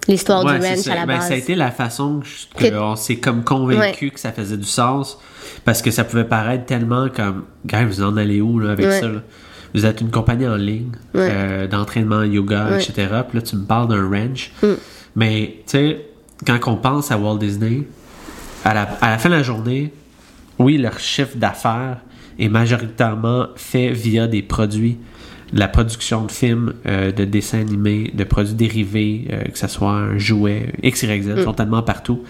L'histoire 0.09 0.45
Mm. 0.45 0.47
Ouais, 0.49 0.59
du 0.59 0.67
ranch 0.67 0.87
à 0.89 0.95
la 0.95 1.07
Ben, 1.07 1.17
base. 1.19 1.29
ça 1.29 1.35
a 1.35 1.37
été 1.37 1.55
la 1.55 1.71
façon 1.71 2.21
que, 2.57 2.69
Que- 2.69 2.75
on 2.79 2.97
s'est 2.97 3.17
comme 3.17 3.43
convaincu 3.45 4.11
que 4.11 4.21
ça 4.21 4.33
faisait 4.33 4.57
du 4.57 4.65
sens. 4.67 5.19
Parce 5.65 5.83
que 5.83 5.91
ça 5.91 6.05
pouvait 6.05 6.25
paraître 6.25 6.67
tellement 6.67 7.09
comme, 7.09 7.45
gars, 7.67 7.85
vous 7.85 8.03
en 8.03 8.17
allez 8.17 8.41
où 8.41 8.59
là, 8.59 8.73
avec 8.73 8.87
Ouais. 8.87 9.01
ça? 9.01 9.09
là? 9.09 9.21
Vous 9.75 9.87
êtes 9.87 10.01
une 10.01 10.11
compagnie 10.11 10.47
en 10.47 10.57
ligne 10.57 10.93
euh, 11.17 11.67
d'entraînement 11.67 12.23
yoga. 12.23 12.65
Mm. 12.71 12.75
etc. 12.75 12.93
Puis 13.29 13.39
là, 13.39 13.43
tu 13.43 13.57
me 13.57 13.65
parles 13.65 13.89
d'un 13.89 14.09
ranch. 14.09 14.53
Mais, 15.17 15.57
tu 15.67 15.73
sais, 15.79 16.07
quand 16.47 16.59
on 16.67 16.77
pense 16.77 17.11
à 17.11 17.19
Walt 17.19 17.39
Disney, 17.39 17.83
à 18.65 18.75
la, 18.75 18.83
à 19.01 19.11
la 19.11 19.19
fin 19.19 19.29
de 19.31 19.35
la 19.35 19.43
journée, 19.43 19.93
oui, 20.59 20.79
leur 20.79 20.99
chiffre 20.99 21.37
d'affaires 21.37 21.99
est 22.39 22.49
majoritairement 22.49 23.47
fait 23.57 23.91
via 23.91 24.27
des 24.27 24.43
produits, 24.43 24.99
la 25.55 25.69
production 25.69 26.25
de 26.27 26.33
films, 26.33 26.75
euh, 26.87 27.13
de 27.13 27.25
dessins 27.25 27.61
animés, 27.61 28.11
de 28.13 28.25
produits 28.25 28.55
dérivés, 28.55 29.29
euh, 29.33 29.45
que 29.45 29.57
ce 29.57 29.69
soit 29.69 29.91
un 29.93 30.19
jouet, 30.19 30.73
X, 30.83 31.03
Y, 31.05 31.23
Z, 31.23 31.45
sont 31.45 31.53
tellement 31.55 31.83
partout. 31.83 32.23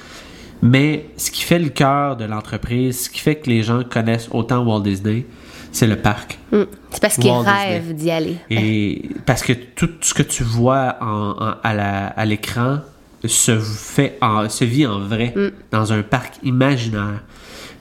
Mais 0.63 1.07
ce 1.17 1.31
qui 1.31 1.43
fait 1.43 1.59
le 1.59 1.71
cœur 1.71 2.17
de 2.17 2.25
l'entreprise, 2.25 3.05
ce 3.05 3.11
qui 3.11 3.21
fait 3.21 3.37
que 3.37 3.51
les 3.51 3.63
gens 3.63 3.83
connaissent 3.83 4.29
autant 4.31 4.63
Walt 4.65 4.81
Disney, 4.83 5.27
c'est 5.73 5.87
le 5.87 5.97
parc. 5.97 6.39
Mm. 6.53 6.63
C'est 6.91 7.01
parce 7.03 7.17
qu'ils 7.17 7.31
rêvent 7.33 7.95
d'y 7.95 8.11
aller. 8.11 8.37
Et 8.51 9.09
parce 9.27 9.43
que 9.43 9.53
tout 9.53 9.89
ce 10.01 10.15
que 10.15 10.23
tu 10.23 10.43
vois 10.45 10.97
en, 11.01 11.31
en- 11.39 11.55
à 11.63 12.25
l'écran 12.25 12.79
se 13.25 13.59
fait 13.59 14.17
en, 14.21 14.49
se 14.49 14.65
vit 14.65 14.87
en 14.87 15.01
vrai 15.01 15.35
dans 15.71 15.93
un 15.93 16.03
parc 16.03 16.35
imaginaire. 16.45 17.23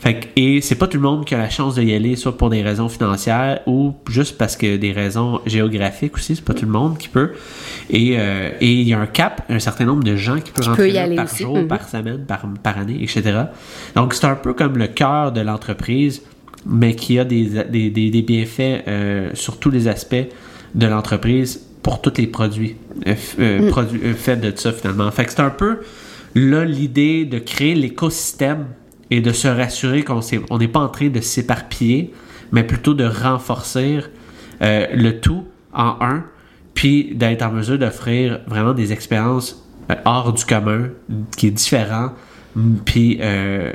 Fait 0.04 0.16
que, 0.16 0.28
et 0.36 0.60
c'est 0.60 0.76
pas 0.76 0.88
tout 0.88 0.98
le 0.98 1.04
monde 1.04 1.24
qui 1.24 1.34
a 1.34 1.38
la 1.38 1.50
chance 1.50 1.76
d'y 1.76 1.94
aller, 1.94 2.18
soit 2.18 2.38
pour 2.38 2.50
des 2.50 2.62
raisons 2.62 2.90
financières 2.90 3.62
ou 3.68 3.94
juste 4.10 4.38
parce 4.38 4.58
que 4.58 4.76
des 4.76 4.92
raisons 4.92 5.40
géographiques 5.46 6.16
aussi, 6.16 6.36
c'est 6.36 6.44
pas 6.44 6.54
tout 6.54 6.66
le 6.66 6.72
monde 6.72 6.98
qui 6.98 7.08
peut. 7.08 7.32
Et 7.90 8.16
euh, 8.20 8.50
et 8.60 8.70
il 8.70 8.86
y 8.86 8.94
a 8.94 9.00
un 9.00 9.06
cap, 9.06 9.44
un 9.48 9.60
certain 9.60 9.86
nombre 9.86 10.04
de 10.04 10.18
gens 10.18 10.42
qui 10.42 10.52
peuvent 10.52 10.68
rentrer 10.68 10.92
y 10.92 10.98
aller 10.98 11.16
par 11.16 11.26
aussi. 11.32 11.44
jour, 11.44 11.58
Mhm. 11.58 11.68
par 11.70 11.88
semaine, 11.88 12.26
par, 12.26 12.46
par 12.62 12.78
année, 12.78 12.98
etc. 13.02 13.44
Donc 13.96 14.14
c'est 14.14 14.26
un 14.26 14.36
peu 14.36 14.54
comme 14.54 14.78
le 14.78 14.88
cœur 14.88 15.32
de 15.32 15.40
l'entreprise, 15.40 16.22
mais 16.66 16.96
qui 16.96 17.18
a 17.18 17.24
des, 17.24 17.46
des, 17.70 17.90
des, 17.90 18.10
des 18.10 18.22
bienfaits 18.22 18.84
euh, 18.90 19.30
sur 19.36 19.58
tous 19.58 19.72
les 19.72 19.88
aspects 19.88 20.28
de 20.76 20.86
l'entreprise 20.86 21.62
pour 21.82 22.02
tous 22.02 22.18
les 22.18 22.28
produits, 22.28 22.76
euh, 23.08 23.16
euh, 23.40 23.70
produits 23.70 24.02
faits 24.16 24.42
de 24.42 24.52
ça 24.54 24.74
finalement. 24.74 25.10
Fait 25.12 25.24
que 25.24 25.32
c'est 25.32 25.40
un 25.40 25.50
peu 25.50 25.80
là 26.36 26.66
l'idée 26.66 27.24
de 27.24 27.40
créer 27.40 27.74
l'écosystème 27.76 28.66
et 29.12 29.22
de 29.22 29.32
se 29.32 29.48
rassurer 29.48 30.04
qu'on 30.04 30.22
n'est 30.58 30.68
pas 30.68 30.80
en 30.80 30.90
train 30.90 31.10
de 31.10 31.22
s'éparpiller, 31.22 32.14
mais 32.52 32.64
plutôt 32.64 32.94
de 32.94 33.06
renforcer 33.06 34.00
euh, 34.62 34.88
le 34.94 35.20
tout 35.20 35.46
en 35.74 35.98
un, 36.02 36.24
puis 36.74 37.12
d'être 37.16 37.42
en 37.44 37.52
mesure 37.52 37.78
d'offrir 37.78 38.40
vraiment 38.48 38.74
des 38.74 38.92
expériences 38.94 39.64
euh, 39.92 39.96
hors 40.06 40.34
du 40.34 40.46
commun, 40.46 40.90
qui 41.38 41.48
est 41.48 41.52
différent, 41.52 42.12
m- 42.56 42.78
puis 42.86 43.18
euh, 43.22 43.74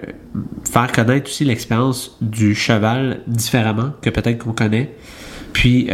faire 0.70 0.90
connaître 0.92 1.28
aussi 1.28 1.44
l'expérience 1.44 2.16
du 2.20 2.54
cheval 2.54 3.20
différemment 3.26 3.92
que 4.02 4.10
peut-être 4.10 4.38
qu'on 4.38 4.52
connaît, 4.52 4.94
puis 5.52 5.88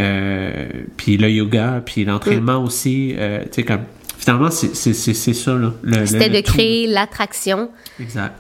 puis 0.97 1.17
le 1.17 1.31
yoga, 1.31 1.83
puis 1.85 2.05
l'entraînement 2.05 2.63
aussi, 2.63 3.15
euh, 3.17 3.43
tu 3.45 3.49
sais 3.53 3.63
comme 3.63 3.83
finalement 4.19 4.51
c'est 4.51 4.75
ça 4.75 4.93
C'était 6.07 6.29
de 6.29 6.41
tout. 6.47 6.53
créer 6.53 6.87
l'attraction 6.87 7.71
Exact. 8.01 8.35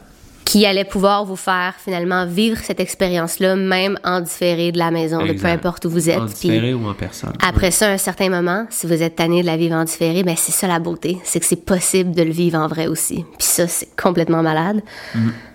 Qui 0.44 0.66
allait 0.66 0.84
pouvoir 0.84 1.24
vous 1.24 1.36
faire 1.36 1.74
finalement 1.82 2.26
vivre 2.26 2.58
cette 2.62 2.80
expérience-là, 2.80 3.56
même 3.56 3.98
en 4.04 4.20
différé 4.20 4.72
de 4.72 4.78
la 4.78 4.90
maison, 4.90 5.24
de 5.24 5.32
peu 5.32 5.46
importe 5.46 5.84
où 5.86 5.90
vous 5.90 6.10
êtes. 6.10 6.18
En 6.18 6.26
Puis 6.26 6.48
différé 6.48 6.74
ou 6.74 6.86
en 6.86 6.94
personne. 6.94 7.32
Après 7.42 7.70
ça, 7.70 7.90
un 7.90 7.98
certain 7.98 8.28
moment, 8.28 8.66
si 8.70 8.86
vous 8.86 9.02
êtes 9.02 9.16
tanné 9.16 9.40
de 9.40 9.46
la 9.46 9.56
vivre 9.56 9.74
en 9.74 9.84
différé, 9.84 10.22
ben 10.22 10.34
c'est 10.36 10.52
ça 10.52 10.68
la 10.68 10.78
beauté, 10.78 11.18
c'est 11.24 11.40
que 11.40 11.46
c'est 11.46 11.64
possible 11.64 12.14
de 12.14 12.22
le 12.22 12.30
vivre 12.30 12.58
en 12.58 12.68
vrai 12.68 12.86
aussi. 12.86 13.24
Puis 13.38 13.46
ça, 13.46 13.66
c'est 13.66 13.88
complètement 13.96 14.42
malade. 14.42 14.82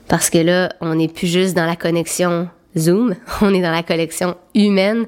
Parce 0.07 0.29
que 0.31 0.39
là, 0.39 0.73
on 0.81 0.95
n'est 0.95 1.07
plus 1.07 1.27
juste 1.27 1.55
dans 1.55 1.67
la 1.67 1.75
connexion 1.75 2.49
Zoom, 2.77 3.15
on 3.41 3.53
est 3.53 3.61
dans 3.61 3.71
la 3.71 3.83
connexion 3.83 4.35
humaine. 4.55 5.05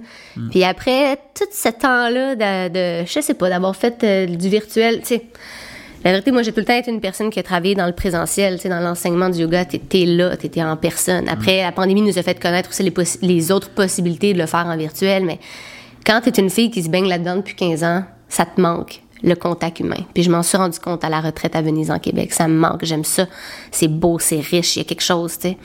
Puis 0.52 0.64
après 0.64 1.18
tout 1.36 1.46
ce 1.52 1.70
temps-là 1.70 2.36
de, 2.36 3.02
de 3.02 3.06
je 3.06 3.20
sais 3.22 3.34
pas, 3.34 3.50
d'avoir 3.50 3.76
fait 3.76 4.04
euh, 4.04 4.26
du 4.28 4.50
virtuel, 4.50 5.00
tu 5.02 5.08
sais, 5.08 5.26
la 6.04 6.12
vérité, 6.12 6.32
moi, 6.32 6.41
j'ai 6.41 6.52
tout 6.52 6.60
le 6.60 6.66
temps 6.66 6.78
été 6.78 6.89
une 6.89 6.99
personne 6.99 7.30
qui 7.30 7.39
a 7.39 7.43
travaillé 7.43 7.76
dans 7.76 7.86
le 7.86 7.91
présentiel, 7.91 8.56
tu 8.56 8.64
sais, 8.64 8.70
dans 8.70 8.80
l'enseignement 8.80 9.30
du 9.30 9.39
yoga. 9.39 9.66
T'étais 9.66 10.06
là, 10.06 10.36
t'étais 10.36 10.64
en 10.64 10.76
personne. 10.76 11.30
Après, 11.30 11.62
la 11.62 11.72
pandémie 11.72 12.02
nous 12.02 12.18
a 12.18 12.24
fait 12.24 12.39
connaître 12.39 12.70
aussi 12.70 12.84
les, 13.22 13.52
autres 13.52 13.70
possibilités 13.70 14.34
de 14.34 14.39
le 14.39 14.47
faire 14.47 14.66
en 14.66 14.76
virtuel. 14.78 15.26
Mais 15.26 15.39
quand 16.06 16.22
t'es 16.22 16.41
une 16.41 16.49
fille 16.49 16.72
qui 16.72 16.82
se 16.82 16.89
baigne 16.89 17.08
là-dedans 17.08 17.38
depuis 17.38 17.56
15 17.56 17.84
ans, 17.84 18.04
ça 18.30 18.45
te 18.45 18.60
manque 18.60 19.02
le 19.24 19.36
contact 19.36 19.80
humain. 19.80 20.04
Puis 20.16 20.24
je 20.24 20.32
m'en 20.32 20.41
suis 20.41 20.58
rendu 20.58 20.80
compte 20.80 21.04
à 21.04 21.10
la 21.10 21.22
retraite 21.22 21.56
à 21.56 21.62
Venise 21.62 21.91
en 21.91 21.99
Québec. 21.99 22.34
Ça 22.34 22.47
me 22.47 22.58
manque. 22.58 22.84
J'aime 22.84 23.04
ça. 23.04 23.28
C'est 23.70 23.88
beau, 23.88 24.18
c'est 24.18 24.39
riche. 24.39 24.78
Il 24.78 24.80
y 24.80 24.82
a 24.82 24.86
quelque 24.86 25.04
chose, 25.04 25.38
tu 25.38 25.49
sais. 25.49 25.58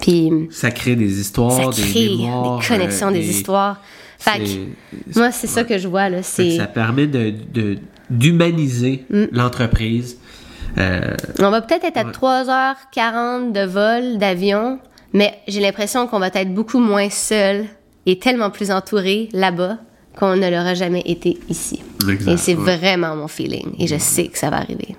Puis 0.00 0.48
Ça 0.50 0.70
crée 0.70 0.96
des 0.96 1.20
histoires, 1.20 1.52
ça 1.52 1.82
des 1.82 1.90
crée 1.90 2.08
mémoires, 2.08 2.60
des 2.60 2.66
connexions, 2.66 3.08
euh, 3.08 3.12
des 3.12 3.28
histoires. 3.28 3.80
Fait 4.18 4.38
que, 4.38 5.18
moi, 5.18 5.30
c'est 5.30 5.46
ça 5.46 5.64
que 5.64 5.76
je 5.76 5.86
vois, 5.86 6.08
là. 6.08 6.22
C'est... 6.22 6.56
ça 6.56 6.66
permet 6.66 7.06
de 7.06 7.34
de- 7.52 7.78
d'humaniser 8.18 9.04
Mm. 9.10 9.24
l'entreprise. 9.32 10.18
Euh, 10.78 11.14
On 11.38 11.50
va 11.50 11.60
peut-être 11.62 11.84
être 11.84 11.96
à 11.98 12.04
3h40 12.04 13.52
de 13.52 13.64
vol, 13.64 14.18
d'avion, 14.18 14.78
mais 15.12 15.34
j'ai 15.46 15.60
l'impression 15.60 16.06
qu'on 16.06 16.18
va 16.18 16.28
être 16.34 16.52
beaucoup 16.52 16.80
moins 16.80 17.10
seul 17.10 17.64
et 18.06 18.18
tellement 18.18 18.50
plus 18.50 18.70
entouré 18.70 19.28
là-bas 19.32 19.78
qu'on 20.18 20.36
ne 20.36 20.48
l'aura 20.50 20.74
jamais 20.74 21.02
été 21.06 21.38
ici. 21.48 21.80
Exact, 22.08 22.32
Et 22.32 22.36
c'est 22.36 22.54
ouais. 22.54 22.76
vraiment 22.76 23.14
mon 23.16 23.28
feeling. 23.28 23.74
Et 23.78 23.86
je 23.86 23.96
sais 23.98 24.26
que 24.28 24.38
ça 24.38 24.50
va 24.50 24.56
arriver. 24.58 24.96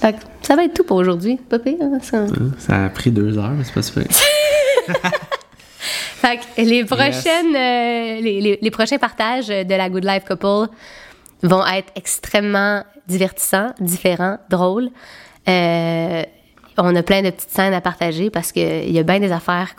Fait 0.00 0.12
que 0.14 0.18
ça 0.42 0.56
va 0.56 0.64
être 0.64 0.74
tout 0.74 0.84
pour 0.84 0.96
aujourd'hui. 0.96 1.36
Pas 1.48 1.58
pire, 1.58 1.74
hein, 1.80 1.98
ça. 2.02 2.26
Ça 2.58 2.84
a 2.86 2.88
pris 2.88 3.10
deux 3.10 3.36
heures, 3.38 3.50
mais 3.56 3.64
c'est 3.64 3.72
pas 3.74 3.82
super. 3.82 4.04
Fait 6.20 6.38
que 6.38 6.60
les 6.62 6.84
prochaines, 6.84 7.54
euh, 7.54 8.20
les, 8.20 8.40
les- 8.40 8.58
les 8.60 8.70
prochains 8.70 8.98
partages 8.98 9.48
de 9.48 9.74
la 9.74 9.88
Good 9.90 10.04
Life 10.04 10.24
Couple 10.26 10.72
vont 11.42 11.66
être 11.66 11.92
extrêmement 11.94 12.82
divertissants, 13.06 13.72
différents, 13.80 14.38
drôles. 14.50 14.90
Euh, 15.48 16.22
on 16.78 16.94
a 16.94 17.02
plein 17.02 17.22
de 17.22 17.30
petites 17.30 17.50
scènes 17.50 17.72
à 17.72 17.80
partager 17.80 18.28
parce 18.28 18.52
qu'il 18.52 18.90
y 18.90 18.98
a 18.98 19.02
bien 19.02 19.18
des 19.18 19.32
affaires 19.32 19.74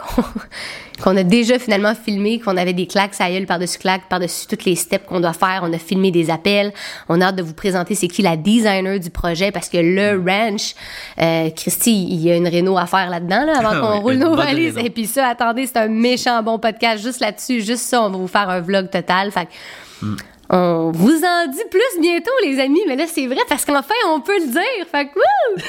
qu'on 1.03 1.15
a 1.15 1.23
déjà 1.23 1.59
finalement 1.59 1.93
filmées, 1.93 2.39
qu'on 2.39 2.57
avait 2.57 2.73
des 2.73 2.87
claques 2.87 3.13
à 3.19 3.29
gueule 3.29 3.45
par-dessus 3.45 3.77
claques, 3.77 4.09
par-dessus 4.09 4.47
toutes 4.47 4.65
les 4.65 4.75
steps 4.75 5.05
qu'on 5.05 5.19
doit 5.19 5.33
faire. 5.33 5.61
On 5.63 5.71
a 5.73 5.77
filmé 5.77 6.09
des 6.09 6.31
appels. 6.31 6.73
On 7.07 7.21
a 7.21 7.25
hâte 7.25 7.35
de 7.35 7.43
vous 7.43 7.53
présenter 7.53 7.93
c'est 7.93 8.07
qui 8.07 8.23
la 8.23 8.35
designer 8.35 8.99
du 8.99 9.11
projet 9.11 9.51
parce 9.51 9.69
que 9.69 9.77
le 9.77 10.19
ranch, 10.19 10.73
euh, 11.19 11.49
Christy, 11.51 12.07
il 12.09 12.19
y 12.21 12.31
a 12.31 12.35
une 12.35 12.47
réno 12.47 12.77
à 12.77 12.87
faire 12.87 13.09
là-dedans 13.09 13.45
là, 13.45 13.59
avant 13.59 13.71
Ah 13.73 13.79
qu'on 13.79 14.01
roule 14.01 14.15
nos 14.15 14.35
valises. 14.35 14.77
Et 14.77 14.89
puis 14.89 15.05
ça, 15.05 15.27
attendez, 15.27 15.67
c'est 15.67 15.77
un 15.77 15.89
méchant 15.89 16.41
bon 16.41 16.57
podcast 16.57 17.03
juste 17.03 17.19
là-dessus. 17.19 17.61
Juste 17.61 17.83
ça, 17.83 18.01
on 18.01 18.09
va 18.09 18.17
vous 18.17 18.27
faire 18.27 18.49
un 18.49 18.61
vlog 18.61 18.89
total. 18.89 19.31
Fait 19.31 19.45
que 19.45 20.07
on 20.49 20.91
vous 20.93 21.21
en 21.23 21.47
dit 21.47 21.63
plus 21.69 22.01
bientôt, 22.01 22.31
les 22.43 22.59
amis. 22.59 22.81
Mais 22.87 22.95
là, 22.95 23.05
c'est 23.07 23.27
vrai 23.27 23.41
parce 23.47 23.65
qu'enfin, 23.65 23.93
on 24.07 24.21
peut 24.21 24.39
le 24.39 24.47
dire. 24.47 24.87
Fait 24.91 25.07
que, 25.07 25.15
wouh! 25.15 25.61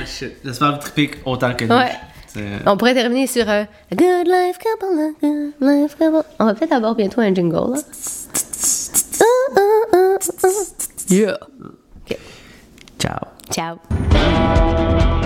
ah, 0.00 0.04
shit. 0.06 0.34
J'espère 0.44 0.78
vous 0.78 1.08
autant 1.24 1.54
que 1.54 1.64
nous. 1.64 1.74
Ouais. 1.74 1.92
On 2.66 2.76
pourrait 2.76 2.94
terminer 2.94 3.26
sur 3.26 3.48
euh, 3.48 3.62
A 3.62 3.94
Good 3.94 4.26
Life 4.26 4.58
Couple, 4.58 4.98
a 5.00 5.26
Good 5.26 5.54
Life 5.60 5.96
Couple. 5.96 6.22
On 6.38 6.44
va 6.44 6.54
peut-être 6.54 6.72
avoir 6.72 6.94
bientôt 6.94 7.20
un 7.20 7.34
jingle, 7.34 7.72
là. 7.72 7.80
Uh, 9.18 9.58
uh, 9.58 10.18
uh. 10.44 10.58
Yeah. 11.08 11.38
Ciao. 12.98 13.20
Ciao. 13.50 15.22